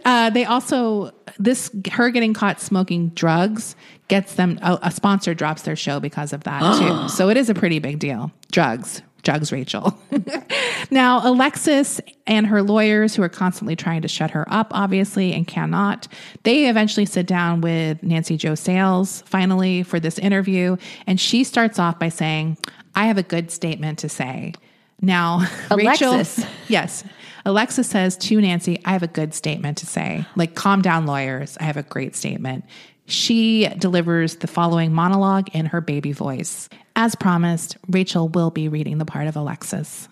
uh, 0.03 0.29
they 0.29 0.43
also 0.43 1.11
this 1.37 1.71
her 1.91 2.09
getting 2.09 2.33
caught 2.33 2.59
smoking 2.59 3.09
drugs 3.09 3.77
gets 4.09 4.35
them 4.35 4.59
a, 4.61 4.77
a 4.81 4.91
sponsor 4.91 5.33
drops 5.33 5.61
their 5.61 5.77
show 5.77 6.01
because 6.01 6.33
of 6.33 6.43
that 6.43 6.79
too. 6.79 7.07
So 7.15 7.29
it 7.29 7.37
is 7.37 7.49
a 7.49 7.53
pretty 7.53 7.79
big 7.79 7.99
deal. 7.99 8.31
Drugs. 8.51 9.01
Drugs, 9.23 9.51
Rachel. 9.51 9.97
now, 10.91 11.27
Alexis 11.27 11.99
and 12.25 12.47
her 12.47 12.63
lawyers, 12.63 13.15
who 13.15 13.21
are 13.21 13.29
constantly 13.29 13.75
trying 13.75 14.01
to 14.01 14.07
shut 14.07 14.31
her 14.31 14.45
up, 14.51 14.71
obviously, 14.71 15.33
and 15.33 15.45
cannot, 15.45 16.07
they 16.43 16.69
eventually 16.69 17.05
sit 17.05 17.27
down 17.27 17.61
with 17.61 18.01
Nancy 18.01 18.37
Jo 18.37 18.55
Sales 18.55 19.21
finally 19.25 19.83
for 19.83 19.99
this 19.99 20.17
interview. 20.19 20.77
And 21.05 21.19
she 21.19 21.43
starts 21.43 21.79
off 21.79 21.99
by 21.99 22.09
saying, 22.09 22.57
I 22.95 23.07
have 23.07 23.17
a 23.17 23.23
good 23.23 23.51
statement 23.51 23.99
to 23.99 24.09
say. 24.09 24.53
Now, 25.01 25.47
Rachel, 25.71 26.13
Alexis. 26.13 26.45
yes, 26.67 27.03
Alexis 27.45 27.87
says 27.87 28.17
to 28.17 28.39
Nancy, 28.39 28.79
I 28.85 28.91
have 28.91 29.03
a 29.03 29.07
good 29.07 29.33
statement 29.33 29.77
to 29.79 29.85
say. 29.85 30.25
Like, 30.35 30.55
calm 30.55 30.81
down, 30.81 31.05
lawyers. 31.05 31.57
I 31.59 31.63
have 31.63 31.77
a 31.77 31.83
great 31.83 32.15
statement. 32.15 32.65
She 33.09 33.67
delivers 33.79 34.35
the 34.35 34.45
following 34.45 34.93
monologue 34.93 35.49
in 35.55 35.65
her 35.65 35.81
baby 35.81 36.11
voice. 36.11 36.69
As 36.95 37.15
promised, 37.15 37.75
Rachel 37.87 38.29
will 38.29 38.51
be 38.51 38.69
reading 38.69 38.99
the 38.99 39.05
part 39.05 39.25
of 39.25 39.35
Alexis. 39.35 40.07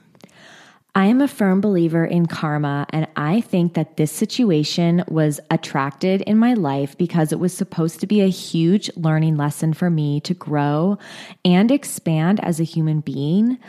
I 0.95 1.05
am 1.05 1.21
a 1.21 1.27
firm 1.27 1.61
believer 1.61 2.03
in 2.03 2.25
karma, 2.25 2.87
and 2.89 3.07
I 3.15 3.41
think 3.41 3.75
that 3.75 3.97
this 3.97 4.11
situation 4.11 5.03
was 5.07 5.39
attracted 5.51 6.23
in 6.23 6.39
my 6.39 6.55
life 6.55 6.97
because 6.97 7.31
it 7.31 7.37
was 7.39 7.53
supposed 7.53 7.99
to 7.99 8.07
be 8.07 8.21
a 8.21 8.29
huge 8.29 8.89
learning 8.95 9.37
lesson 9.37 9.73
for 9.73 9.91
me 9.91 10.19
to 10.21 10.33
grow 10.33 10.97
and 11.45 11.69
expand 11.69 12.39
as 12.43 12.59
a 12.59 12.63
human 12.63 13.01
being. 13.01 13.59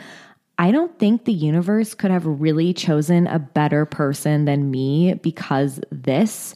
I 0.57 0.71
don't 0.71 0.97
think 0.97 1.25
the 1.25 1.33
universe 1.33 1.93
could 1.93 2.09
have 2.09 2.25
really 2.25 2.73
chosen 2.73 3.27
a 3.27 3.37
better 3.37 3.85
person 3.85 4.45
than 4.45 4.71
me 4.71 5.13
because 5.13 5.79
this. 5.91 6.55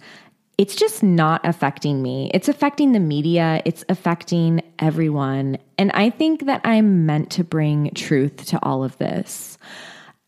It's 0.57 0.75
just 0.75 1.01
not 1.01 1.41
affecting 1.43 2.01
me. 2.01 2.29
It's 2.33 2.47
affecting 2.47 2.91
the 2.91 2.99
media. 2.99 3.61
It's 3.65 3.83
affecting 3.89 4.61
everyone. 4.77 5.57
And 5.77 5.91
I 5.93 6.11
think 6.11 6.45
that 6.45 6.61
I'm 6.63 7.05
meant 7.05 7.31
to 7.31 7.43
bring 7.43 7.91
truth 7.95 8.45
to 8.47 8.59
all 8.61 8.83
of 8.83 8.97
this. 8.99 9.57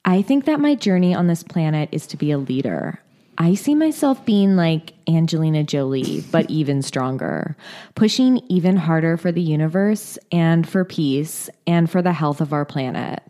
I 0.04 0.22
think 0.22 0.45
that 0.45 0.60
my 0.60 0.76
journey 0.76 1.14
on 1.14 1.28
this 1.28 1.43
planet 1.43 1.89
is 1.91 2.08
to 2.08 2.18
be 2.18 2.32
a 2.32 2.38
leader. 2.38 2.99
I 3.38 3.54
see 3.54 3.76
myself 3.76 4.26
being 4.26 4.56
like 4.56 4.93
Angelina 5.08 5.64
Jolie, 5.64 6.24
but 6.32 6.49
even 6.49 6.82
stronger, 6.82 7.56
pushing 7.93 8.41
even 8.47 8.78
harder 8.78 9.18
for 9.18 9.32
the 9.32 9.41
universe 9.41 10.18
and 10.32 10.68
for 10.68 10.86
peace 10.86 11.49
and 11.68 11.89
for 11.89 12.02
the 12.02 12.14
health 12.14 12.41
of 12.41 12.54
our 12.54 12.66
planet. 12.66 13.22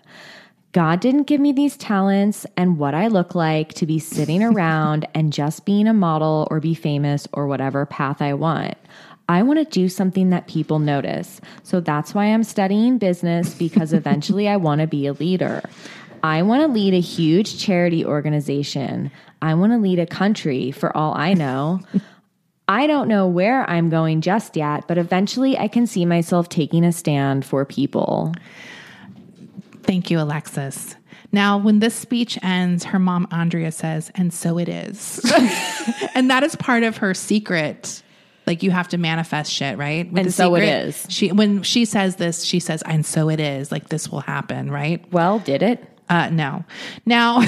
God 0.75 0.99
didn't 0.99 1.23
give 1.23 1.39
me 1.39 1.53
these 1.53 1.77
talents 1.77 2.45
and 2.57 2.77
what 2.77 2.93
I 2.93 3.07
look 3.07 3.33
like 3.33 3.71
to 3.75 3.85
be 3.85 3.97
sitting 3.97 4.43
around 4.51 5.07
and 5.13 5.31
just 5.31 5.63
being 5.63 5.87
a 5.87 5.93
model 5.93 6.49
or 6.51 6.59
be 6.59 6.75
famous 6.75 7.29
or 7.31 7.47
whatever 7.47 7.85
path 7.85 8.21
I 8.21 8.33
want. 8.33 8.75
I 9.29 9.41
want 9.43 9.59
to 9.59 9.79
do 9.79 9.87
something 9.87 10.31
that 10.31 10.47
people 10.47 10.79
notice. 10.79 11.39
So 11.63 11.79
that's 11.79 12.13
why 12.13 12.25
I'm 12.25 12.43
studying 12.43 12.97
business 12.97 13.55
because 13.55 13.93
eventually 13.93 14.49
I 14.49 14.57
want 14.57 14.81
to 14.81 14.87
be 14.87 15.07
a 15.07 15.13
leader. 15.13 15.63
I 16.23 16.41
want 16.41 16.61
to 16.61 16.67
lead 16.67 16.93
a 16.93 16.99
huge 16.99 17.57
charity 17.57 18.03
organization. 18.03 19.11
I 19.41 19.53
want 19.53 19.71
to 19.71 19.77
lead 19.77 19.99
a 19.99 20.05
country 20.05 20.71
for 20.71 20.95
all 20.95 21.13
I 21.13 21.35
know. 21.35 21.79
I 22.67 22.85
don't 22.85 23.07
know 23.07 23.27
where 23.27 23.63
I'm 23.69 23.89
going 23.89 24.19
just 24.19 24.57
yet, 24.57 24.89
but 24.89 24.97
eventually 24.97 25.57
I 25.57 25.69
can 25.69 25.87
see 25.87 26.03
myself 26.03 26.49
taking 26.49 26.83
a 26.83 26.91
stand 26.91 27.45
for 27.45 27.63
people. 27.63 28.33
Thank 29.85 30.09
you, 30.09 30.19
Alexis. 30.19 30.95
Now, 31.31 31.57
when 31.57 31.79
this 31.79 31.93
speech 31.93 32.39
ends, 32.41 32.83
her 32.85 32.97
mom, 32.97 33.27
Andrea, 33.31 33.71
says, 33.71 34.11
and 34.15 34.33
so 34.33 34.57
it 34.57 34.67
is. 34.69 35.19
and 36.15 36.29
that 36.29 36.43
is 36.43 36.55
part 36.55 36.83
of 36.83 36.97
her 36.97 37.13
secret. 37.13 38.01
Like 38.47 38.63
you 38.63 38.71
have 38.71 38.87
to 38.89 38.97
manifest 38.97 39.51
shit, 39.51 39.77
right? 39.77 40.11
With 40.11 40.25
and 40.25 40.33
so 40.33 40.55
secret, 40.55 40.67
it 40.67 40.87
is. 40.87 41.05
She 41.09 41.31
when 41.31 41.63
she 41.63 41.85
says 41.85 42.17
this, 42.17 42.43
she 42.43 42.59
says, 42.59 42.83
and 42.83 43.05
so 43.05 43.29
it 43.29 43.39
is. 43.39 43.71
Like 43.71 43.89
this 43.89 44.09
will 44.09 44.21
happen, 44.21 44.69
right? 44.71 45.03
Well, 45.11 45.39
did 45.39 45.63
it? 45.63 45.83
Uh, 46.09 46.29
no. 46.29 46.63
Now, 47.05 47.41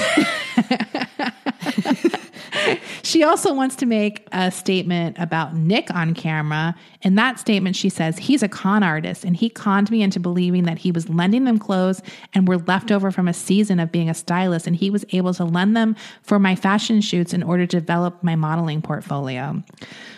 she 3.02 3.22
also 3.22 3.52
wants 3.54 3.76
to 3.76 3.86
make 3.86 4.26
a 4.32 4.50
statement 4.50 5.16
about 5.18 5.54
Nick 5.54 5.92
on 5.94 6.14
camera. 6.14 6.74
In 7.02 7.14
that 7.16 7.38
statement, 7.38 7.76
she 7.76 7.88
says, 7.88 8.18
He's 8.18 8.42
a 8.42 8.48
con 8.48 8.82
artist 8.82 9.24
and 9.24 9.36
he 9.36 9.48
conned 9.48 9.90
me 9.90 10.02
into 10.02 10.20
believing 10.20 10.64
that 10.64 10.78
he 10.78 10.92
was 10.92 11.08
lending 11.08 11.44
them 11.44 11.58
clothes 11.58 12.02
and 12.34 12.48
were 12.48 12.58
left 12.58 12.90
over 12.90 13.10
from 13.10 13.28
a 13.28 13.34
season 13.34 13.80
of 13.80 13.92
being 13.92 14.08
a 14.08 14.14
stylist. 14.14 14.66
And 14.66 14.76
he 14.76 14.90
was 14.90 15.04
able 15.12 15.34
to 15.34 15.44
lend 15.44 15.76
them 15.76 15.96
for 16.22 16.38
my 16.38 16.54
fashion 16.54 17.00
shoots 17.00 17.32
in 17.32 17.42
order 17.42 17.66
to 17.66 17.80
develop 17.80 18.22
my 18.22 18.36
modeling 18.36 18.82
portfolio. 18.82 19.62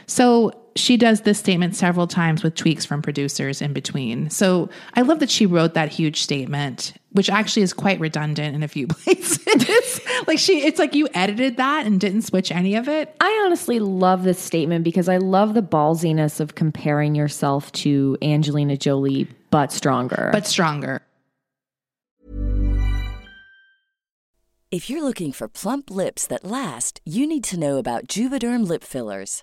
So 0.06 0.52
she 0.76 0.96
does 0.96 1.22
this 1.22 1.38
statement 1.38 1.76
several 1.76 2.06
times 2.06 2.42
with 2.42 2.54
tweaks 2.54 2.84
from 2.84 3.02
producers 3.02 3.60
in 3.60 3.72
between. 3.72 4.30
So 4.30 4.68
I 4.94 5.02
love 5.02 5.18
that 5.20 5.30
she 5.30 5.46
wrote 5.46 5.74
that 5.74 5.90
huge 5.90 6.22
statement, 6.22 6.94
which 7.12 7.28
actually 7.30 7.62
is 7.62 7.72
quite 7.72 8.00
redundant 8.00 8.54
in 8.54 8.62
a 8.62 8.68
few 8.68 8.86
places. 8.88 10.00
like 10.26 10.38
she 10.38 10.62
it's 10.64 10.78
like 10.78 10.94
you 10.94 11.08
edited 11.14 11.56
that 11.56 11.86
and 11.86 12.00
didn't 12.00 12.22
switch 12.22 12.50
any 12.52 12.74
of 12.74 12.88
it. 12.88 13.14
I 13.20 13.42
honestly 13.44 13.78
love 13.78 14.24
this 14.24 14.38
statement 14.38 14.84
because 14.84 15.08
I 15.08 15.18
love 15.18 15.54
the 15.54 15.62
ballsiness 15.62 16.40
of 16.40 16.54
comparing 16.54 17.14
yourself 17.14 17.72
to 17.72 18.16
Angelina 18.22 18.76
Jolie 18.76 19.28
but 19.50 19.72
stronger. 19.72 20.30
But 20.32 20.46
stronger. 20.46 21.02
If 24.70 24.88
you're 24.88 25.02
looking 25.02 25.32
for 25.32 25.48
plump 25.48 25.90
lips 25.90 26.28
that 26.28 26.44
last, 26.44 27.00
you 27.04 27.26
need 27.26 27.42
to 27.44 27.58
know 27.58 27.78
about 27.78 28.06
Juvederm 28.06 28.68
lip 28.68 28.84
fillers. 28.84 29.42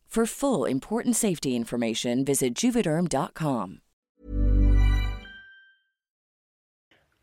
For 0.11 0.25
full 0.25 0.65
important 0.65 1.15
safety 1.15 1.55
information, 1.55 2.25
visit 2.25 2.53
juvederm.com. 2.53 3.79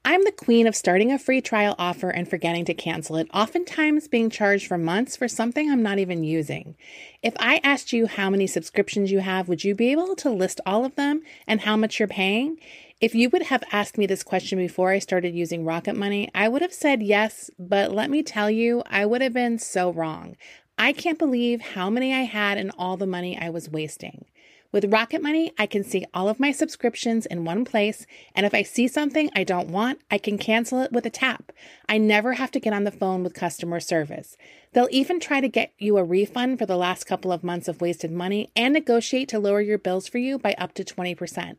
I'm 0.07 0.24
the 0.24 0.32
queen 0.32 0.66
of 0.66 0.74
starting 0.74 1.12
a 1.12 1.18
free 1.18 1.43
trial 1.43 1.74
offer 1.78 2.09
and 2.09 2.26
forgetting 2.26 2.64
to 2.64 2.72
cancel 2.72 3.16
it, 3.16 3.28
oftentimes 3.34 4.09
being 4.09 4.30
charged 4.30 4.66
for 4.66 4.78
months 4.78 5.18
for 5.18 5.28
something 5.28 5.70
I'm 5.70 5.82
not 5.82 5.99
even 5.99 6.24
using. 6.24 6.76
If 7.22 7.34
I 7.39 7.61
asked 7.62 7.93
you 7.93 8.07
how 8.07 8.30
many 8.30 8.47
subscriptions 8.47 9.12
you 9.12 9.18
have, 9.18 9.49
would 9.49 9.64
you 9.64 9.74
be 9.74 9.93
able 9.93 10.16
to 10.16 10.30
list 10.30 10.62
all 10.64 10.86
of 10.86 10.97
them 10.97 11.20
and 11.47 11.61
how 11.61 11.76
much 11.76 11.99
you're 11.99 12.09
paying? 12.09 12.57
If 13.03 13.14
you 13.14 13.28
would 13.28 13.43
have 13.43 13.64
asked 13.70 13.99
me 13.99 14.07
this 14.07 14.22
question 14.22 14.57
before 14.57 14.93
I 14.93 14.99
started 14.99 15.34
using 15.34 15.66
Rocket 15.66 15.95
Money, 15.95 16.30
I 16.34 16.49
would 16.49 16.62
have 16.62 16.72
said 16.72 17.03
yes, 17.03 17.51
but 17.59 17.93
let 17.93 18.09
me 18.09 18.22
tell 18.22 18.51
you, 18.51 18.82
I 18.86 19.05
would 19.05 19.20
have 19.20 19.34
been 19.34 19.59
so 19.59 19.93
wrong. 19.93 20.39
I 20.81 20.93
can't 20.93 21.18
believe 21.18 21.61
how 21.61 21.91
many 21.91 22.14
I 22.14 22.22
had 22.22 22.57
and 22.57 22.70
all 22.79 22.97
the 22.97 23.05
money 23.05 23.37
I 23.37 23.51
was 23.51 23.68
wasting. 23.68 24.26
With 24.70 24.93
Rocket 24.93 25.20
Money, 25.20 25.51
I 25.59 25.66
can 25.66 25.83
see 25.83 26.07
all 26.14 26.29
of 26.29 26.39
my 26.39 26.53
subscriptions 26.53 27.26
in 27.26 27.45
one 27.45 27.64
place, 27.64 28.07
and 28.33 28.47
if 28.47 28.55
I 28.55 28.62
see 28.62 28.87
something 28.87 29.29
I 29.35 29.43
don't 29.43 29.70
want, 29.70 30.03
I 30.09 30.18
can 30.18 30.39
cancel 30.39 30.81
it 30.83 30.93
with 30.93 31.05
a 31.05 31.11
tap. 31.11 31.51
I 31.89 31.99
never 31.99 32.35
have 32.35 32.53
to 32.53 32.61
get 32.61 32.72
on 32.72 32.85
the 32.85 32.93
phone 32.93 33.24
with 33.24 33.35
customer 33.35 33.81
service. 33.81 34.37
They'll 34.72 34.89
even 34.93 35.18
try 35.18 35.41
to 35.41 35.49
get 35.49 35.72
you 35.79 35.97
a 35.99 36.05
refund 36.05 36.61
for 36.61 36.66
the 36.66 36.76
last 36.76 37.05
couple 37.05 37.33
of 37.33 37.43
months 37.43 37.66
of 37.66 37.81
wasted 37.81 38.12
money 38.12 38.53
and 38.55 38.72
negotiate 38.72 39.29
to 39.31 39.41
lower 39.41 39.61
your 39.61 39.79
bills 39.79 40.07
for 40.07 40.18
you 40.18 40.39
by 40.39 40.55
up 40.59 40.74
to 40.74 40.85
20%. 40.85 41.57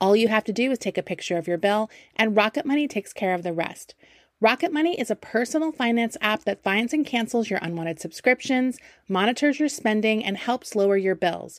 All 0.00 0.16
you 0.16 0.26
have 0.26 0.44
to 0.44 0.52
do 0.52 0.72
is 0.72 0.78
take 0.78 0.98
a 0.98 1.02
picture 1.02 1.36
of 1.36 1.46
your 1.46 1.58
bill, 1.58 1.88
and 2.16 2.34
Rocket 2.34 2.66
Money 2.66 2.88
takes 2.88 3.12
care 3.12 3.34
of 3.34 3.44
the 3.44 3.52
rest. 3.52 3.94
Rocket 4.38 4.70
Money 4.70 5.00
is 5.00 5.10
a 5.10 5.16
personal 5.16 5.72
finance 5.72 6.18
app 6.20 6.44
that 6.44 6.62
finds 6.62 6.92
and 6.92 7.06
cancels 7.06 7.48
your 7.48 7.58
unwanted 7.62 7.98
subscriptions, 7.98 8.76
monitors 9.08 9.58
your 9.58 9.70
spending, 9.70 10.22
and 10.22 10.36
helps 10.36 10.76
lower 10.76 10.98
your 10.98 11.14
bills. 11.14 11.58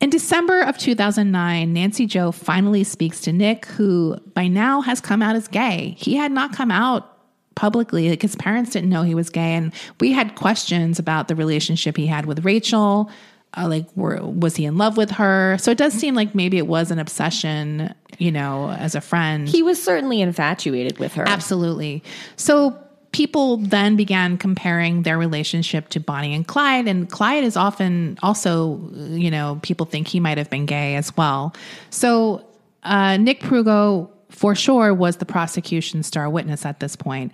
In 0.00 0.10
December 0.10 0.60
of 0.60 0.76
2009, 0.76 1.72
Nancy 1.72 2.06
Jo 2.06 2.30
finally 2.30 2.84
speaks 2.84 3.20
to 3.22 3.32
Nick, 3.32 3.66
who 3.66 4.18
by 4.34 4.48
now 4.48 4.80
has 4.82 5.00
come 5.00 5.22
out 5.22 5.36
as 5.36 5.48
gay. 5.48 5.94
He 5.98 6.14
had 6.14 6.32
not 6.32 6.52
come 6.52 6.70
out 6.70 7.10
publicly, 7.54 8.10
like 8.10 8.22
his 8.22 8.36
parents 8.36 8.72
didn't 8.72 8.90
know 8.90 9.02
he 9.02 9.14
was 9.14 9.30
gay. 9.30 9.54
And 9.54 9.72
we 10.00 10.12
had 10.12 10.34
questions 10.34 10.98
about 10.98 11.28
the 11.28 11.34
relationship 11.34 11.96
he 11.96 12.06
had 12.06 12.26
with 12.26 12.44
Rachel. 12.44 13.10
Uh, 13.56 13.68
like, 13.68 13.86
were, 13.96 14.20
was 14.20 14.56
he 14.56 14.64
in 14.64 14.76
love 14.76 14.96
with 14.96 15.12
her? 15.12 15.56
So 15.58 15.70
it 15.70 15.78
does 15.78 15.94
seem 15.94 16.14
like 16.14 16.34
maybe 16.34 16.58
it 16.58 16.66
was 16.66 16.90
an 16.90 16.98
obsession, 16.98 17.94
you 18.18 18.32
know, 18.32 18.72
as 18.72 18.96
a 18.96 19.00
friend. 19.00 19.48
He 19.48 19.62
was 19.62 19.82
certainly 19.82 20.20
infatuated 20.20 20.98
with 20.98 21.14
her. 21.14 21.26
Absolutely. 21.26 22.02
So 22.36 22.76
people 23.14 23.58
then 23.58 23.94
began 23.94 24.36
comparing 24.36 25.04
their 25.04 25.16
relationship 25.16 25.88
to 25.88 26.00
Bonnie 26.00 26.34
and 26.34 26.44
Clyde. 26.44 26.88
And 26.88 27.08
Clyde 27.08 27.44
is 27.44 27.56
often 27.56 28.18
also, 28.24 28.80
you 28.92 29.30
know, 29.30 29.60
people 29.62 29.86
think 29.86 30.08
he 30.08 30.18
might 30.18 30.36
have 30.36 30.50
been 30.50 30.66
gay 30.66 30.96
as 30.96 31.16
well. 31.16 31.54
So 31.90 32.44
uh, 32.82 33.16
Nick 33.16 33.40
Prugo, 33.40 34.10
for 34.30 34.56
sure, 34.56 34.92
was 34.92 35.18
the 35.18 35.26
prosecution's 35.26 36.08
star 36.08 36.28
witness 36.28 36.66
at 36.66 36.80
this 36.80 36.96
point. 36.96 37.30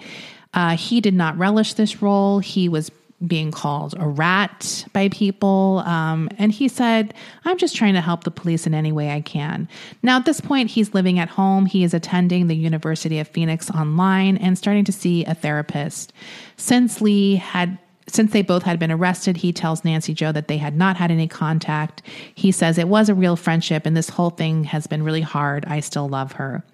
Uh, 0.53 0.77
he 0.77 1.01
did 1.01 1.15
not 1.15 1.39
relish 1.39 1.73
this 1.73 2.03
role. 2.03 2.41
He 2.41 2.69
was 2.69 2.91
being 3.27 3.51
called 3.51 3.95
a 3.99 4.09
rat 4.09 4.87
by 4.93 5.09
people. 5.11 5.83
Um, 5.85 6.29
and 6.39 6.51
he 6.51 6.69
said, 6.69 7.15
I'm 7.45 7.59
just 7.59 7.77
trying 7.77 7.95
to 7.95 8.01
help 8.01 8.25
the 8.25 8.31
police 8.31 8.67
in 8.67 8.75
any 8.75 8.93
way 8.93 9.11
I 9.11 9.21
can. 9.21 9.69
Now, 10.03 10.17
at 10.17 10.25
this 10.25 10.41
point, 10.41 10.71
he's 10.71 10.95
living 10.95 11.19
at 11.19 11.29
home. 11.29 11.67
He 11.67 11.85
is 11.85 11.93
attending 11.93 12.47
the 12.47 12.57
University 12.57 13.19
of 13.19 13.29
Phoenix 13.29 13.71
online 13.71 14.37
and 14.39 14.57
starting 14.57 14.85
to 14.85 14.93
see 14.93 15.25
a 15.27 15.35
therapist. 15.35 16.13
Since 16.57 17.01
Lee 17.01 17.37
had 17.37 17.79
Since 18.07 18.33
they 18.33 18.43
both 18.43 18.65
had 18.65 18.81
been 18.81 18.91
arrested, 18.91 19.37
he 19.37 19.53
tells 19.53 19.85
Nancy 19.85 20.15
Jo 20.15 20.33
that 20.33 20.49
they 20.49 20.59
had 20.59 20.77
not 20.77 20.97
had 20.97 21.13
any 21.13 21.29
contact. 21.29 22.03
He 22.35 22.51
says 22.51 22.77
it 22.77 22.89
was 22.89 23.09
a 23.09 23.15
real 23.15 23.37
friendship 23.37 23.87
and 23.87 23.97
this 23.97 24.09
whole 24.09 24.31
thing 24.31 24.65
has 24.65 24.89
been 24.89 25.05
really 25.05 25.21
hard. 25.21 25.65
I 25.67 25.79
still 25.81 26.09
love 26.09 26.33
her. 26.33 26.65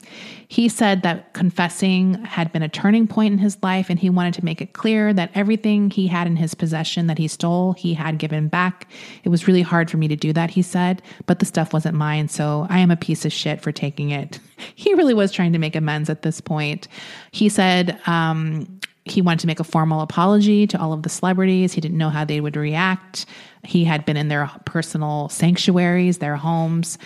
He 0.49 0.69
said 0.69 1.03
that 1.03 1.33
confessing 1.33 2.15
had 2.25 2.53
been 2.53 2.63
a 2.63 2.69
turning 2.69 3.07
point 3.07 3.33
in 3.33 3.39
his 3.39 3.59
life 3.63 3.91
and 3.91 3.99
he 3.99 4.11
wanted 4.11 4.35
to 4.35 4.45
make 4.45 4.61
it 4.61 4.73
clear 4.75 5.13
that 5.13 5.31
everything 5.35 5.91
he 5.91 6.07
had 6.07 6.27
in 6.27 6.37
his 6.37 6.55
possession 6.55 7.09
that 7.09 7.19
he 7.19 7.29
stole, 7.29 7.73
he 7.73 7.95
had 7.95 8.19
given 8.19 8.49
back. 8.49 8.89
It 9.25 9.31
was 9.31 9.49
really 9.49 9.63
hard 9.63 9.91
for 9.91 9.97
me 9.97 10.09
to 10.09 10.17
do 10.17 10.33
that, 10.33 10.51
he 10.51 10.63
said, 10.63 11.03
but 11.27 11.41
the 11.41 11.47
stuff 11.47 11.73
wasn't 11.73 11.97
mine, 11.97 12.29
so 12.29 12.67
I 12.71 12.79
am 12.79 12.91
a 12.91 12.97
piece 12.97 13.25
of 13.25 13.33
shit 13.33 13.61
for 13.61 13.73
taking 13.73 14.11
it. 14.11 14.39
He 14.75 14.95
really 14.95 15.15
was 15.15 15.33
trying 15.33 15.53
to 15.53 15.59
make 15.59 15.77
amends 15.77 16.09
at 16.09 16.23
this 16.23 16.41
point. 16.41 16.89
He 17.31 17.49
said, 17.49 17.99
um, 18.07 18.81
he 19.07 19.23
wanted 19.23 19.41
to 19.41 19.47
make 19.47 19.61
a 19.61 19.65
formal 19.65 20.01
apology 20.01 20.67
to 20.67 20.81
all 20.81 20.93
of 20.93 21.03
the 21.03 21.09
celebrities. 21.09 21.73
He 21.73 21.81
didn't 21.81 21.97
know 21.97 22.11
how 22.11 22.25
they 22.25 22.41
would 22.41 22.57
react. 22.57 23.27
He 23.63 23.85
had 23.85 24.05
been 24.05 24.17
in 24.17 24.29
their 24.29 24.51
personal 24.65 25.29
sanctuaries, 25.29 26.19
their 26.19 26.37
homes. 26.37 26.99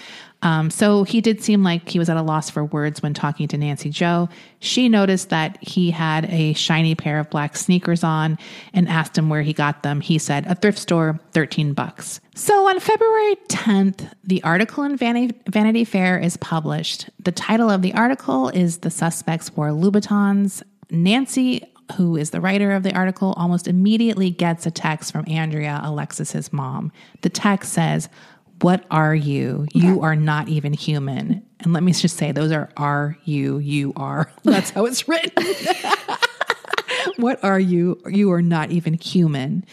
Um, 0.43 0.71
so 0.71 1.05
he 1.05 1.21
did 1.21 1.43
seem 1.43 1.63
like 1.63 1.89
he 1.89 1.99
was 1.99 2.09
at 2.09 2.17
a 2.17 2.23
loss 2.23 2.49
for 2.49 2.65
words 2.65 3.03
when 3.03 3.13
talking 3.13 3.47
to 3.49 3.59
Nancy 3.59 3.91
Jo. 3.91 4.29
She 4.59 4.89
noticed 4.89 5.29
that 5.29 5.59
he 5.61 5.91
had 5.91 6.25
a 6.27 6.55
shiny 6.55 6.95
pair 6.95 7.19
of 7.19 7.29
black 7.29 7.57
sneakers 7.57 8.03
on 8.03 8.39
and 8.73 8.89
asked 8.89 9.19
him 9.19 9.29
where 9.29 9.43
he 9.43 9.53
got 9.53 9.83
them. 9.83 10.01
He 10.01 10.19
said, 10.19 10.47
a 10.47 10.55
thrift 10.55 10.79
store, 10.79 11.21
13 11.33 11.75
bucks. 11.75 12.21
So 12.35 12.69
on 12.69 12.81
February 12.81 13.37
10th, 13.49 14.11
the 14.25 14.43
article 14.43 14.85
in 14.85 14.97
Vanity, 14.97 15.39
Vanity 15.49 15.85
Fair 15.85 16.19
is 16.19 16.37
published. 16.39 17.11
The 17.23 17.33
title 17.33 17.69
of 17.69 17.83
the 17.83 17.93
article 17.93 18.49
is 18.49 18.79
The 18.79 18.91
Suspects 18.91 19.55
Wore 19.55 19.69
Louboutins. 19.69 20.63
Nancy 20.91 21.67
who 21.97 22.17
is 22.17 22.31
the 22.31 22.41
writer 22.41 22.73
of 22.73 22.83
the 22.83 22.95
article, 22.95 23.35
almost 23.37 23.67
immediately 23.67 24.31
gets 24.31 24.67
a 24.67 24.71
text 24.71 25.13
from 25.13 25.25
Andrea, 25.29 25.81
Alexis's 25.83 26.53
mom. 26.53 26.93
The 27.23 27.29
text 27.29 27.73
says, 27.73 28.09
what 28.63 28.85
are 28.91 29.15
you? 29.15 29.67
You 29.73 30.03
are 30.03 30.17
not 30.17 30.49
even 30.49 30.73
human. 30.73 31.43
And 31.61 31.73
let 31.73 31.83
me 31.83 31.93
just 31.93 32.17
say, 32.17 32.33
those 32.33 32.53
are 32.53 32.71
are 32.77 33.17
you, 33.25 33.59
you 33.59 33.93
are. 33.97 34.31
That's 34.43 34.71
how 34.71 34.87
it's 34.87 35.09
written. 35.09 35.45
what 37.17 37.43
are 37.45 37.61
you? 37.61 38.01
You 38.07 38.33
are 38.33 38.43
not 38.43 38.71
even 38.71 38.95
human. 38.95 39.65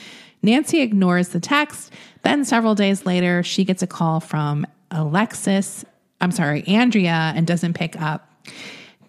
Nancy 0.41 0.81
ignores 0.81 1.29
the 1.29 1.39
text. 1.39 1.91
Then, 2.23 2.45
several 2.45 2.75
days 2.75 3.05
later, 3.05 3.43
she 3.43 3.63
gets 3.63 3.81
a 3.81 3.87
call 3.87 4.19
from 4.19 4.65
Alexis, 4.91 5.85
I'm 6.21 6.31
sorry, 6.31 6.65
Andrea, 6.67 7.33
and 7.35 7.45
doesn't 7.45 7.73
pick 7.73 7.99
up. 8.01 8.29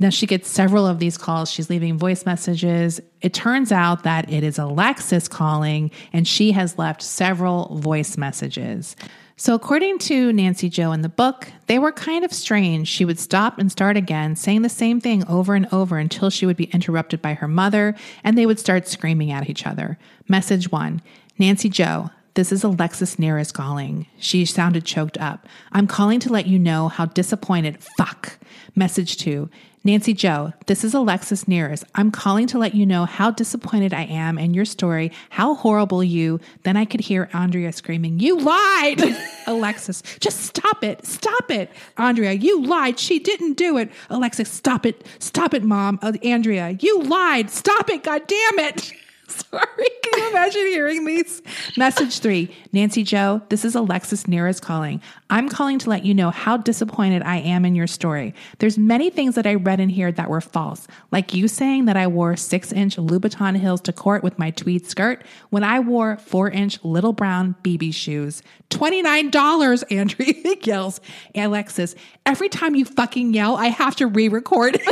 Now 0.00 0.10
she 0.10 0.26
gets 0.26 0.48
several 0.48 0.86
of 0.86 1.00
these 1.00 1.18
calls. 1.18 1.50
She's 1.50 1.68
leaving 1.68 1.98
voice 1.98 2.24
messages. 2.24 3.00
It 3.20 3.34
turns 3.34 3.72
out 3.72 4.04
that 4.04 4.30
it 4.30 4.44
is 4.44 4.58
Alexis 4.58 5.26
calling, 5.26 5.90
and 6.12 6.26
she 6.26 6.52
has 6.52 6.78
left 6.78 7.02
several 7.02 7.78
voice 7.78 8.16
messages. 8.16 8.94
So, 9.40 9.54
according 9.54 9.98
to 10.00 10.32
Nancy 10.32 10.68
Jo 10.68 10.90
in 10.90 11.02
the 11.02 11.08
book, 11.08 11.46
they 11.68 11.78
were 11.78 11.92
kind 11.92 12.24
of 12.24 12.32
strange. 12.32 12.88
She 12.88 13.04
would 13.04 13.20
stop 13.20 13.56
and 13.56 13.70
start 13.70 13.96
again, 13.96 14.34
saying 14.34 14.62
the 14.62 14.68
same 14.68 15.00
thing 15.00 15.24
over 15.28 15.54
and 15.54 15.68
over 15.70 15.96
until 15.96 16.28
she 16.28 16.44
would 16.44 16.56
be 16.56 16.64
interrupted 16.64 17.22
by 17.22 17.34
her 17.34 17.46
mother, 17.46 17.94
and 18.24 18.36
they 18.36 18.46
would 18.46 18.58
start 18.58 18.88
screaming 18.88 19.30
at 19.30 19.48
each 19.48 19.64
other. 19.64 19.96
Message 20.26 20.72
one 20.72 21.02
Nancy 21.38 21.68
Jo, 21.68 22.10
this 22.34 22.50
is 22.50 22.64
Alexis 22.64 23.14
Neiers 23.14 23.52
calling. 23.52 24.08
She 24.18 24.44
sounded 24.44 24.84
choked 24.84 25.16
up. 25.18 25.46
I'm 25.70 25.86
calling 25.86 26.18
to 26.18 26.32
let 26.32 26.48
you 26.48 26.58
know 26.58 26.88
how 26.88 27.06
disappointed. 27.06 27.78
Fuck. 27.96 28.40
Message 28.74 29.18
two 29.18 29.50
Nancy 29.84 30.12
Jo, 30.12 30.52
this 30.66 30.82
is 30.82 30.92
Alexis 30.92 31.44
Neiers. 31.44 31.84
I'm 31.94 32.10
calling 32.10 32.46
to 32.48 32.58
let 32.58 32.74
you 32.74 32.84
know 32.84 33.04
how 33.04 33.30
disappointed 33.30 33.94
I 33.94 34.02
am 34.02 34.36
in 34.36 34.52
your 34.52 34.64
story, 34.64 35.12
how 35.30 35.54
horrible 35.54 36.02
you. 36.02 36.40
Then 36.64 36.76
I 36.76 36.84
could 36.84 37.00
hear 37.00 37.30
Andrea 37.32 37.72
screaming, 37.72 38.18
You 38.18 38.38
lied! 38.38 39.00
Alexis, 39.46 40.02
just 40.18 40.40
stop 40.40 40.82
it. 40.82 41.06
Stop 41.06 41.50
it. 41.50 41.70
Andrea, 41.96 42.32
you 42.32 42.62
lied. 42.64 42.98
She 42.98 43.18
didn't 43.18 43.54
do 43.54 43.78
it. 43.78 43.90
Alexis, 44.10 44.50
stop 44.50 44.84
it. 44.84 45.06
Stop 45.20 45.54
it, 45.54 45.62
mom. 45.62 45.98
Uh, 46.02 46.12
Andrea, 46.24 46.76
you 46.80 47.02
lied. 47.04 47.48
Stop 47.48 47.88
it. 47.88 48.02
God 48.02 48.26
damn 48.26 48.58
it. 48.58 48.92
Sorry, 49.50 49.86
can 50.02 50.22
you 50.22 50.30
imagine 50.30 50.66
hearing 50.68 51.04
these? 51.04 51.42
Message 51.76 52.20
three 52.20 52.50
Nancy 52.72 53.02
Jo, 53.02 53.42
this 53.50 53.62
is 53.62 53.74
Alexis 53.74 54.24
Neiers 54.24 54.58
calling. 54.60 55.02
I'm 55.28 55.50
calling 55.50 55.78
to 55.80 55.90
let 55.90 56.06
you 56.06 56.14
know 56.14 56.30
how 56.30 56.56
disappointed 56.56 57.22
I 57.22 57.36
am 57.36 57.66
in 57.66 57.74
your 57.74 57.86
story. 57.86 58.34
There's 58.58 58.78
many 58.78 59.10
things 59.10 59.34
that 59.34 59.46
I 59.46 59.56
read 59.56 59.80
in 59.80 59.90
here 59.90 60.10
that 60.12 60.30
were 60.30 60.40
false, 60.40 60.86
like 61.12 61.34
you 61.34 61.46
saying 61.46 61.84
that 61.84 61.96
I 61.98 62.06
wore 62.06 62.36
six 62.36 62.72
inch 62.72 62.96
Louboutin 62.96 63.58
heels 63.58 63.82
to 63.82 63.92
court 63.92 64.22
with 64.22 64.38
my 64.38 64.50
tweed 64.50 64.86
skirt 64.86 65.22
when 65.50 65.62
I 65.62 65.78
wore 65.80 66.16
four 66.16 66.48
inch 66.48 66.82
little 66.82 67.12
brown 67.12 67.54
BB 67.62 67.92
shoes. 67.92 68.42
$29, 68.70 69.92
Andrea 69.92 70.56
yells. 70.62 71.02
Alexis, 71.34 71.94
every 72.24 72.48
time 72.48 72.74
you 72.74 72.86
fucking 72.86 73.34
yell, 73.34 73.56
I 73.56 73.66
have 73.66 73.94
to 73.96 74.06
re 74.06 74.30
record. 74.30 74.80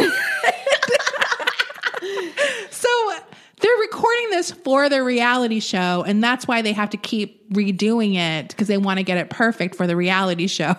so, 2.70 2.89
they're 3.61 3.77
recording 3.81 4.31
this 4.31 4.51
for 4.51 4.89
their 4.89 5.03
reality 5.03 5.61
show, 5.61 6.05
and 6.07 6.23
that's 6.23 6.47
why 6.47 6.61
they 6.61 6.73
have 6.73 6.91
to 6.91 6.99
keep 6.99 7.51
redoing 7.53 8.17
it 8.17 8.49
because 8.49 8.69
they 8.69 8.77
want 8.77 8.99
to 8.99 9.03
get 9.03 9.17
it 9.17 9.31
perfect 9.31 9.75
for 9.77 9.87
the 9.87 9.97
reality 9.97 10.47
show. 10.47 10.75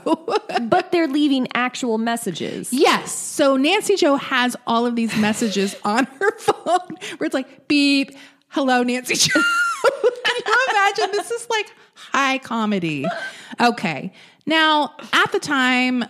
but 0.61 0.91
they're 0.91 1.07
leaving 1.07 1.47
actual 1.55 1.97
messages. 1.97 2.71
Yes. 2.71 3.11
So 3.11 3.57
Nancy 3.57 3.95
Jo 3.95 4.15
has 4.17 4.55
all 4.67 4.85
of 4.85 4.95
these 4.95 5.15
messages 5.17 5.75
on 5.83 6.05
her 6.05 6.37
phone 6.37 6.97
where 7.17 7.25
it's 7.25 7.33
like, 7.33 7.67
beep, 7.67 8.11
hello, 8.49 8.83
Nancy 8.83 9.15
Jo. 9.15 9.33
Can 10.23 10.35
you 10.45 10.53
imagine? 10.69 11.11
This 11.13 11.31
is 11.31 11.47
like 11.49 11.73
high 11.95 12.37
comedy. 12.37 13.05
Okay. 13.59 14.13
Now, 14.45 14.95
at 15.13 15.31
the 15.31 15.39
time, 15.39 16.05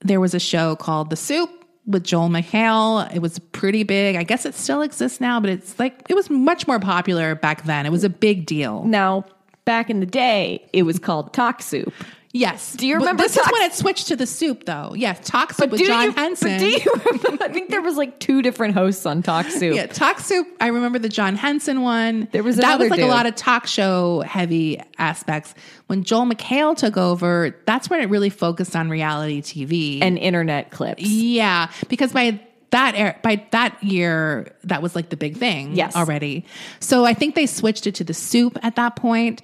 there 0.00 0.20
was 0.20 0.34
a 0.34 0.40
show 0.40 0.74
called 0.74 1.10
The 1.10 1.16
Soup 1.16 1.61
with 1.86 2.04
Joel 2.04 2.28
McHale. 2.28 3.12
It 3.14 3.20
was 3.20 3.38
pretty 3.38 3.82
big. 3.82 4.16
I 4.16 4.22
guess 4.22 4.46
it 4.46 4.54
still 4.54 4.82
exists 4.82 5.20
now, 5.20 5.40
but 5.40 5.50
it's 5.50 5.78
like 5.78 6.02
it 6.08 6.14
was 6.14 6.30
much 6.30 6.66
more 6.66 6.78
popular 6.78 7.34
back 7.34 7.64
then. 7.64 7.86
It 7.86 7.92
was 7.92 8.04
a 8.04 8.10
big 8.10 8.46
deal. 8.46 8.84
Now, 8.84 9.24
back 9.64 9.90
in 9.90 10.00
the 10.00 10.06
day, 10.06 10.68
it 10.72 10.82
was 10.84 10.98
called 10.98 11.32
Talk 11.32 11.62
Soup. 11.62 11.92
Yes. 12.34 12.74
Do 12.76 12.86
you 12.86 12.96
remember? 12.96 13.22
But 13.22 13.28
this 13.28 13.36
is 13.36 13.52
when 13.52 13.62
it 13.62 13.74
switched 13.74 14.08
to 14.08 14.16
the 14.16 14.26
soup, 14.26 14.64
though. 14.64 14.94
Yes, 14.96 15.20
Talk 15.22 15.52
Soup 15.52 15.70
with 15.70 15.84
John 15.84 16.04
you, 16.06 16.12
Henson. 16.12 16.52
But 16.52 16.58
do 16.60 16.66
you 16.66 16.92
remember? 17.04 17.44
I 17.44 17.48
think 17.48 17.68
there 17.68 17.82
was 17.82 17.96
like 17.96 18.18
two 18.20 18.40
different 18.40 18.72
hosts 18.74 19.04
on 19.04 19.22
Talk 19.22 19.46
Soup. 19.46 19.74
Yeah, 19.74 19.86
Talk 19.86 20.18
Soup. 20.18 20.46
I 20.58 20.68
remember 20.68 20.98
the 20.98 21.10
John 21.10 21.36
Henson 21.36 21.82
one. 21.82 22.28
There 22.32 22.42
was 22.42 22.56
that 22.56 22.78
was 22.78 22.88
like 22.88 23.00
dude. 23.00 23.08
a 23.08 23.12
lot 23.12 23.26
of 23.26 23.34
talk 23.34 23.66
show 23.66 24.20
heavy 24.20 24.80
aspects. 24.96 25.54
When 25.88 26.04
Joel 26.04 26.24
McHale 26.24 26.74
took 26.74 26.96
over, 26.96 27.54
that's 27.66 27.90
when 27.90 28.00
it 28.00 28.08
really 28.08 28.30
focused 28.30 28.74
on 28.74 28.88
reality 28.88 29.42
TV 29.42 29.98
and 30.00 30.16
internet 30.16 30.70
clips. 30.70 31.02
Yeah, 31.02 31.70
because 31.88 32.12
by 32.12 32.40
that 32.70 32.94
era, 32.94 33.16
by 33.22 33.46
that 33.50 33.82
year, 33.84 34.56
that 34.64 34.80
was 34.80 34.96
like 34.96 35.10
the 35.10 35.18
big 35.18 35.36
thing. 35.36 35.74
Yes. 35.76 35.94
already. 35.94 36.46
So 36.80 37.04
I 37.04 37.12
think 37.12 37.34
they 37.34 37.44
switched 37.44 37.86
it 37.86 37.94
to 37.96 38.04
the 38.04 38.14
soup 38.14 38.58
at 38.62 38.76
that 38.76 38.96
point. 38.96 39.42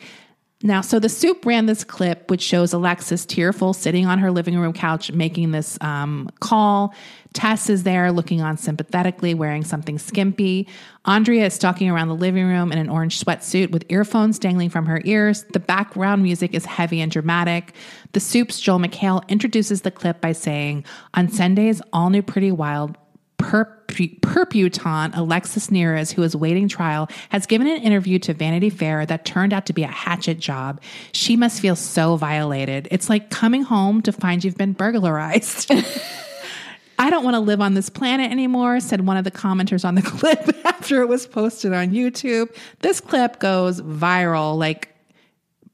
Now, 0.62 0.80
so 0.80 0.98
the 0.98 1.08
soup 1.08 1.46
ran 1.46 1.66
this 1.66 1.84
clip, 1.84 2.32
which 2.32 2.42
shows 2.42 2.72
Alexis 2.72 3.24
tearful 3.24 3.72
sitting 3.72 4.06
on 4.06 4.18
her 4.18 4.32
living 4.32 4.58
room 4.58 4.72
couch 4.72 5.12
making 5.12 5.52
this 5.52 5.78
um, 5.80 6.28
call. 6.40 6.92
Tess 7.32 7.70
is 7.70 7.84
there 7.84 8.10
looking 8.10 8.40
on 8.40 8.56
sympathetically, 8.56 9.34
wearing 9.34 9.62
something 9.62 10.00
skimpy. 10.00 10.66
Andrea 11.04 11.46
is 11.46 11.54
stalking 11.54 11.88
around 11.88 12.08
the 12.08 12.16
living 12.16 12.44
room 12.44 12.72
in 12.72 12.78
an 12.78 12.88
orange 12.88 13.24
sweatsuit 13.24 13.70
with 13.70 13.84
earphones 13.88 14.40
dangling 14.40 14.70
from 14.70 14.86
her 14.86 15.00
ears. 15.04 15.44
The 15.52 15.60
background 15.60 16.24
music 16.24 16.54
is 16.54 16.64
heavy 16.64 17.00
and 17.00 17.12
dramatic. 17.12 17.72
The 18.12 18.20
soup's 18.20 18.58
Joel 18.58 18.80
McHale 18.80 19.26
introduces 19.28 19.82
the 19.82 19.92
clip 19.92 20.20
by 20.20 20.32
saying, 20.32 20.84
On 21.14 21.28
Sundays, 21.28 21.80
all 21.92 22.10
new 22.10 22.22
Pretty 22.22 22.50
Wild 22.50 22.96
Perpu- 23.38 24.20
Perputon 24.20 25.16
Alexis 25.16 25.68
Neiers, 25.68 26.12
who 26.12 26.22
is 26.22 26.36
waiting 26.36 26.68
trial, 26.68 27.08
has 27.30 27.46
given 27.46 27.66
an 27.66 27.80
interview 27.82 28.18
to 28.20 28.34
Vanity 28.34 28.68
Fair 28.68 29.06
that 29.06 29.24
turned 29.24 29.52
out 29.52 29.66
to 29.66 29.72
be 29.72 29.84
a 29.84 29.88
hatchet 29.88 30.38
job. 30.38 30.80
She 31.12 31.36
must 31.36 31.60
feel 31.60 31.76
so 31.76 32.16
violated. 32.16 32.88
It's 32.90 33.08
like 33.08 33.30
coming 33.30 33.62
home 33.62 34.02
to 34.02 34.12
find 34.12 34.44
you've 34.44 34.56
been 34.56 34.72
burglarized. 34.72 35.72
I 37.00 37.10
don't 37.10 37.22
want 37.22 37.34
to 37.34 37.40
live 37.40 37.60
on 37.60 37.74
this 37.74 37.88
planet 37.88 38.32
anymore, 38.32 38.80
said 38.80 39.06
one 39.06 39.16
of 39.16 39.24
the 39.24 39.30
commenters 39.30 39.84
on 39.84 39.94
the 39.94 40.02
clip 40.18 40.48
after 40.64 41.00
it 41.00 41.08
was 41.08 41.26
posted 41.26 41.72
on 41.72 41.90
YouTube. 41.90 42.54
This 42.80 43.00
clip 43.00 43.38
goes 43.38 43.80
viral 43.80 44.58
like 44.58 44.94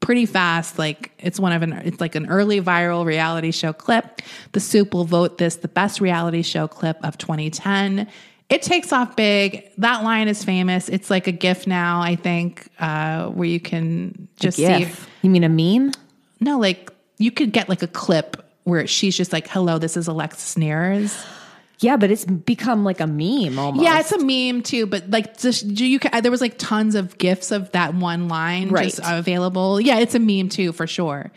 pretty 0.05 0.27
fast. 0.27 0.77
Like 0.77 1.11
it's 1.17 1.39
one 1.39 1.51
of 1.51 1.63
an 1.63 1.73
it's 1.73 1.99
like 1.99 2.13
an 2.13 2.27
early 2.27 2.61
viral 2.61 3.05
reality 3.05 3.51
show 3.51 3.73
clip. 3.73 4.21
The 4.51 4.59
Soup 4.59 4.93
will 4.93 5.03
vote 5.03 5.39
this 5.39 5.55
the 5.57 5.67
best 5.67 5.99
reality 5.99 6.43
show 6.43 6.67
clip 6.67 7.03
of 7.03 7.17
2010. 7.17 8.07
It 8.47 8.61
takes 8.61 8.93
off 8.93 9.15
big. 9.15 9.67
That 9.79 10.03
line 10.03 10.27
is 10.27 10.43
famous. 10.43 10.89
It's 10.89 11.09
like 11.09 11.25
a 11.25 11.31
GIF 11.31 11.65
now, 11.65 12.01
I 12.01 12.15
think, 12.15 12.69
uh, 12.79 13.29
where 13.29 13.47
you 13.47 13.59
can 13.59 14.27
just 14.39 14.57
see. 14.57 14.87
You 15.23 15.31
mean 15.31 15.43
a 15.43 15.49
meme? 15.49 15.91
No, 16.39 16.59
like 16.59 16.91
you 17.17 17.31
could 17.31 17.51
get 17.51 17.67
like 17.67 17.81
a 17.81 17.87
clip 17.87 18.45
where 18.63 18.85
she's 18.85 19.17
just 19.17 19.33
like, 19.33 19.47
"Hello, 19.47 19.79
this 19.79 19.97
is 19.97 20.07
Alexis 20.07 20.53
Neiers." 20.53 21.25
Yeah, 21.79 21.97
but 21.97 22.09
it's 22.09 22.25
become 22.25 22.83
like 22.83 22.99
a 22.99 23.07
meme 23.07 23.59
almost. 23.59 23.83
Yeah, 23.83 23.99
it's 23.99 24.11
a 24.11 24.23
meme 24.23 24.63
too, 24.63 24.85
but 24.85 25.09
like 25.09 25.37
just, 25.37 25.65
you 25.65 25.99
can, 25.99 26.21
there 26.21 26.31
was 26.31 26.41
like 26.41 26.57
tons 26.57 26.95
of 26.95 27.17
gifs 27.17 27.51
of 27.51 27.71
that 27.71 27.93
one 27.93 28.27
line 28.27 28.69
Right. 28.69 28.85
just 28.85 29.01
available. 29.03 29.81
Yeah, 29.81 29.99
it's 29.99 30.15
a 30.15 30.19
meme 30.19 30.49
too 30.49 30.71
for 30.71 30.87
sure. 30.87 31.31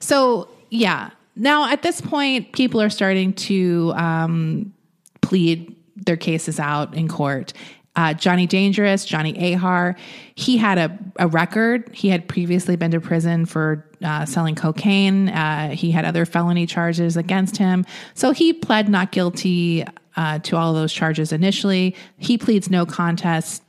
So 0.00 0.48
yeah, 0.70 1.10
now 1.36 1.70
at 1.70 1.82
this 1.82 2.00
point, 2.00 2.52
people 2.52 2.80
are 2.82 2.90
starting 2.90 3.32
to 3.34 3.92
um, 3.96 4.74
plead 5.20 5.74
their 5.96 6.16
cases 6.16 6.58
out 6.58 6.94
in 6.94 7.08
court. 7.08 7.52
Uh, 7.96 8.12
Johnny 8.12 8.46
Dangerous, 8.46 9.04
Johnny 9.04 9.54
Ajar, 9.54 9.96
he 10.34 10.56
had 10.56 10.78
a, 10.78 10.98
a 11.16 11.28
record. 11.28 11.90
He 11.94 12.08
had 12.08 12.26
previously 12.28 12.74
been 12.74 12.90
to 12.90 13.00
prison 13.00 13.46
for 13.46 13.86
uh, 14.02 14.24
selling 14.24 14.56
cocaine. 14.56 15.28
Uh, 15.28 15.70
he 15.70 15.92
had 15.92 16.04
other 16.04 16.24
felony 16.24 16.66
charges 16.66 17.16
against 17.16 17.56
him. 17.56 17.86
So 18.14 18.32
he 18.32 18.52
pled 18.52 18.88
not 18.88 19.12
guilty 19.12 19.84
uh, 20.16 20.40
to 20.40 20.56
all 20.56 20.70
of 20.70 20.76
those 20.76 20.92
charges 20.92 21.32
initially. 21.32 21.94
He 22.18 22.36
pleads 22.36 22.68
no 22.68 22.84
contest 22.84 23.62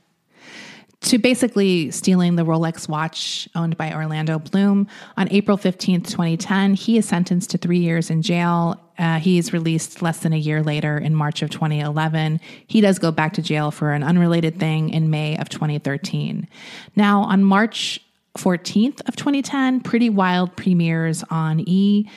to 1.02 1.18
basically 1.18 1.90
stealing 1.90 2.36
the 2.36 2.44
Rolex 2.44 2.88
watch 2.88 3.48
owned 3.54 3.76
by 3.76 3.92
Orlando 3.92 4.38
Bloom. 4.38 4.88
On 5.16 5.28
April 5.30 5.56
15th, 5.56 6.08
2010, 6.08 6.74
he 6.74 6.98
is 6.98 7.06
sentenced 7.06 7.50
to 7.50 7.58
three 7.58 7.78
years 7.78 8.10
in 8.10 8.22
jail. 8.22 8.80
Uh, 8.98 9.18
he 9.18 9.38
is 9.38 9.52
released 9.52 10.02
less 10.02 10.18
than 10.20 10.32
a 10.32 10.38
year 10.38 10.62
later 10.62 10.98
in 10.98 11.14
March 11.14 11.42
of 11.42 11.50
2011. 11.50 12.40
He 12.66 12.80
does 12.80 12.98
go 12.98 13.10
back 13.10 13.34
to 13.34 13.42
jail 13.42 13.70
for 13.70 13.92
an 13.92 14.02
unrelated 14.02 14.58
thing 14.58 14.90
in 14.90 15.10
May 15.10 15.36
of 15.36 15.48
2013. 15.48 16.48
Now, 16.94 17.22
on 17.22 17.44
March 17.44 18.00
14th 18.36 19.06
of 19.08 19.16
2010, 19.16 19.80
Pretty 19.80 20.10
Wild 20.10 20.56
premieres 20.56 21.24
on 21.30 21.60
E. 21.66 22.08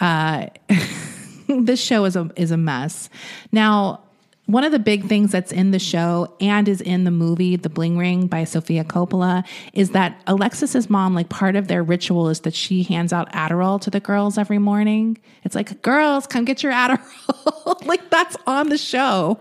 Uh, 0.00 0.46
this 1.48 1.80
show 1.80 2.04
is 2.04 2.16
a 2.16 2.30
is 2.36 2.50
a 2.50 2.56
mess. 2.56 3.10
Now, 3.52 4.03
one 4.46 4.62
of 4.62 4.72
the 4.72 4.78
big 4.78 5.06
things 5.06 5.32
that's 5.32 5.52
in 5.52 5.70
the 5.70 5.78
show 5.78 6.34
and 6.40 6.68
is 6.68 6.80
in 6.80 7.04
the 7.04 7.10
movie 7.10 7.56
The 7.56 7.70
Bling 7.70 7.96
Ring 7.96 8.26
by 8.26 8.44
Sofia 8.44 8.84
Coppola 8.84 9.44
is 9.72 9.90
that 9.90 10.20
Alexis's 10.26 10.90
mom, 10.90 11.14
like 11.14 11.30
part 11.30 11.56
of 11.56 11.68
their 11.68 11.82
ritual 11.82 12.28
is 12.28 12.40
that 12.40 12.54
she 12.54 12.82
hands 12.82 13.12
out 13.12 13.32
Adderall 13.32 13.80
to 13.80 13.90
the 13.90 14.00
girls 14.00 14.36
every 14.36 14.58
morning. 14.58 15.16
It's 15.44 15.54
like, 15.54 15.80
girls, 15.80 16.26
come 16.26 16.44
get 16.44 16.62
your 16.62 16.72
Adderall. 16.72 17.86
like 17.86 18.10
that's 18.10 18.36
on 18.46 18.68
the 18.68 18.78
show. 18.78 19.40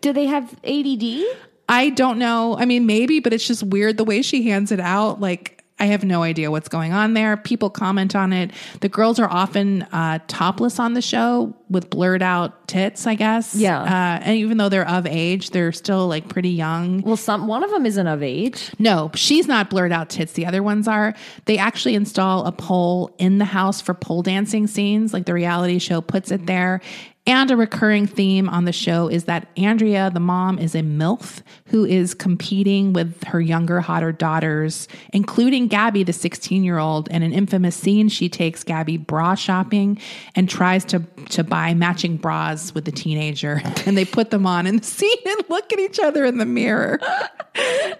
Do 0.00 0.12
they 0.12 0.26
have 0.26 0.54
ADD? 0.64 1.24
I 1.68 1.90
don't 1.90 2.18
know. 2.18 2.56
I 2.56 2.64
mean, 2.64 2.86
maybe, 2.86 3.18
but 3.18 3.32
it's 3.32 3.46
just 3.46 3.64
weird 3.64 3.96
the 3.96 4.04
way 4.04 4.22
she 4.22 4.48
hands 4.48 4.70
it 4.70 4.78
out. 4.78 5.20
Like, 5.20 5.55
I 5.78 5.86
have 5.86 6.04
no 6.04 6.22
idea 6.22 6.50
what's 6.50 6.68
going 6.68 6.92
on 6.92 7.12
there. 7.12 7.36
People 7.36 7.68
comment 7.68 8.16
on 8.16 8.32
it. 8.32 8.50
The 8.80 8.88
girls 8.88 9.18
are 9.18 9.28
often 9.28 9.82
uh, 9.92 10.20
topless 10.26 10.78
on 10.78 10.94
the 10.94 11.02
show 11.02 11.54
with 11.68 11.90
blurred 11.90 12.22
out 12.22 12.66
tits, 12.66 13.06
I 13.06 13.14
guess. 13.14 13.54
Yeah. 13.54 13.82
Uh, 13.82 14.20
and 14.22 14.38
even 14.38 14.56
though 14.56 14.70
they're 14.70 14.88
of 14.88 15.06
age, 15.06 15.50
they're 15.50 15.72
still 15.72 16.08
like 16.08 16.28
pretty 16.28 16.50
young. 16.50 17.02
Well, 17.02 17.18
some 17.18 17.46
one 17.46 17.62
of 17.62 17.70
them 17.70 17.84
isn't 17.84 18.06
of 18.06 18.22
age. 18.22 18.72
No, 18.78 19.10
she's 19.14 19.46
not 19.46 19.68
blurred 19.68 19.92
out 19.92 20.08
tits. 20.08 20.32
The 20.32 20.46
other 20.46 20.62
ones 20.62 20.88
are. 20.88 21.14
They 21.44 21.58
actually 21.58 21.94
install 21.94 22.46
a 22.46 22.52
pole 22.52 23.14
in 23.18 23.36
the 23.36 23.44
house 23.44 23.82
for 23.82 23.92
pole 23.92 24.22
dancing 24.22 24.66
scenes, 24.66 25.12
like 25.12 25.26
the 25.26 25.34
reality 25.34 25.78
show 25.78 26.00
puts 26.00 26.30
it 26.30 26.46
there. 26.46 26.80
And 27.26 27.50
a 27.50 27.56
recurring 27.56 28.06
theme 28.06 28.48
on 28.48 28.66
the 28.66 28.72
show 28.72 29.08
is 29.08 29.24
that 29.24 29.48
Andrea, 29.56 30.10
the 30.10 30.20
mom, 30.20 30.60
is 30.60 30.76
a 30.76 30.80
MILF 30.80 31.42
who 31.66 31.84
is 31.84 32.14
competing 32.14 32.92
with 32.92 33.24
her 33.24 33.40
younger, 33.40 33.80
hotter 33.80 34.12
daughters, 34.12 34.86
including 35.12 35.66
Gabby, 35.66 36.04
the 36.04 36.12
16 36.12 36.62
year 36.62 36.78
old. 36.78 37.08
In 37.08 37.24
an 37.24 37.32
infamous 37.32 37.74
scene, 37.74 38.08
she 38.08 38.28
takes 38.28 38.62
Gabby 38.62 38.96
bra 38.96 39.34
shopping 39.34 39.98
and 40.36 40.48
tries 40.48 40.84
to, 40.86 41.00
to 41.30 41.42
buy 41.42 41.74
matching 41.74 42.16
bras 42.16 42.72
with 42.74 42.84
the 42.84 42.92
teenager. 42.92 43.60
And 43.86 43.96
they 43.96 44.04
put 44.04 44.30
them 44.30 44.46
on 44.46 44.66
in 44.66 44.78
the 44.78 44.84
scene 44.84 45.16
and 45.24 45.44
look 45.48 45.72
at 45.72 45.78
each 45.78 46.00
other 46.00 46.24
in 46.24 46.38
the 46.38 46.46
mirror. 46.46 46.98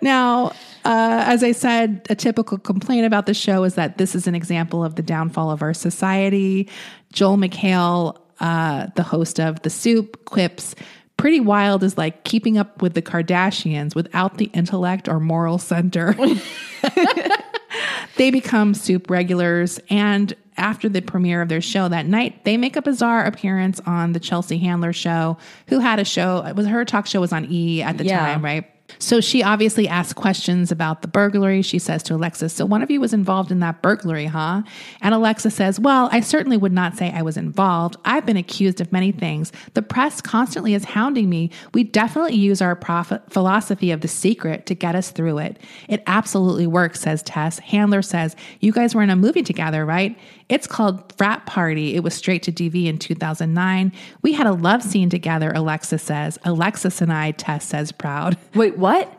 Now, 0.00 0.48
uh, 0.84 1.22
as 1.26 1.44
I 1.44 1.52
said, 1.52 2.06
a 2.10 2.14
typical 2.16 2.58
complaint 2.58 3.06
about 3.06 3.26
the 3.26 3.34
show 3.34 3.62
is 3.62 3.74
that 3.74 3.98
this 3.98 4.14
is 4.14 4.26
an 4.26 4.34
example 4.34 4.82
of 4.84 4.96
the 4.96 5.02
downfall 5.02 5.50
of 5.50 5.62
our 5.62 5.74
society. 5.74 6.68
Joel 7.12 7.36
McHale, 7.36 8.16
uh, 8.40 8.88
the 8.96 9.02
host 9.02 9.40
of 9.40 9.62
The 9.62 9.70
Soup, 9.70 10.24
quips, 10.24 10.74
Pretty 11.16 11.40
Wild 11.40 11.82
is 11.82 11.96
like 11.96 12.24
keeping 12.24 12.58
up 12.58 12.82
with 12.82 12.92
the 12.94 13.00
Kardashians 13.02 13.94
without 13.94 14.36
the 14.38 14.46
intellect 14.52 15.08
or 15.08 15.18
moral 15.18 15.58
center. 15.58 16.14
they 18.16 18.30
become 18.30 18.74
soup 18.74 19.10
regulars 19.10 19.80
and 19.90 20.34
after 20.56 20.88
the 20.88 21.02
premiere 21.02 21.42
of 21.42 21.48
their 21.48 21.60
show 21.60 21.88
that 21.88 22.06
night 22.06 22.44
they 22.44 22.56
make 22.56 22.76
a 22.76 22.82
bizarre 22.82 23.24
appearance 23.24 23.80
on 23.86 24.12
the 24.12 24.20
chelsea 24.20 24.56
handler 24.58 24.92
show 24.92 25.36
who 25.68 25.78
had 25.80 25.98
a 25.98 26.04
show 26.04 26.42
it 26.46 26.56
was 26.56 26.66
her 26.66 26.84
talk 26.84 27.06
show 27.06 27.20
was 27.20 27.32
on 27.32 27.44
e 27.50 27.82
at 27.82 27.98
the 27.98 28.04
Yeah. 28.04 28.18
time 28.20 28.42
right 28.44 28.64
so 28.98 29.20
she 29.20 29.42
obviously 29.42 29.88
asks 29.88 30.12
questions 30.12 30.72
about 30.72 31.02
the 31.02 31.08
burglary. 31.08 31.62
She 31.62 31.78
says 31.78 32.02
to 32.04 32.14
Alexis, 32.14 32.52
So 32.52 32.64
one 32.64 32.82
of 32.82 32.90
you 32.90 33.00
was 33.00 33.12
involved 33.12 33.50
in 33.50 33.60
that 33.60 33.82
burglary, 33.82 34.26
huh? 34.26 34.62
And 35.00 35.14
Alexa 35.14 35.50
says, 35.50 35.78
Well, 35.78 36.08
I 36.12 36.20
certainly 36.20 36.56
would 36.56 36.72
not 36.72 36.96
say 36.96 37.12
I 37.12 37.22
was 37.22 37.36
involved. 37.36 37.96
I've 38.04 38.26
been 38.26 38.36
accused 38.36 38.80
of 38.80 38.92
many 38.92 39.12
things. 39.12 39.52
The 39.74 39.82
press 39.82 40.20
constantly 40.20 40.74
is 40.74 40.84
hounding 40.84 41.28
me. 41.28 41.50
We 41.74 41.84
definitely 41.84 42.36
use 42.36 42.62
our 42.62 42.76
profit 42.76 43.22
philosophy 43.30 43.90
of 43.90 44.00
the 44.00 44.08
secret 44.08 44.66
to 44.66 44.74
get 44.74 44.94
us 44.94 45.10
through 45.10 45.38
it. 45.38 45.58
It 45.88 46.02
absolutely 46.06 46.66
works, 46.66 47.00
says 47.00 47.22
Tess. 47.22 47.58
Handler 47.58 48.02
says, 48.02 48.36
You 48.60 48.72
guys 48.72 48.94
were 48.94 49.02
in 49.02 49.10
a 49.10 49.16
movie 49.16 49.42
together, 49.42 49.84
right? 49.84 50.16
It's 50.48 50.66
called 50.66 51.12
Frat 51.16 51.44
Party. 51.46 51.94
It 51.96 52.04
was 52.04 52.14
straight 52.14 52.42
to 52.44 52.52
DV 52.52 52.86
in 52.86 52.98
2009. 52.98 53.92
We 54.22 54.32
had 54.32 54.46
a 54.46 54.52
love 54.52 54.82
scene 54.82 55.10
together, 55.10 55.50
Alexis 55.52 56.02
says. 56.02 56.38
Alexis 56.44 57.00
and 57.00 57.12
I, 57.12 57.32
Tess 57.32 57.64
says, 57.64 57.90
proud. 57.90 58.38
Wait, 58.54 58.78
what? 58.78 59.12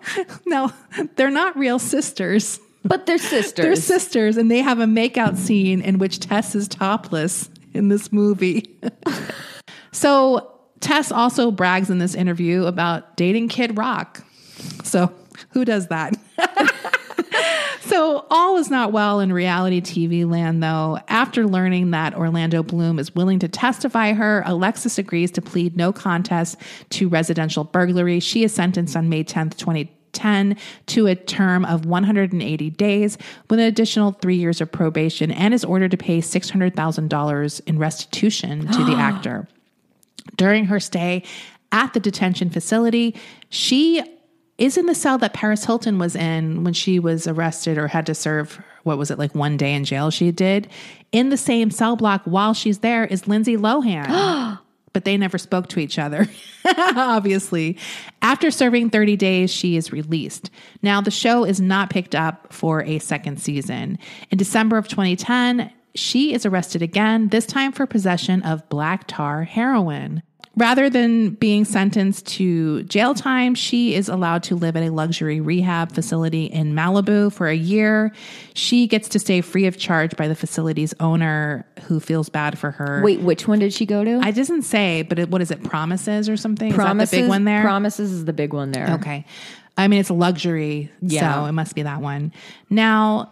No, 0.45 0.71
they're 1.15 1.29
not 1.29 1.57
real 1.57 1.79
sisters. 1.79 2.59
But 2.85 3.05
they're 3.05 3.17
sisters. 3.17 3.65
They're 3.65 3.75
sisters, 3.75 4.37
and 4.37 4.49
they 4.49 4.59
have 4.59 4.79
a 4.79 4.85
makeout 4.85 5.35
scene 5.35 5.81
in 5.81 5.97
which 5.97 6.19
Tess 6.19 6.55
is 6.55 6.69
topless 6.69 7.49
in 7.73 7.89
this 7.89 8.13
movie. 8.13 8.79
so 9.91 10.53
Tess 10.79 11.11
also 11.11 11.51
brags 11.51 11.89
in 11.89 11.97
this 11.97 12.15
interview 12.15 12.65
about 12.65 13.17
dating 13.17 13.49
Kid 13.49 13.77
Rock. 13.77 14.23
So 14.83 15.13
who 15.49 15.65
does 15.65 15.87
that? 15.87 16.15
So 17.97 18.27
all 18.29 18.57
is 18.57 18.69
not 18.69 18.91
well 18.91 19.19
in 19.19 19.33
reality 19.33 19.81
TV 19.81 20.29
land, 20.29 20.61
though. 20.61 20.99
After 21.07 21.47
learning 21.47 21.89
that 21.91 22.13
Orlando 22.13 22.61
Bloom 22.61 22.99
is 22.99 23.15
willing 23.15 23.39
to 23.39 23.47
testify 23.47 24.13
her, 24.13 24.43
Alexis 24.45 24.99
agrees 24.99 25.31
to 25.31 25.41
plead 25.41 25.75
no 25.75 25.91
contest 25.91 26.57
to 26.91 27.09
residential 27.09 27.63
burglary. 27.63 28.19
She 28.19 28.43
is 28.43 28.53
sentenced 28.53 28.95
on 28.95 29.09
May 29.09 29.23
10th, 29.23 29.57
2010 29.57 30.57
to 30.85 31.07
a 31.07 31.15
term 31.15 31.65
of 31.65 31.87
180 31.87 32.69
days 32.69 33.17
with 33.49 33.59
an 33.59 33.65
additional 33.65 34.11
three 34.11 34.35
years 34.35 34.61
of 34.61 34.71
probation 34.71 35.31
and 35.31 35.51
is 35.51 35.65
ordered 35.65 35.89
to 35.89 35.97
pay 35.97 36.19
$600,000 36.19 37.61
in 37.65 37.79
restitution 37.79 38.67
to 38.73 38.83
the 38.83 38.93
actor. 38.95 39.47
During 40.35 40.65
her 40.65 40.79
stay 40.79 41.23
at 41.71 41.95
the 41.95 41.99
detention 41.99 42.51
facility, 42.51 43.15
she 43.49 44.03
is 44.57 44.77
in 44.77 44.85
the 44.85 44.95
cell 44.95 45.17
that 45.19 45.33
Paris 45.33 45.65
Hilton 45.65 45.99
was 45.99 46.15
in 46.15 46.63
when 46.63 46.73
she 46.73 46.99
was 46.99 47.27
arrested 47.27 47.77
or 47.77 47.87
had 47.87 48.05
to 48.07 48.15
serve, 48.15 48.61
what 48.83 48.97
was 48.97 49.11
it, 49.11 49.19
like 49.19 49.35
one 49.35 49.57
day 49.57 49.73
in 49.73 49.83
jail 49.83 50.09
she 50.09 50.31
did. 50.31 50.67
In 51.11 51.29
the 51.29 51.37
same 51.37 51.69
cell 51.71 51.95
block 51.95 52.23
while 52.25 52.53
she's 52.53 52.79
there 52.79 53.05
is 53.05 53.27
Lindsay 53.27 53.57
Lohan. 53.57 54.59
but 54.93 55.05
they 55.05 55.15
never 55.15 55.37
spoke 55.37 55.67
to 55.67 55.79
each 55.79 55.99
other, 55.99 56.27
obviously. 56.75 57.77
After 58.23 58.49
serving 58.49 58.89
30 58.89 59.15
days, 59.15 59.51
she 59.51 59.77
is 59.77 59.91
released. 59.91 60.49
Now, 60.81 61.01
the 61.01 61.11
show 61.11 61.43
is 61.43 61.61
not 61.61 61.91
picked 61.91 62.15
up 62.15 62.51
for 62.51 62.81
a 62.81 62.97
second 62.97 63.39
season. 63.39 63.99
In 64.31 64.39
December 64.39 64.75
of 64.75 64.87
2010, 64.87 65.71
she 65.93 66.33
is 66.33 66.47
arrested 66.47 66.81
again, 66.81 67.29
this 67.29 67.45
time 67.45 67.73
for 67.73 67.85
possession 67.85 68.41
of 68.41 68.67
black 68.69 69.05
tar 69.05 69.43
heroin. 69.43 70.23
Rather 70.57 70.89
than 70.89 71.29
being 71.29 71.63
sentenced 71.65 72.25
to 72.25 72.81
jail 72.83 73.13
time, 73.13 73.53
she 73.53 73.93
is 73.93 74.09
allowed 74.09 74.41
to 74.41 74.55
live 74.55 74.75
at 74.75 74.81
a 74.81 74.89
luxury 74.89 75.39
rehab 75.39 75.91
facility 75.91 76.45
in 76.45 76.73
Malibu 76.73 77.31
for 77.31 77.47
a 77.47 77.55
year. 77.55 78.11
She 78.55 78.87
gets 78.87 79.07
to 79.09 79.19
stay 79.19 79.41
free 79.41 79.67
of 79.67 79.77
charge 79.77 80.17
by 80.17 80.27
the 80.27 80.33
facility's 80.33 80.95
owner, 80.99 81.63
who 81.83 81.99
feels 81.99 82.29
bad 82.29 82.57
for 82.57 82.71
her. 82.71 83.01
Wait, 83.03 83.19
which 83.21 83.47
one 83.47 83.59
did 83.59 83.71
she 83.71 83.85
go 83.85 84.03
to? 84.03 84.19
I 84.23 84.31
didn't 84.31 84.63
say, 84.63 85.03
but 85.03 85.19
it, 85.19 85.29
what 85.29 85.41
is 85.43 85.51
it? 85.51 85.63
Promises 85.63 86.27
or 86.27 86.35
something? 86.35 86.73
Promises. 86.73 87.03
Is 87.03 87.11
that 87.11 87.17
the 87.17 87.21
big 87.23 87.29
one 87.29 87.43
there? 87.45 87.61
Promises 87.61 88.11
is 88.11 88.25
the 88.25 88.33
big 88.33 88.51
one 88.51 88.71
there. 88.71 88.93
Okay. 88.95 89.25
I 89.77 89.87
mean, 89.87 89.99
it's 89.99 90.09
a 90.09 90.15
luxury, 90.15 90.91
Yeah. 91.03 91.35
so 91.35 91.45
it 91.45 91.51
must 91.51 91.75
be 91.75 91.83
that 91.83 92.01
one. 92.01 92.33
Now, 92.67 93.31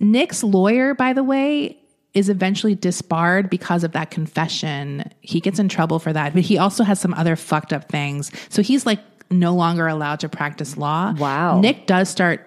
Nick's 0.00 0.42
lawyer, 0.42 0.94
by 0.94 1.12
the 1.12 1.22
way, 1.22 1.78
is 2.16 2.30
eventually 2.30 2.74
disbarred 2.74 3.50
because 3.50 3.84
of 3.84 3.92
that 3.92 4.10
confession. 4.10 5.12
He 5.20 5.38
gets 5.38 5.58
in 5.58 5.68
trouble 5.68 5.98
for 5.98 6.14
that, 6.14 6.32
but 6.32 6.42
he 6.42 6.56
also 6.56 6.82
has 6.82 6.98
some 6.98 7.12
other 7.12 7.36
fucked 7.36 7.74
up 7.74 7.90
things. 7.90 8.32
So 8.48 8.62
he's 8.62 8.86
like 8.86 9.00
no 9.30 9.54
longer 9.54 9.86
allowed 9.86 10.20
to 10.20 10.28
practice 10.30 10.78
law. 10.78 11.12
Wow. 11.12 11.60
Nick 11.60 11.86
does 11.86 12.08
start 12.08 12.46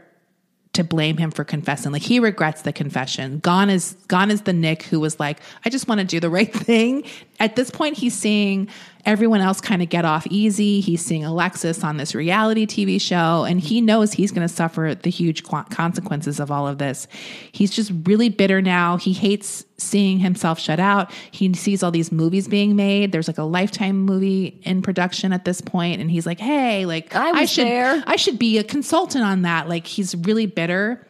to 0.74 0.84
blame 0.84 1.18
him 1.18 1.30
for 1.30 1.44
confessing. 1.44 1.92
Like 1.92 2.02
he 2.02 2.20
regrets 2.20 2.64
the 2.64 2.74
confession. 2.74 3.40
Gone 3.40 3.70
is 3.70 3.94
gone 4.08 4.32
is 4.32 4.42
the 4.42 4.54
Nick 4.54 4.84
who 4.84 5.00
was 5.00 5.20
like, 5.20 5.40
I 5.64 5.70
just 5.70 5.88
want 5.88 6.00
to 6.00 6.06
do 6.06 6.20
the 6.20 6.32
right 6.32 6.52
thing. 6.66 7.04
at 7.40 7.56
this 7.56 7.70
point, 7.70 7.96
he's 7.96 8.16
seeing 8.16 8.70
everyone 9.06 9.42
else 9.42 9.62
kind 9.62 9.82
of 9.82 9.90
get 9.90 10.06
off 10.06 10.28
easy. 10.28 10.82
He's 10.82 11.04
seeing 11.04 11.24
Alexis 11.24 11.84
on 11.84 11.98
this 11.98 12.14
reality 12.14 12.66
TV 12.66 13.00
show, 13.00 13.46
and 13.46 13.60
he 13.60 13.82
knows 13.82 14.14
he's 14.14 14.32
going 14.32 14.48
to 14.48 14.54
suffer 14.54 14.96
the 14.96 15.10
huge 15.10 15.44
consequences 15.44 16.40
of 16.40 16.52
all 16.52 16.68
of 16.68 16.78
this. 16.78 17.08
He's 17.52 17.72
just 17.72 17.92
really 18.06 18.30
bitter 18.30 18.62
now. 18.62 18.98
He 18.98 19.14
hates 19.14 19.66
seeing 19.78 20.20
himself 20.20 20.60
shut 20.60 20.80
out. 20.80 21.12
He 21.32 21.54
sees 21.54 21.84
all 21.84 21.92
these 21.92 22.12
movies 22.12 22.48
being 22.48 22.76
made. 22.76 23.12
There's 23.12 23.28
like 23.28 23.38
a 23.38 23.44
lifetime 23.44 24.02
movie 24.02 24.60
in 24.64 24.82
production 24.82 25.34
at 25.34 25.46
this 25.46 25.62
point, 25.62 26.02
and 26.02 26.12
he's 26.12 26.26
like, 26.26 26.40
"Hey, 26.40 26.86
like 26.86 27.16
I 27.16 27.32
was 27.32 27.50
should, 27.50 27.68
there." 27.68 28.04
I 28.06 28.16
should 28.16 28.38
be 28.38 28.58
a 28.58 28.64
consultant 28.64 29.24
on 29.24 29.44
that." 29.44 29.70
Like 29.70 29.88
he's 29.88 30.16
really 30.16 30.46
bitter. 30.46 31.06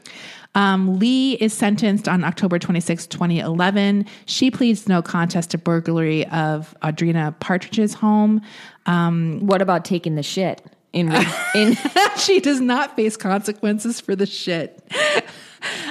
Um, 0.56 1.00
Lee 1.00 1.34
is 1.34 1.54
sentenced 1.54 2.08
on 2.08 2.24
October 2.24 2.60
26, 2.60 3.08
2011. 3.08 4.06
She 4.26 4.50
pleads 4.50 4.88
no 4.88 5.02
contest 5.02 5.52
to 5.52 5.58
burglary 5.58 6.26
of 6.28 6.76
Audrina 6.82 7.40
Partridge's 7.40 7.94
home. 7.94 8.42
What 8.86 9.62
about 9.62 9.86
taking 9.86 10.16
the 10.16 10.24
shit 10.24 10.62
in 10.94 11.12
in 11.56 11.78
she 12.18 12.40
does 12.40 12.62
not 12.62 12.96
face 12.96 13.18
consequences 13.18 14.00
for 14.00 14.16
the 14.16 14.26
shit. 14.26 14.84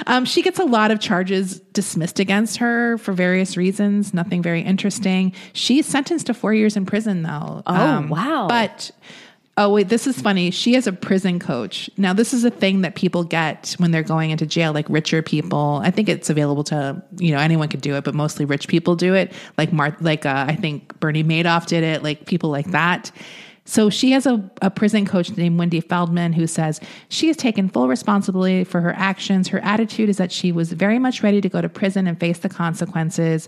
Um, 0.07 0.25
she 0.25 0.41
gets 0.41 0.59
a 0.59 0.63
lot 0.63 0.89
of 0.89 0.99
charges 0.99 1.59
dismissed 1.59 2.19
against 2.19 2.57
her 2.57 2.97
for 2.97 3.13
various 3.13 3.55
reasons. 3.55 4.13
Nothing 4.13 4.41
very 4.41 4.61
interesting. 4.61 5.33
She's 5.53 5.85
sentenced 5.85 6.25
to 6.27 6.33
four 6.33 6.53
years 6.55 6.75
in 6.75 6.87
prison, 6.87 7.21
though. 7.21 7.61
Oh, 7.67 8.07
wow. 8.09 8.47
But 8.47 8.89
oh 9.59 9.69
wait, 9.69 9.89
this 9.89 10.07
is 10.07 10.19
funny. 10.19 10.49
She 10.51 10.73
has 10.73 10.87
a 10.87 10.93
prison 10.93 11.37
coach. 11.37 11.89
Now, 11.97 12.13
this 12.13 12.33
is 12.33 12.45
a 12.45 12.49
thing 12.49 12.81
that 12.81 12.95
people 12.95 13.25
get 13.25 13.75
when 13.77 13.91
they're 13.91 14.01
going 14.01 14.31
into 14.31 14.45
jail, 14.45 14.71
like 14.71 14.89
richer 14.89 15.21
people. 15.21 15.81
I 15.83 15.91
think 15.91 16.07
it's 16.07 16.29
available 16.29 16.63
to 16.65 17.03
you 17.17 17.31
know 17.31 17.39
anyone 17.39 17.67
could 17.67 17.81
do 17.81 17.95
it, 17.95 18.05
but 18.05 18.15
mostly 18.15 18.45
rich 18.45 18.67
people 18.69 18.95
do 18.95 19.13
it. 19.13 19.33
Like 19.57 19.73
Mar- 19.73 19.97
like 19.99 20.25
uh, 20.25 20.45
I 20.47 20.55
think 20.55 20.97
Bernie 20.99 21.23
Madoff 21.23 21.67
did 21.67 21.83
it. 21.83 22.01
Like 22.01 22.25
people 22.25 22.49
like 22.49 22.71
that. 22.71 23.11
So 23.65 23.91
she 23.91 24.11
has 24.11 24.25
a, 24.25 24.49
a 24.63 24.71
prison 24.71 25.05
coach 25.05 25.29
named 25.37 25.59
Wendy 25.59 25.79
Feldman 25.79 26.33
who 26.33 26.47
says 26.47 26.79
she 27.09 27.27
has 27.27 27.37
taken 27.37 27.69
full 27.69 27.87
responsibility 27.87 28.63
for 28.63 28.81
her 28.81 28.93
actions. 28.93 29.49
Her 29.49 29.59
attitude 29.59 30.09
is 30.09 30.17
that 30.17 30.31
she 30.31 30.51
was 30.51 30.71
very 30.71 30.97
much 30.97 31.21
ready 31.21 31.39
to 31.39 31.49
go 31.49 31.61
to 31.61 31.69
prison 31.69 32.07
and 32.07 32.19
face 32.19 32.39
the 32.39 32.49
consequences. 32.49 33.47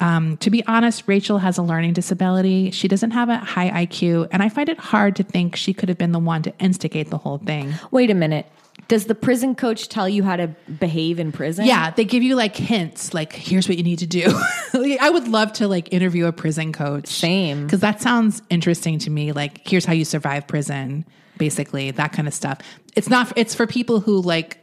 Um, 0.00 0.38
to 0.38 0.50
be 0.50 0.66
honest, 0.66 1.04
Rachel 1.06 1.38
has 1.38 1.58
a 1.58 1.62
learning 1.62 1.92
disability. 1.92 2.70
She 2.70 2.88
doesn't 2.88 3.10
have 3.10 3.28
a 3.28 3.36
high 3.36 3.86
IQ, 3.86 4.28
and 4.32 4.42
I 4.42 4.48
find 4.48 4.68
it 4.68 4.78
hard 4.78 5.16
to 5.16 5.22
think 5.22 5.56
she 5.56 5.74
could 5.74 5.88
have 5.88 5.98
been 5.98 6.12
the 6.12 6.18
one 6.18 6.42
to 6.42 6.58
instigate 6.58 7.10
the 7.10 7.18
whole 7.18 7.38
thing. 7.38 7.74
Wait 7.90 8.10
a 8.10 8.14
minute. 8.14 8.46
Does 8.88 9.04
the 9.04 9.14
prison 9.14 9.54
coach 9.54 9.88
tell 9.88 10.08
you 10.08 10.22
how 10.22 10.36
to 10.36 10.48
behave 10.48 11.20
in 11.20 11.32
prison? 11.32 11.66
Yeah, 11.66 11.90
they 11.90 12.04
give 12.04 12.22
you 12.22 12.34
like 12.34 12.56
hints, 12.56 13.14
like 13.14 13.32
here's 13.32 13.68
what 13.68 13.76
you 13.76 13.84
need 13.84 14.00
to 14.00 14.06
do. 14.06 14.24
I 14.74 15.10
would 15.10 15.28
love 15.28 15.52
to 15.54 15.68
like 15.68 15.92
interview 15.92 16.26
a 16.26 16.32
prison 16.32 16.72
coach. 16.72 17.06
Same. 17.06 17.66
Because 17.66 17.80
that 17.80 18.00
sounds 18.00 18.42
interesting 18.50 18.98
to 19.00 19.10
me. 19.10 19.32
Like, 19.32 19.66
here's 19.68 19.84
how 19.84 19.92
you 19.92 20.04
survive 20.04 20.46
prison, 20.46 21.04
basically, 21.36 21.90
that 21.92 22.12
kind 22.12 22.26
of 22.26 22.34
stuff. 22.34 22.58
It's 22.96 23.08
not, 23.08 23.32
it's 23.36 23.54
for 23.54 23.66
people 23.66 24.00
who 24.00 24.20
like, 24.20 24.59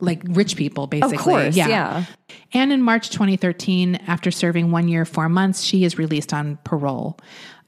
like 0.00 0.22
rich 0.28 0.56
people, 0.56 0.86
basically. 0.86 1.16
course, 1.18 1.56
yeah. 1.56 2.04
And 2.52 2.72
in 2.72 2.82
March 2.82 3.10
2013, 3.10 3.96
after 4.06 4.30
serving 4.30 4.70
one 4.70 4.88
year, 4.88 5.04
four 5.04 5.28
months, 5.28 5.62
she 5.62 5.84
is 5.84 5.98
released 5.98 6.32
on 6.32 6.58
parole. 6.64 7.18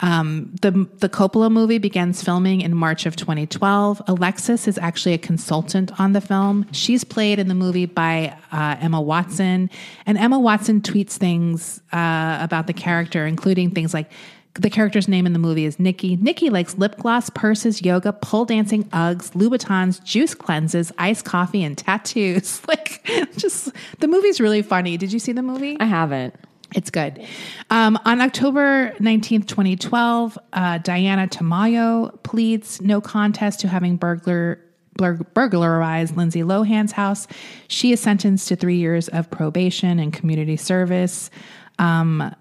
Um, 0.00 0.54
the 0.60 0.70
the 0.98 1.08
Coppola 1.08 1.50
movie 1.50 1.78
begins 1.78 2.22
filming 2.22 2.60
in 2.60 2.74
March 2.74 3.06
of 3.06 3.14
2012. 3.16 4.02
Alexis 4.08 4.66
is 4.66 4.76
actually 4.76 5.14
a 5.14 5.18
consultant 5.18 5.98
on 6.00 6.12
the 6.12 6.20
film. 6.20 6.66
She's 6.72 7.04
played 7.04 7.38
in 7.38 7.48
the 7.48 7.54
movie 7.54 7.86
by 7.86 8.36
uh, 8.50 8.76
Emma 8.80 9.00
Watson, 9.00 9.70
and 10.04 10.18
Emma 10.18 10.38
Watson 10.38 10.80
tweets 10.80 11.12
things 11.12 11.80
uh, 11.92 12.38
about 12.40 12.66
the 12.66 12.72
character, 12.72 13.26
including 13.26 13.70
things 13.70 13.94
like. 13.94 14.10
The 14.54 14.70
character's 14.70 15.08
name 15.08 15.26
in 15.26 15.32
the 15.32 15.40
movie 15.40 15.64
is 15.64 15.80
Nikki. 15.80 16.16
Nikki 16.16 16.48
likes 16.48 16.78
lip 16.78 16.96
gloss, 16.98 17.28
purses, 17.28 17.82
yoga, 17.82 18.12
pole 18.12 18.44
dancing, 18.44 18.84
Uggs, 18.84 19.32
Louboutins, 19.32 20.02
juice 20.04 20.34
cleanses, 20.34 20.92
iced 20.96 21.24
coffee, 21.24 21.64
and 21.64 21.76
tattoos. 21.76 22.60
Like, 22.68 23.04
just 23.36 23.72
the 24.00 24.08
movie's 24.08 24.40
really 24.40 24.62
funny. 24.62 24.96
Did 24.96 25.12
you 25.12 25.18
see 25.18 25.32
the 25.32 25.42
movie? 25.42 25.76
I 25.78 25.84
haven't. 25.84 26.34
It's 26.74 26.90
good. 26.90 27.24
Um, 27.70 27.98
on 28.04 28.20
October 28.20 28.92
19th, 29.00 29.46
2012, 29.46 30.38
uh, 30.52 30.78
Diana 30.78 31.28
Tamayo 31.28 32.20
pleads 32.22 32.80
no 32.80 33.00
contest 33.00 33.60
to 33.60 33.68
having 33.68 33.96
burglar 33.96 34.60
bur- 34.96 35.14
burglarized 35.34 36.16
Lindsay 36.16 36.42
Lohan's 36.42 36.92
house. 36.92 37.26
She 37.68 37.92
is 37.92 38.00
sentenced 38.00 38.48
to 38.48 38.56
three 38.56 38.76
years 38.76 39.08
of 39.08 39.30
probation 39.30 39.98
and 39.98 40.12
community 40.12 40.56
service. 40.56 41.30
Um, 41.78 42.34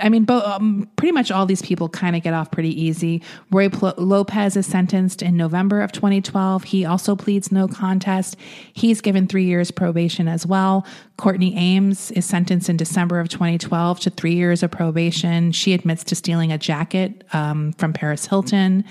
I 0.00 0.08
mean, 0.08 0.28
um, 0.30 0.88
pretty 0.96 1.12
much 1.12 1.30
all 1.30 1.46
these 1.46 1.62
people 1.62 1.88
kind 1.88 2.16
of 2.16 2.22
get 2.22 2.34
off 2.34 2.50
pretty 2.50 2.80
easy. 2.80 3.22
Roy 3.50 3.68
Pl- 3.68 3.94
Lopez 3.96 4.56
is 4.56 4.66
sentenced 4.66 5.22
in 5.22 5.36
November 5.36 5.82
of 5.82 5.92
2012. 5.92 6.64
He 6.64 6.84
also 6.84 7.16
pleads 7.16 7.52
no 7.52 7.68
contest. 7.68 8.36
He's 8.72 9.00
given 9.00 9.26
three 9.26 9.44
years 9.44 9.70
probation 9.70 10.28
as 10.28 10.46
well. 10.46 10.86
Courtney 11.16 11.56
Ames 11.56 12.10
is 12.12 12.24
sentenced 12.24 12.68
in 12.68 12.76
December 12.76 13.20
of 13.20 13.28
2012 13.28 14.00
to 14.00 14.10
three 14.10 14.34
years 14.34 14.62
of 14.62 14.70
probation. 14.70 15.52
She 15.52 15.72
admits 15.72 16.04
to 16.04 16.14
stealing 16.14 16.52
a 16.52 16.58
jacket 16.58 17.24
um, 17.32 17.72
from 17.74 17.92
Paris 17.92 18.26
Hilton. 18.26 18.84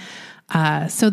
Uh, 0.50 0.88
so, 0.88 1.12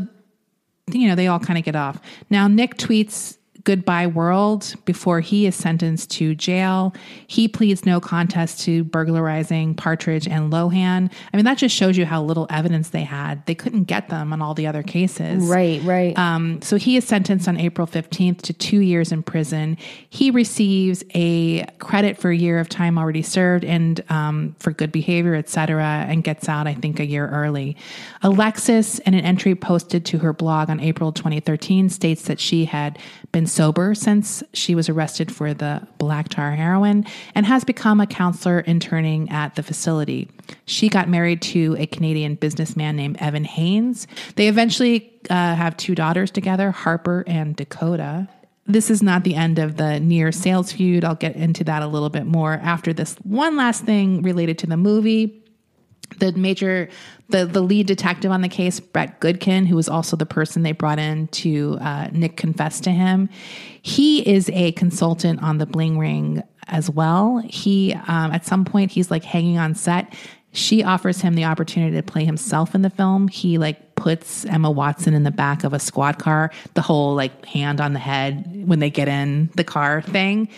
you 0.91 1.09
know, 1.09 1.15
they 1.15 1.27
all 1.27 1.41
kind 1.41 1.59
of 1.59 1.65
get 1.65 1.77
off. 1.77 2.01
Now, 2.31 2.49
Nick 2.49 2.77
tweets 2.77 3.39
goodbye 3.65 4.07
world 4.07 4.75
before 4.85 5.21
he 5.21 5.47
is 5.47 5.55
sentenced 5.55 6.11
to 6.11 6.35
jail. 6.35 6.95
He 7.27 7.49
pleads 7.49 7.87
no 7.87 8.01
contest 8.01 8.61
to 8.63 8.85
burglarizing 8.85 9.75
Partridge 9.75 10.27
and 10.27 10.53
Lohan. 10.53 11.13
I 11.33 11.37
mean, 11.37 11.45
that 11.45 11.59
just 11.59 11.75
shows 11.75 11.97
you 11.97 12.05
how 12.05 12.23
little 12.23 12.47
evidence 12.51 12.91
they 12.91 13.03
had. 13.03 13.45
They 13.47 13.55
couldn't 13.55 13.85
get 13.85 14.09
them 14.09 14.33
on 14.33 14.43
all 14.43 14.55
the 14.55 14.67
other 14.67 14.83
cases. 14.83 15.45
Right, 15.45 15.83
right. 15.83 16.19
Um, 16.19 16.61
so 16.63 16.77
he 16.77 16.97
is 16.97 17.07
sentenced 17.07 17.49
on 17.49 17.59
April 17.59 17.87
15th 17.87 18.43
to 18.43 18.53
two 18.53 18.81
years 18.81 19.13
in 19.13 19.23
prison. 19.23 19.77
He 20.11 20.31
receives 20.31 21.05
a 21.15 21.65
credit 21.79 22.19
for 22.19 22.31
a 22.31 22.37
year 22.37 22.59
of 22.59 22.69
time 22.69 22.99
already 22.99 23.23
served 23.23 23.65
and 23.65 24.03
um, 24.09 24.57
for 24.59 24.73
good 24.73 24.91
behavior, 24.91 25.35
et 25.35 25.49
cetera, 25.49 26.07
and 26.09 26.25
gets 26.25 26.49
out, 26.49 26.67
I 26.67 26.75
think, 26.75 26.99
a 26.99 27.07
year 27.07 27.29
early. 27.29 27.77
Alexis, 28.23 28.99
in 29.01 29.15
an 29.15 29.25
entry 29.25 29.55
posted 29.55 30.05
to 30.07 30.19
her 30.19 30.33
blog 30.33 30.71
on 30.71 30.81
April 30.81 31.13
2013, 31.13 31.89
states 31.89 32.23
that 32.23 32.41
she 32.41 32.65
had 32.65 32.99
been 33.31 33.47
sober 33.53 33.95
since 33.95 34.43
she 34.53 34.75
was 34.75 34.89
arrested 34.89 35.33
for 35.33 35.55
the 35.55 35.87
black 35.99 36.29
tar 36.29 36.53
heroin 36.53 37.05
and 37.35 37.47
has 37.47 37.65
become 37.65 38.01
a 38.01 38.07
counselor 38.07 38.61
interning 38.61 39.31
at 39.31 39.55
the 39.55 39.63
facility. 39.63 40.29
She 40.67 40.89
got 40.89 41.09
married 41.09 41.43
to 41.43 41.77
a 41.79 41.87
Canadian 41.87 42.35
businessman 42.37 42.97
named 42.97 43.17
Evan 43.21 43.45
Haynes. 43.45 44.07
They 44.37 44.49
eventually 44.49 45.13
uh, 45.31 45.55
have 45.55 45.77
two 45.77 45.95
daughters 45.95 46.31
together, 46.31 46.71
Harper 46.71 47.25
and 47.27 47.55
Dakota. 47.55 48.29
This 48.67 48.91
is 48.91 49.03
not 49.03 49.25
the 49.25 49.35
end 49.35 49.59
of 49.59 49.77
the 49.77 49.99
near 50.01 50.33
sales 50.33 50.73
feud. 50.73 51.05
I'll 51.05 51.15
get 51.15 51.37
into 51.37 51.65
that 51.65 51.83
a 51.83 51.87
little 51.87 52.11
bit 52.11 52.27
more 52.27 52.55
after 52.55 52.93
this. 52.93 53.17
One 53.25 53.57
last 53.57 53.85
thing 53.85 54.23
related 54.23 54.59
to 54.59 54.67
the 54.67 54.77
movie 54.77 55.42
the 56.19 56.33
major 56.33 56.89
the 57.29 57.47
the 57.47 57.61
lead 57.61 57.87
detective 57.87 58.31
on 58.31 58.43
the 58.43 58.49
case 58.49 58.81
brett 58.81 59.21
goodkin 59.21 59.67
who 59.67 59.77
was 59.77 59.89
also 59.89 60.17
the 60.17 60.27
person 60.27 60.63
they 60.63 60.73
brought 60.73 60.99
in 60.99 61.27
to 61.29 61.79
uh, 61.81 62.09
nick 62.13 62.37
confess 62.37 62.81
to 62.81 62.91
him 62.91 63.29
he 63.83 64.27
is 64.29 64.51
a 64.51 64.73
consultant 64.73 65.43
on 65.43 65.59
the 65.59 65.67
bling 65.67 65.99
ring 65.99 66.43
as 66.69 66.91
well. 66.91 67.39
He 67.39 67.95
um, 67.95 68.33
at 68.33 68.45
some 68.45 68.65
point 68.65 68.91
he's 68.91 69.11
like 69.11 69.25
hanging 69.25 69.59
on 69.59 69.75
set. 69.75 70.15
She 70.53 70.85
offers 70.85 71.21
him 71.21 71.35
the 71.35 71.45
opportunity 71.45 71.97
to 71.97 72.03
play 72.03 72.25
himself 72.25 72.75
in 72.75 72.83
the 72.83 72.91
film. 72.91 73.29
He 73.29 73.59
like 73.59 73.95
puts 73.95 74.45
emma 74.45 74.71
watson 74.71 75.15
in 75.15 75.23
the 75.23 75.31
back 75.31 75.65
of 75.65 75.73
a 75.73 75.79
squad 75.79 76.19
car 76.19 76.51
the 76.75 76.83
whole 76.83 77.15
like 77.15 77.45
hand 77.47 77.81
on 77.81 77.93
the 77.93 77.99
head 77.99 78.67
when 78.67 78.79
they 78.79 78.91
get 78.91 79.09
in 79.09 79.51
the 79.55 79.65
car 79.65 80.03
thing. 80.03 80.49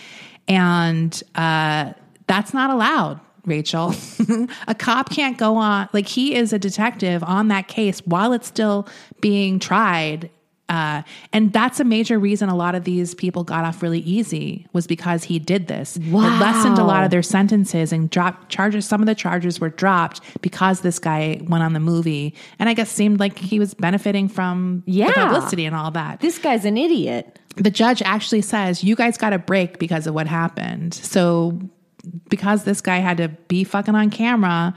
And 0.47 1.21
uh, 1.35 1.93
that's 2.27 2.53
not 2.53 2.69
allowed 2.69 3.19
Rachel. 3.45 3.93
a 4.67 4.75
cop 4.75 5.09
can't 5.09 5.37
go 5.37 5.55
on, 5.57 5.89
like, 5.93 6.07
he 6.07 6.35
is 6.35 6.53
a 6.53 6.59
detective 6.59 7.23
on 7.23 7.47
that 7.49 7.67
case 7.67 7.99
while 8.05 8.33
it's 8.33 8.47
still 8.47 8.87
being 9.21 9.59
tried. 9.59 10.29
Uh, 10.67 11.03
and 11.31 11.53
that's 11.53 11.79
a 11.79 11.83
major 11.83 12.17
reason 12.17 12.49
a 12.49 12.55
lot 12.55 12.73
of 12.73 12.85
these 12.85 13.13
people 13.13 13.43
got 13.43 13.63
off 13.63 13.83
really 13.83 13.99
easy 13.99 14.65
was 14.73 14.87
because 14.87 15.23
he 15.23 15.37
did 15.37 15.67
this. 15.67 15.95
It 15.97 16.11
lessened 16.11 16.79
a 16.79 16.83
lot 16.83 17.03
of 17.03 17.11
their 17.11 17.21
sentences 17.21 17.93
and 17.93 18.09
dropped 18.09 18.49
charges. 18.49 18.87
Some 18.87 18.99
of 18.99 19.05
the 19.05 19.13
charges 19.13 19.59
were 19.59 19.69
dropped 19.69 20.21
because 20.41 20.81
this 20.81 20.97
guy 20.97 21.39
went 21.47 21.63
on 21.63 21.73
the 21.73 21.79
movie, 21.79 22.33
and 22.57 22.67
I 22.67 22.73
guess 22.73 22.89
seemed 22.89 23.19
like 23.19 23.37
he 23.37 23.59
was 23.59 23.75
benefiting 23.75 24.27
from 24.27 24.81
Yeah. 24.87 25.05
the 25.09 25.13
publicity 25.13 25.65
and 25.65 25.75
all 25.75 25.91
that 25.91 26.21
this 26.21 26.39
guy's 26.39 26.65
an 26.65 26.77
idiot. 26.79 27.37
the 27.57 27.69
judge 27.69 28.01
actually 28.01 28.41
says 28.41 28.83
you 28.83 28.95
guys 28.95 29.19
got 29.19 29.33
a 29.33 29.37
break 29.39 29.77
because 29.77 30.07
of 30.07 30.15
what 30.15 30.25
happened. 30.25 30.95
So 30.95 31.59
because 32.05 32.63
this 32.63 32.81
guy 32.81 32.97
had 32.97 33.17
to 33.17 33.29
be 33.47 33.63
fucking 33.63 33.95
on 33.95 34.09
camera, 34.09 34.73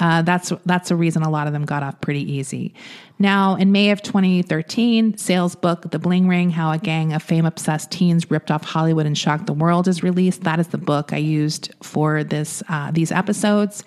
uh, 0.00 0.22
that's 0.22 0.52
that's 0.64 0.90
a 0.90 0.96
reason 0.96 1.22
a 1.22 1.30
lot 1.30 1.46
of 1.46 1.52
them 1.52 1.64
got 1.64 1.82
off 1.82 2.00
pretty 2.00 2.32
easy. 2.32 2.74
Now, 3.18 3.54
in 3.56 3.70
May 3.70 3.90
of 3.90 4.00
2013, 4.00 5.18
Sales' 5.18 5.54
book 5.54 5.90
"The 5.90 5.98
Bling 5.98 6.26
Ring: 6.26 6.50
How 6.50 6.72
a 6.72 6.78
Gang 6.78 7.12
of 7.12 7.22
Fame-Obsessed 7.22 7.90
Teens 7.90 8.30
Ripped 8.30 8.50
Off 8.50 8.64
Hollywood 8.64 9.04
and 9.04 9.16
Shocked 9.16 9.46
the 9.46 9.52
World" 9.52 9.86
is 9.86 10.02
released. 10.02 10.42
That 10.44 10.58
is 10.58 10.68
the 10.68 10.78
book 10.78 11.12
I 11.12 11.18
used 11.18 11.74
for 11.82 12.24
this 12.24 12.62
uh, 12.68 12.90
these 12.90 13.12
episodes. 13.12 13.84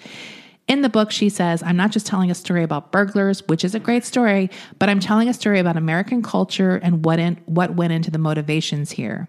In 0.67 0.81
the 0.81 0.89
book, 0.89 1.11
she 1.11 1.27
says, 1.27 1.61
I'm 1.61 1.75
not 1.75 1.91
just 1.91 2.07
telling 2.07 2.31
a 2.31 2.35
story 2.35 2.63
about 2.63 2.91
burglars, 2.91 3.45
which 3.47 3.65
is 3.65 3.75
a 3.75 3.79
great 3.79 4.05
story, 4.05 4.49
but 4.79 4.87
I'm 4.87 5.01
telling 5.01 5.27
a 5.27 5.33
story 5.33 5.59
about 5.59 5.75
American 5.75 6.23
culture 6.23 6.77
and 6.77 7.03
what, 7.03 7.19
in, 7.19 7.35
what 7.45 7.75
went 7.75 7.91
into 7.91 8.09
the 8.09 8.17
motivations 8.17 8.89
here. 8.91 9.27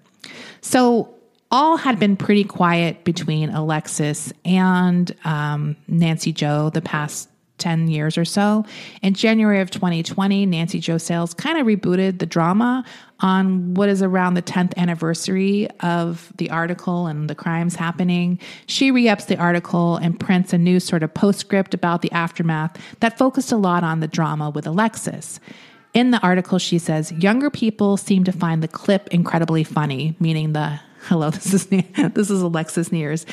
So, 0.61 1.14
all 1.55 1.77
had 1.77 2.01
been 2.01 2.17
pretty 2.17 2.43
quiet 2.43 3.05
between 3.05 3.49
Alexis 3.49 4.33
and 4.45 5.15
um, 5.25 5.77
Nancy 5.87 6.33
Jo 6.33 6.69
the 6.71 6.83
past 6.83 7.29
10 7.59 7.87
years 7.87 8.19
or 8.19 8.25
so. 8.25 8.65
In 9.03 9.15
January 9.15 9.61
of 9.61 9.71
2020, 9.71 10.47
Nancy 10.47 10.81
Jo 10.81 10.99
Sales 10.99 11.33
kind 11.33 11.57
of 11.57 11.65
rebooted 11.65 12.19
the 12.19 12.27
drama 12.27 12.85
on 13.21 13.73
what 13.75 13.89
is 13.89 14.03
around 14.03 14.35
the 14.35 14.43
10th 14.43 14.77
anniversary 14.77 15.69
of 15.79 16.33
the 16.39 16.51
article 16.51 17.07
and 17.07 17.31
the 17.31 17.37
crimes 17.37 17.77
happening. 17.77 18.41
She 18.67 18.91
re 18.91 19.09
ups 19.09 19.27
the 19.27 19.39
article 19.39 19.95
and 19.95 20.19
prints 20.19 20.53
a 20.53 20.59
new 20.59 20.81
sort 20.81 21.05
of 21.05 21.15
postscript 21.15 21.73
about 21.73 22.03
the 22.03 22.11
aftermath 22.11 22.77
that 22.99 23.17
focused 23.17 23.53
a 23.53 23.57
lot 23.57 23.85
on 23.85 24.01
the 24.01 24.09
drama 24.09 24.51
with 24.51 24.67
Alexis. 24.67 25.39
In 25.93 26.11
the 26.11 26.19
article, 26.19 26.59
she 26.59 26.81
says, 26.81 27.13
Younger 27.13 27.49
people 27.49 27.97
seem 27.97 28.25
to 28.25 28.33
find 28.33 28.61
the 28.61 28.67
clip 28.67 29.07
incredibly 29.15 29.63
funny, 29.63 30.17
meaning 30.19 30.53
the 30.53 30.81
Hello, 31.07 31.29
this 31.31 31.53
is 31.53 31.67
this 31.67 32.31
is 32.31 32.41
Alexis 32.41 32.89
Neiers. 32.89 33.27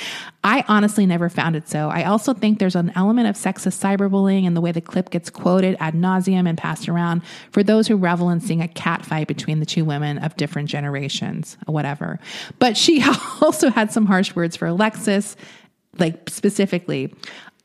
I 0.44 0.66
honestly 0.68 1.06
never 1.06 1.30
found 1.30 1.56
it 1.56 1.70
so. 1.70 1.88
I 1.90 2.04
also 2.04 2.34
think 2.34 2.60
there's 2.60 2.76
an 2.76 2.92
element 2.96 3.30
of 3.30 3.36
sexist 3.36 3.80
cyberbullying 3.80 4.44
in 4.44 4.56
the 4.56 4.62
way 4.62 4.74
the 4.74 4.82
clip 4.82 5.10
gets 5.10 5.30
quoted 5.30 5.78
ad 5.80 5.94
nauseum 5.94 6.50
and 6.50 6.58
passed 6.58 6.90
around 6.90 7.22
for 7.52 7.64
those 7.64 7.88
who 7.88 7.96
revel 7.96 8.30
in 8.30 8.42
seeing 8.42 8.62
a 8.62 8.68
cat 8.68 9.06
fight 9.06 9.28
between 9.28 9.62
the 9.62 9.66
two 9.66 9.86
women 9.86 10.18
of 10.18 10.36
different 10.36 10.68
generations, 10.68 11.56
whatever. 11.66 12.20
But 12.60 12.76
she 12.76 13.02
also 13.42 13.70
had 13.70 13.94
some 13.94 14.06
harsh 14.06 14.36
words 14.36 14.58
for 14.58 14.66
Alexis, 14.66 15.38
like 15.98 16.30
specifically. 16.30 17.14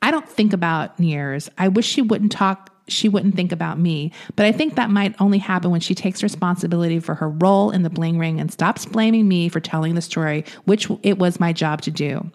I 0.03 0.13
don't 0.13 0.29
think 0.29 0.53
about 0.53 0.99
Neiers. 0.99 1.49
I 1.59 1.67
wish 1.67 1.87
she 1.87 2.03
wouldn't 2.03 2.31
talk 2.31 2.76
she 2.89 3.09
wouldn't 3.09 3.35
think 3.35 3.53
about 3.53 3.79
me. 3.79 4.13
But 4.37 4.47
I 4.47 4.53
think 4.53 4.75
that 4.75 4.91
might 4.91 5.15
only 5.21 5.39
happen 5.39 5.71
when 5.71 5.81
she 5.81 5.95
takes 5.95 6.23
responsibility 6.23 7.01
for 7.01 7.15
her 7.15 7.29
role 7.29 7.71
in 7.71 7.83
the 7.83 7.91
bling 7.91 8.19
ring 8.19 8.41
and 8.41 8.53
stops 8.53 8.87
blaming 8.87 9.27
me 9.27 9.49
for 9.49 9.61
telling 9.61 9.95
the 9.95 10.03
story, 10.03 10.45
which 10.65 10.89
it 11.03 11.19
was 11.19 11.41
my 11.41 11.53
job 11.53 11.83
to 11.83 11.91
do. 11.91 12.31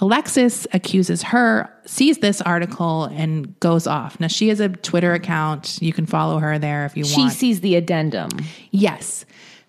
Alexis 0.00 0.66
accuses 0.72 1.22
her, 1.22 1.72
sees 1.86 2.18
this 2.18 2.40
article, 2.40 3.04
and 3.04 3.58
goes 3.60 3.86
off. 3.86 4.18
Now, 4.18 4.26
she 4.26 4.48
has 4.48 4.58
a 4.58 4.68
Twitter 4.68 5.12
account. 5.12 5.78
You 5.80 5.92
can 5.92 6.04
follow 6.06 6.38
her 6.38 6.58
there 6.58 6.84
if 6.84 6.96
you 6.96 7.04
She 7.04 7.20
want. 7.20 7.32
She 7.32 7.38
sees 7.38 7.60
the 7.60 7.76
addendum. 7.76 8.30
Yes. 8.72 9.24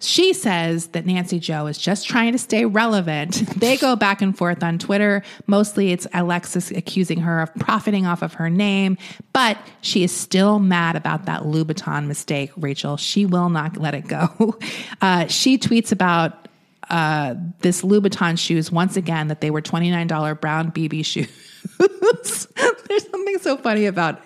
She 0.05 0.33
says 0.33 0.87
that 0.87 1.05
Nancy 1.05 1.39
Jo 1.39 1.65
is 1.67 1.77
just 1.77 2.07
trying 2.07 2.31
to 2.33 2.37
stay 2.37 2.65
relevant. 2.65 3.43
They 3.65 3.77
go 3.77 3.95
back 3.95 4.21
and 4.21 4.37
forth 4.37 4.63
on 4.63 4.77
Twitter. 4.77 5.23
Mostly 5.47 5.91
it's 5.91 6.05
Alexis 6.13 6.71
accusing 6.71 7.21
her 7.21 7.41
of 7.41 7.53
profiting 7.55 8.05
off 8.05 8.21
of 8.21 8.33
her 8.33 8.49
name, 8.49 8.97
but 9.33 9.57
she 9.81 10.03
is 10.03 10.15
still 10.15 10.59
mad 10.59 10.95
about 10.95 11.25
that 11.25 11.43
Louboutin 11.43 12.05
mistake, 12.05 12.51
Rachel. 12.57 12.97
She 12.97 13.25
will 13.25 13.49
not 13.49 13.77
let 13.77 13.95
it 13.95 14.07
go. 14.07 14.59
Uh, 15.01 15.27
she 15.27 15.57
tweets 15.57 15.91
about 15.91 16.47
uh, 16.89 17.35
this 17.59 17.81
Louboutin 17.81 18.37
shoes 18.37 18.71
once 18.71 18.97
again 18.97 19.27
that 19.27 19.41
they 19.41 19.51
were 19.51 19.61
$29 19.61 20.39
brown 20.39 20.71
BB 20.71 21.05
shoes. 21.05 21.27
There's 21.79 23.09
something 23.09 23.37
so 23.39 23.57
funny 23.57 23.85
about 23.85 24.21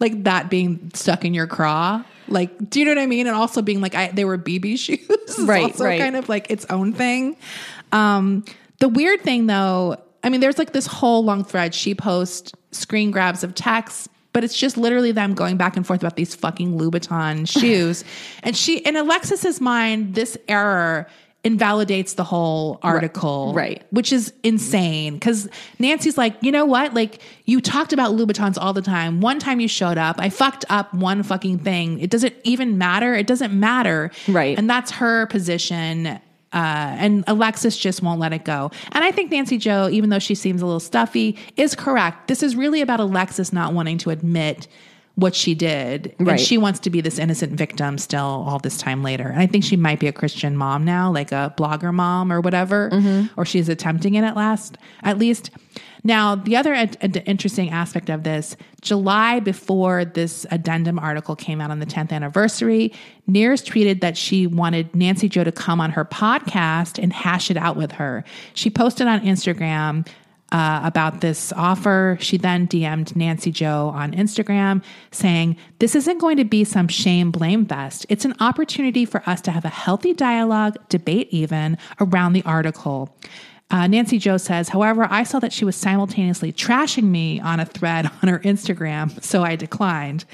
like 0.00 0.24
that 0.24 0.50
being 0.50 0.90
stuck 0.94 1.24
in 1.24 1.34
your 1.34 1.46
craw. 1.46 2.04
Like, 2.28 2.70
do 2.70 2.80
you 2.80 2.86
know 2.86 2.92
what 2.92 2.98
I 2.98 3.06
mean? 3.06 3.26
And 3.26 3.36
also 3.36 3.62
being 3.62 3.80
like, 3.80 3.94
I, 3.94 4.08
they 4.08 4.24
were 4.24 4.38
BB 4.38 4.78
shoes. 4.78 4.98
Right, 5.40 5.64
also 5.64 5.84
right. 5.84 6.00
kind 6.00 6.16
of 6.16 6.28
like 6.28 6.50
its 6.50 6.66
own 6.70 6.92
thing. 6.92 7.36
Um, 7.92 8.44
the 8.80 8.88
weird 8.88 9.22
thing 9.22 9.46
though, 9.46 9.96
I 10.22 10.30
mean, 10.30 10.40
there's 10.40 10.58
like 10.58 10.72
this 10.72 10.86
whole 10.86 11.24
long 11.24 11.44
thread. 11.44 11.74
She 11.74 11.94
posts 11.94 12.52
screen 12.70 13.10
grabs 13.10 13.44
of 13.44 13.54
texts, 13.54 14.08
but 14.32 14.42
it's 14.42 14.56
just 14.56 14.76
literally 14.76 15.12
them 15.12 15.34
going 15.34 15.56
back 15.56 15.76
and 15.76 15.86
forth 15.86 16.00
about 16.00 16.16
these 16.16 16.34
fucking 16.34 16.78
Louboutin 16.78 17.48
shoes. 17.60 18.04
and 18.42 18.56
she, 18.56 18.78
in 18.78 18.96
Alexis's 18.96 19.60
mind, 19.60 20.14
this 20.14 20.36
error 20.48 21.06
invalidates 21.44 22.14
the 22.14 22.24
whole 22.24 22.80
article. 22.82 23.52
right. 23.54 23.82
Which 23.90 24.12
is 24.12 24.32
insane. 24.42 25.20
Cause 25.20 25.48
Nancy's 25.78 26.16
like, 26.16 26.36
you 26.40 26.50
know 26.50 26.64
what? 26.64 26.94
Like, 26.94 27.20
you 27.44 27.60
talked 27.60 27.92
about 27.92 28.12
Louboutins 28.16 28.56
all 28.58 28.72
the 28.72 28.82
time. 28.82 29.20
One 29.20 29.38
time 29.38 29.60
you 29.60 29.68
showed 29.68 29.98
up, 29.98 30.16
I 30.18 30.30
fucked 30.30 30.64
up 30.70 30.92
one 30.94 31.22
fucking 31.22 31.58
thing. 31.58 32.00
It 32.00 32.10
doesn't 32.10 32.34
even 32.44 32.78
matter. 32.78 33.14
It 33.14 33.26
doesn't 33.26 33.52
matter. 33.52 34.10
Right. 34.26 34.58
And 34.58 34.68
that's 34.68 34.90
her 34.92 35.26
position. 35.26 36.06
Uh, 36.06 36.20
and 36.52 37.24
Alexis 37.26 37.76
just 37.76 38.00
won't 38.00 38.20
let 38.20 38.32
it 38.32 38.44
go. 38.44 38.70
And 38.92 39.04
I 39.04 39.10
think 39.10 39.30
Nancy 39.32 39.58
Jo, 39.58 39.88
even 39.90 40.10
though 40.10 40.20
she 40.20 40.34
seems 40.34 40.62
a 40.62 40.66
little 40.66 40.80
stuffy, 40.80 41.36
is 41.56 41.74
correct. 41.74 42.28
This 42.28 42.42
is 42.42 42.54
really 42.56 42.80
about 42.80 43.00
Alexis 43.00 43.52
not 43.52 43.74
wanting 43.74 43.98
to 43.98 44.10
admit 44.10 44.68
what 45.16 45.34
she 45.34 45.54
did. 45.54 46.14
And 46.18 46.40
she 46.40 46.58
wants 46.58 46.80
to 46.80 46.90
be 46.90 47.00
this 47.00 47.18
innocent 47.18 47.52
victim 47.52 47.98
still 47.98 48.44
all 48.48 48.58
this 48.58 48.78
time 48.78 49.02
later. 49.02 49.28
And 49.28 49.40
I 49.40 49.46
think 49.46 49.62
she 49.64 49.76
might 49.76 50.00
be 50.00 50.08
a 50.08 50.12
Christian 50.12 50.56
mom 50.56 50.84
now, 50.84 51.12
like 51.12 51.30
a 51.30 51.54
blogger 51.56 51.94
mom 51.94 52.32
or 52.32 52.40
whatever, 52.40 52.90
mm-hmm. 52.90 53.26
or 53.38 53.44
she's 53.44 53.68
attempting 53.68 54.14
it 54.14 54.24
at 54.24 54.36
last, 54.36 54.76
at 55.02 55.18
least. 55.18 55.50
Now, 56.06 56.34
the 56.34 56.56
other 56.56 56.74
ad- 56.74 56.98
ad- 57.00 57.22
interesting 57.24 57.70
aspect 57.70 58.10
of 58.10 58.24
this, 58.24 58.56
July 58.82 59.40
before 59.40 60.04
this 60.04 60.44
addendum 60.50 60.98
article 60.98 61.34
came 61.34 61.62
out 61.62 61.70
on 61.70 61.78
the 61.78 61.86
10th 61.86 62.12
anniversary, 62.12 62.92
Neiers 63.28 63.64
tweeted 63.64 64.02
that 64.02 64.16
she 64.16 64.46
wanted 64.46 64.94
Nancy 64.94 65.30
Jo 65.30 65.44
to 65.44 65.52
come 65.52 65.80
on 65.80 65.92
her 65.92 66.04
podcast 66.04 67.02
and 67.02 67.10
hash 67.12 67.50
it 67.50 67.56
out 67.56 67.76
with 67.76 67.92
her. 67.92 68.22
She 68.52 68.68
posted 68.68 69.06
on 69.06 69.20
Instagram 69.20 70.06
uh, 70.54 70.80
about 70.84 71.20
this 71.20 71.52
offer. 71.54 72.16
She 72.20 72.38
then 72.38 72.68
DM'd 72.68 73.16
Nancy 73.16 73.50
Jo 73.50 73.88
on 73.92 74.12
Instagram 74.12 74.84
saying, 75.10 75.56
This 75.80 75.96
isn't 75.96 76.18
going 76.18 76.36
to 76.36 76.44
be 76.44 76.62
some 76.62 76.86
shame 76.86 77.32
blame 77.32 77.66
fest. 77.66 78.06
It's 78.08 78.24
an 78.24 78.34
opportunity 78.38 79.04
for 79.04 79.28
us 79.28 79.40
to 79.42 79.50
have 79.50 79.64
a 79.64 79.68
healthy 79.68 80.14
dialogue, 80.14 80.76
debate 80.88 81.26
even, 81.32 81.76
around 82.00 82.34
the 82.34 82.44
article. 82.44 83.12
Uh, 83.72 83.88
Nancy 83.88 84.18
Jo 84.18 84.36
says, 84.36 84.68
however, 84.68 85.08
I 85.10 85.24
saw 85.24 85.40
that 85.40 85.52
she 85.52 85.64
was 85.64 85.74
simultaneously 85.74 86.52
trashing 86.52 87.04
me 87.04 87.40
on 87.40 87.58
a 87.58 87.66
thread 87.66 88.06
on 88.22 88.28
her 88.28 88.38
Instagram, 88.38 89.20
so 89.24 89.42
I 89.42 89.56
declined. 89.56 90.24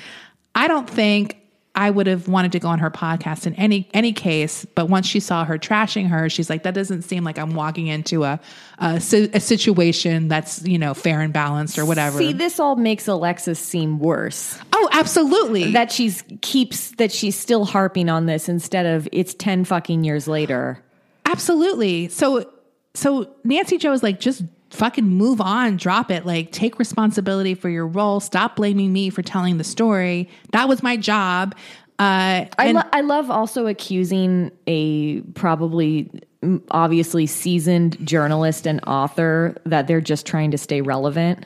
I 0.54 0.68
don't 0.68 0.90
think 0.90 1.39
I 1.74 1.88
would 1.88 2.08
have 2.08 2.26
wanted 2.26 2.52
to 2.52 2.58
go 2.58 2.68
on 2.68 2.80
her 2.80 2.90
podcast 2.90 3.46
in 3.46 3.54
any 3.54 3.88
any 3.94 4.12
case, 4.12 4.64
but 4.74 4.88
once 4.88 5.06
she 5.06 5.20
saw 5.20 5.44
her 5.44 5.56
trashing 5.56 6.08
her, 6.08 6.28
she's 6.28 6.50
like, 6.50 6.64
that 6.64 6.74
doesn't 6.74 7.02
seem 7.02 7.22
like 7.22 7.38
I'm 7.38 7.54
walking 7.54 7.86
into 7.86 8.24
a 8.24 8.40
a, 8.78 8.96
a 8.96 9.40
situation 9.40 10.28
that's 10.28 10.66
you 10.66 10.78
know 10.78 10.94
fair 10.94 11.20
and 11.20 11.32
balanced 11.32 11.78
or 11.78 11.84
whatever. 11.84 12.18
See, 12.18 12.32
this 12.32 12.58
all 12.58 12.76
makes 12.76 13.06
Alexis 13.06 13.58
seem 13.58 13.98
worse. 13.98 14.58
oh, 14.72 14.88
absolutely. 14.92 15.72
That 15.72 15.92
she's 15.92 16.24
keeps 16.40 16.90
that 16.92 17.12
she's 17.12 17.38
still 17.38 17.64
harping 17.64 18.08
on 18.08 18.26
this 18.26 18.48
instead 18.48 18.86
of 18.86 19.08
it's 19.12 19.34
10 19.34 19.64
fucking 19.64 20.02
years 20.04 20.26
later. 20.26 20.82
Absolutely. 21.24 22.08
So 22.08 22.50
so 22.94 23.30
Nancy 23.44 23.78
Jo 23.78 23.92
is 23.92 24.02
like, 24.02 24.18
just 24.20 24.42
fucking 24.70 25.06
move 25.06 25.40
on, 25.40 25.76
drop 25.76 26.10
it. 26.10 26.24
Like, 26.24 26.52
take 26.52 26.78
responsibility 26.78 27.54
for 27.54 27.68
your 27.68 27.86
role. 27.86 28.20
Stop 28.20 28.56
blaming 28.56 28.92
me 28.92 29.10
for 29.10 29.22
telling 29.22 29.58
the 29.58 29.64
story. 29.64 30.28
That 30.52 30.68
was 30.68 30.82
my 30.82 30.96
job. 30.96 31.54
Uh, 31.98 32.46
I, 32.58 32.72
lo- 32.72 32.88
I 32.92 33.02
love 33.02 33.30
also 33.30 33.66
accusing 33.66 34.50
a 34.66 35.20
probably 35.34 36.10
mm, 36.42 36.62
obviously 36.70 37.26
seasoned 37.26 37.98
journalist 38.06 38.66
and 38.66 38.80
author 38.86 39.54
that 39.66 39.86
they're 39.86 40.00
just 40.00 40.24
trying 40.24 40.50
to 40.52 40.58
stay 40.58 40.80
relevant. 40.80 41.44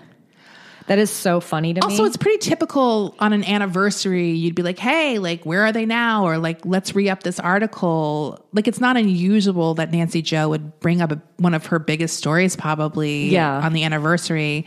That 0.86 0.98
is 0.98 1.10
so 1.10 1.40
funny 1.40 1.72
to 1.74 1.82
also, 1.82 2.02
me. 2.02 2.08
it's 2.08 2.16
pretty 2.18 2.38
typical 2.38 3.14
on 3.18 3.32
an 3.32 3.42
anniversary. 3.44 4.32
You'd 4.32 4.54
be 4.54 4.62
like, 4.62 4.78
hey, 4.78 5.18
like, 5.18 5.44
where 5.46 5.62
are 5.62 5.72
they 5.72 5.86
now? 5.86 6.24
Or 6.26 6.36
like, 6.36 6.64
let's 6.66 6.94
re 6.94 7.08
up 7.08 7.22
this 7.22 7.40
article. 7.40 8.44
Like, 8.52 8.68
it's 8.68 8.80
not 8.80 8.96
unusual 8.98 9.74
that 9.74 9.90
Nancy 9.92 10.20
Jo 10.20 10.50
would 10.50 10.78
bring 10.80 11.00
up 11.00 11.10
a, 11.10 11.22
one 11.38 11.54
of 11.54 11.66
her 11.66 11.78
biggest 11.78 12.18
stories, 12.18 12.54
probably 12.54 13.30
Yeah. 13.30 13.60
on 13.60 13.72
the 13.72 13.82
anniversary. 13.84 14.66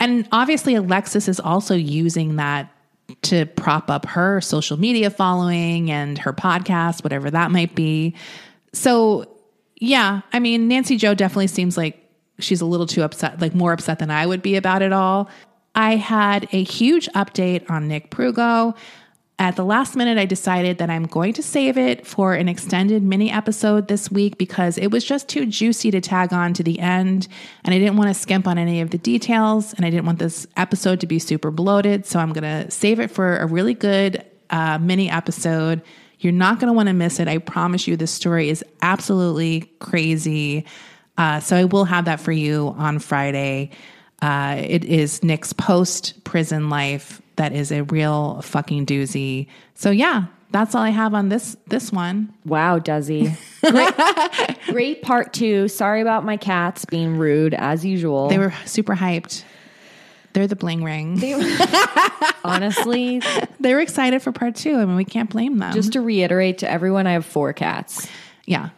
And 0.00 0.26
obviously, 0.32 0.74
Alexis 0.74 1.28
is 1.28 1.38
also 1.38 1.74
using 1.74 2.36
that 2.36 2.72
to 3.22 3.44
prop 3.46 3.90
up 3.90 4.06
her 4.06 4.40
social 4.40 4.78
media 4.78 5.10
following 5.10 5.90
and 5.90 6.16
her 6.18 6.32
podcast, 6.32 7.02
whatever 7.04 7.30
that 7.30 7.50
might 7.50 7.74
be. 7.74 8.14
So, 8.72 9.26
yeah, 9.76 10.22
I 10.32 10.38
mean, 10.38 10.68
Nancy 10.68 10.96
Jo 10.96 11.14
definitely 11.14 11.46
seems 11.48 11.76
like 11.76 12.02
she's 12.38 12.60
a 12.60 12.66
little 12.66 12.86
too 12.86 13.02
upset, 13.02 13.40
like 13.40 13.54
more 13.54 13.72
upset 13.72 13.98
than 13.98 14.10
I 14.10 14.24
would 14.26 14.42
be 14.42 14.56
about 14.56 14.82
it 14.82 14.92
all. 14.92 15.28
I 15.74 15.96
had 15.96 16.48
a 16.52 16.62
huge 16.62 17.08
update 17.08 17.70
on 17.70 17.88
Nick 17.88 18.10
Prugo. 18.10 18.76
At 19.40 19.54
the 19.54 19.64
last 19.64 19.94
minute, 19.94 20.18
I 20.18 20.24
decided 20.24 20.78
that 20.78 20.90
I'm 20.90 21.06
going 21.06 21.32
to 21.34 21.44
save 21.44 21.78
it 21.78 22.04
for 22.04 22.34
an 22.34 22.48
extended 22.48 23.04
mini 23.04 23.30
episode 23.30 23.86
this 23.86 24.10
week 24.10 24.36
because 24.36 24.76
it 24.76 24.88
was 24.88 25.04
just 25.04 25.28
too 25.28 25.46
juicy 25.46 25.92
to 25.92 26.00
tag 26.00 26.32
on 26.32 26.54
to 26.54 26.64
the 26.64 26.80
end. 26.80 27.28
And 27.64 27.72
I 27.72 27.78
didn't 27.78 27.96
want 27.96 28.08
to 28.08 28.20
skimp 28.20 28.48
on 28.48 28.58
any 28.58 28.80
of 28.80 28.90
the 28.90 28.98
details. 28.98 29.74
And 29.74 29.86
I 29.86 29.90
didn't 29.90 30.06
want 30.06 30.18
this 30.18 30.48
episode 30.56 30.98
to 31.00 31.06
be 31.06 31.20
super 31.20 31.52
bloated. 31.52 32.04
So 32.04 32.18
I'm 32.18 32.32
going 32.32 32.64
to 32.64 32.68
save 32.72 32.98
it 32.98 33.12
for 33.12 33.36
a 33.36 33.46
really 33.46 33.74
good 33.74 34.24
uh, 34.50 34.78
mini 34.78 35.08
episode. 35.08 35.82
You're 36.18 36.32
not 36.32 36.58
going 36.58 36.66
to 36.66 36.72
want 36.72 36.88
to 36.88 36.92
miss 36.92 37.20
it. 37.20 37.28
I 37.28 37.38
promise 37.38 37.86
you, 37.86 37.96
this 37.96 38.10
story 38.10 38.48
is 38.48 38.64
absolutely 38.82 39.70
crazy. 39.78 40.64
Uh, 41.16 41.38
so 41.38 41.56
I 41.56 41.64
will 41.64 41.84
have 41.84 42.06
that 42.06 42.18
for 42.18 42.32
you 42.32 42.74
on 42.76 42.98
Friday. 42.98 43.70
Uh, 44.20 44.56
it 44.58 44.84
is 44.84 45.22
Nick's 45.22 45.52
post 45.52 46.24
prison 46.24 46.70
life 46.70 47.22
that 47.36 47.52
is 47.52 47.70
a 47.70 47.82
real 47.84 48.40
fucking 48.42 48.84
doozy. 48.86 49.46
So 49.74 49.90
yeah, 49.90 50.24
that's 50.50 50.74
all 50.74 50.82
I 50.82 50.90
have 50.90 51.14
on 51.14 51.28
this 51.28 51.56
this 51.68 51.92
one. 51.92 52.32
Wow, 52.44 52.78
Desi. 52.80 53.36
Great, 53.70 54.58
great 54.66 55.02
part 55.02 55.32
two. 55.32 55.68
Sorry 55.68 56.00
about 56.00 56.24
my 56.24 56.36
cats 56.36 56.84
being 56.84 57.16
rude 57.16 57.54
as 57.54 57.84
usual. 57.84 58.28
They 58.28 58.38
were 58.38 58.52
super 58.64 58.96
hyped. 58.96 59.44
They're 60.32 60.46
the 60.48 60.56
bling 60.56 60.82
ring. 60.84 61.20
honestly, 62.44 63.20
They 63.60 63.74
were 63.74 63.80
excited 63.80 64.22
for 64.22 64.32
part 64.32 64.56
two. 64.56 64.74
I 64.76 64.84
mean, 64.84 64.96
we 64.96 65.04
can't 65.04 65.30
blame 65.30 65.58
them. 65.58 65.72
just 65.72 65.92
to 65.94 66.00
reiterate 66.00 66.58
to 66.58 66.70
everyone, 66.70 67.06
I 67.06 67.12
have 67.12 67.24
four 67.26 67.52
cats. 67.52 68.06
yeah, 68.46 68.70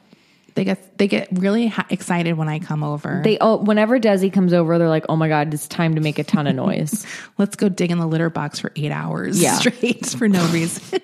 they 0.55 0.65
get 0.65 0.99
they 0.99 1.09
get 1.09 1.29
really 1.33 1.67
ha- 1.69 1.87
excited 1.91 2.35
when 2.37 2.49
I 2.49 2.59
come 2.59 2.83
over. 2.83 3.21
They 3.25 3.39
oh, 3.41 3.57
whenever 3.57 3.99
Desi 3.99 4.33
comes 4.33 4.53
over, 4.53 4.79
they're 4.79 4.89
like, 4.89 5.07
"Oh 5.09 5.17
my 5.17 5.29
god, 5.29 5.53
it's 5.55 5.69
time 5.69 5.95
to 5.95 6.01
make 6.01 6.19
a 6.19 6.25
ton 6.25 6.47
of 6.47 6.55
noise." 6.55 7.07
Let's 7.39 7.57
go 7.57 7.69
dig 7.69 7.91
in 7.91 7.99
the 7.99 8.07
litter 8.07 8.31
box 8.31 8.59
for 8.59 8.73
eight 8.77 8.93
hours 8.93 9.41
Yeah. 9.41 9.55
straight 9.59 10.07
for 10.07 10.29
no 10.29 10.45
reason. 10.49 11.01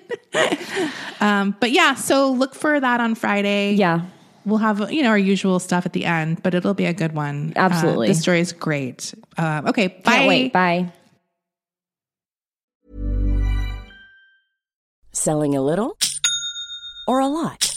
um, 1.19 1.55
but 1.59 1.71
yeah, 1.71 1.95
so 1.95 2.31
look 2.31 2.53
for 2.55 2.79
that 2.79 2.99
on 3.01 3.15
Friday. 3.15 3.73
yeah, 3.73 4.01
We'll 4.45 4.59
have 4.59 4.91
you 4.91 5.03
know 5.03 5.09
our 5.09 5.17
usual 5.17 5.59
stuff 5.59 5.85
at 5.85 5.91
the 5.93 6.05
end, 6.05 6.41
but 6.41 6.53
it'll 6.53 6.73
be 6.73 6.85
a 6.85 6.93
good 6.93 7.13
one. 7.13 7.51
Absolutely. 7.55 8.07
uh, 8.07 8.13
the 8.13 8.15
story 8.15 8.39
is 8.39 8.53
great. 8.53 9.13
Uh, 9.37 9.61
okay, 9.67 9.87
bye. 9.87 10.11
can't 10.11 10.27
wait. 10.27 10.53
Bye. 10.53 10.91
Selling 15.11 15.55
a 15.55 15.61
little 15.61 15.97
or 17.07 17.19
a 17.19 17.27
lot? 17.27 17.76